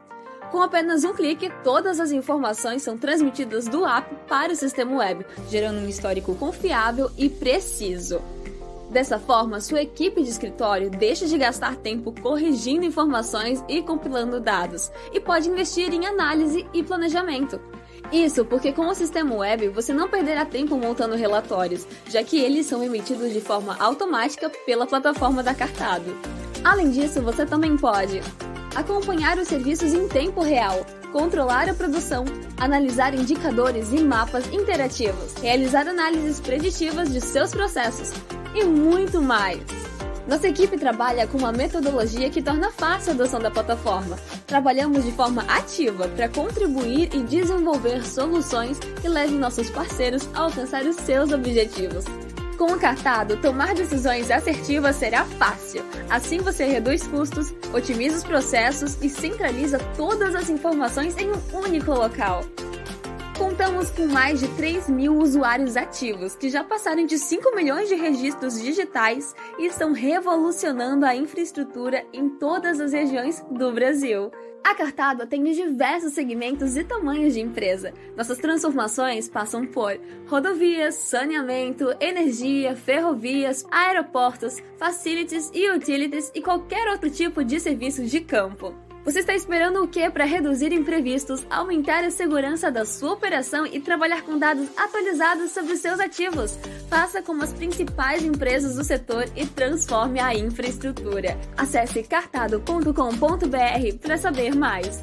Com 0.51 0.61
apenas 0.61 1.05
um 1.05 1.13
clique, 1.13 1.49
todas 1.63 1.99
as 1.99 2.11
informações 2.11 2.81
são 2.81 2.97
transmitidas 2.97 3.67
do 3.67 3.85
app 3.85 4.13
para 4.27 4.51
o 4.51 4.55
sistema 4.55 4.97
web, 4.97 5.25
gerando 5.49 5.79
um 5.79 5.87
histórico 5.87 6.35
confiável 6.35 7.09
e 7.17 7.29
preciso. 7.29 8.21
Dessa 8.89 9.19
forma, 9.19 9.59
sua 9.59 9.81
equipe 9.81 10.23
de 10.23 10.29
escritório 10.29 10.89
deixa 10.89 11.25
de 11.25 11.37
gastar 11.37 11.75
tempo 11.75 12.13
corrigindo 12.21 12.85
informações 12.85 13.63
e 13.67 13.81
compilando 13.81 14.39
dados, 14.39 14.89
e 15.11 15.19
pode 15.19 15.49
investir 15.49 15.93
em 15.93 16.05
análise 16.05 16.65
e 16.73 16.81
planejamento. 16.81 17.59
Isso 18.11 18.45
porque 18.45 18.71
com 18.71 18.87
o 18.87 18.95
sistema 18.95 19.35
web 19.35 19.67
você 19.69 19.93
não 19.93 20.07
perderá 20.07 20.45
tempo 20.45 20.77
montando 20.77 21.15
relatórios, 21.15 21.85
já 22.09 22.23
que 22.23 22.39
eles 22.39 22.65
são 22.65 22.81
emitidos 22.83 23.33
de 23.33 23.41
forma 23.41 23.75
automática 23.79 24.49
pela 24.65 24.87
plataforma 24.87 25.43
da 25.43 25.53
Cartado. 25.53 26.15
Além 26.63 26.89
disso, 26.89 27.21
você 27.21 27.45
também 27.45 27.77
pode 27.77 28.21
acompanhar 28.75 29.37
os 29.37 29.47
serviços 29.47 29.93
em 29.93 30.07
tempo 30.07 30.41
real, 30.41 30.85
controlar 31.11 31.69
a 31.69 31.73
produção, 31.73 32.25
analisar 32.57 33.13
indicadores 33.13 33.91
e 33.91 33.99
mapas 33.99 34.47
interativos, 34.53 35.33
realizar 35.41 35.87
análises 35.87 36.39
preditivas 36.39 37.11
de 37.11 37.19
seus 37.19 37.51
processos 37.51 38.11
e 38.53 38.63
muito 38.63 39.21
mais. 39.21 39.86
Nossa 40.27 40.49
equipe 40.49 40.77
trabalha 40.77 41.25
com 41.25 41.37
uma 41.37 41.53
metodologia 41.53 42.29
que 42.29 42.41
torna 42.41 42.69
fácil 42.69 43.11
a 43.11 43.15
adoção 43.15 43.39
da 43.39 43.49
plataforma. 43.49 44.17
Trabalhamos 44.45 45.05
de 45.05 45.11
forma 45.13 45.41
ativa 45.43 46.07
para 46.09 46.27
contribuir 46.27 47.09
e 47.13 47.23
desenvolver 47.23 48.05
soluções 48.05 48.77
que 49.01 49.07
levem 49.07 49.37
nossos 49.37 49.69
parceiros 49.69 50.27
a 50.33 50.41
alcançar 50.41 50.83
os 50.85 50.97
seus 50.97 51.31
objetivos. 51.31 52.03
Com 52.57 52.73
o 52.73 52.79
Cartado, 52.79 53.37
tomar 53.37 53.73
decisões 53.73 54.29
assertivas 54.29 54.97
será 54.97 55.23
fácil. 55.23 55.85
Assim 56.09 56.39
você 56.39 56.65
reduz 56.65 57.07
custos, 57.07 57.53
otimiza 57.73 58.17
os 58.17 58.23
processos 58.23 58.97
e 59.01 59.09
centraliza 59.09 59.79
todas 59.95 60.35
as 60.35 60.49
informações 60.49 61.15
em 61.17 61.31
um 61.31 61.57
único 61.57 61.91
local. 61.91 62.43
Contamos 63.37 63.91
com 63.91 64.07
mais 64.07 64.39
de 64.39 64.47
3 64.55 64.89
mil 64.89 65.15
usuários 65.19 65.77
ativos, 65.77 66.35
que 66.35 66.49
já 66.49 66.63
passaram 66.63 67.05
de 67.05 67.19
5 67.19 67.55
milhões 67.55 67.87
de 67.87 67.93
registros 67.93 68.59
digitais 68.59 69.35
e 69.59 69.67
estão 69.67 69.93
revolucionando 69.93 71.05
a 71.05 71.15
infraestrutura 71.15 72.03
em 72.11 72.29
todas 72.29 72.79
as 72.79 72.93
regiões 72.93 73.45
do 73.51 73.71
Brasil. 73.71 74.31
A 74.63 74.73
Cartado 74.73 75.21
atende 75.21 75.53
diversos 75.53 76.13
segmentos 76.13 76.75
e 76.75 76.83
tamanhos 76.83 77.35
de 77.35 77.39
empresa. 77.39 77.93
Nossas 78.15 78.39
transformações 78.39 79.29
passam 79.29 79.67
por 79.67 79.99
rodovias, 80.27 80.95
saneamento, 80.95 81.95
energia, 81.99 82.75
ferrovias, 82.75 83.63
aeroportos, 83.69 84.57
facilities 84.77 85.51
e 85.53 85.69
utilities 85.69 86.31
e 86.33 86.41
qualquer 86.41 86.87
outro 86.89 87.09
tipo 87.09 87.43
de 87.43 87.59
serviço 87.59 88.03
de 88.03 88.19
campo. 88.19 88.86
Você 89.07 89.19
está 89.19 89.33
esperando 89.33 89.81
o 89.81 89.87
que 89.87 90.09
para 90.09 90.25
reduzir 90.25 90.73
imprevistos, 90.73 91.47
aumentar 91.49 92.03
a 92.03 92.11
segurança 92.11 92.69
da 92.69 92.83
sua 92.83 93.13
operação 93.13 93.65
e 93.65 93.79
trabalhar 93.79 94.21
com 94.23 94.37
dados 94.37 94.67
atualizados 94.75 95.51
sobre 95.51 95.77
seus 95.77 95.97
ativos? 96.01 96.59
Faça 96.89 97.21
como 97.21 97.41
as 97.41 97.53
principais 97.53 98.21
empresas 98.21 98.75
do 98.75 98.83
setor 98.83 99.23
e 99.33 99.45
transforme 99.45 100.19
a 100.19 100.35
infraestrutura. 100.35 101.39
Acesse 101.55 102.03
cartado.com.br 102.03 102.91
para 104.01 104.17
saber 104.17 104.53
mais. 104.53 105.01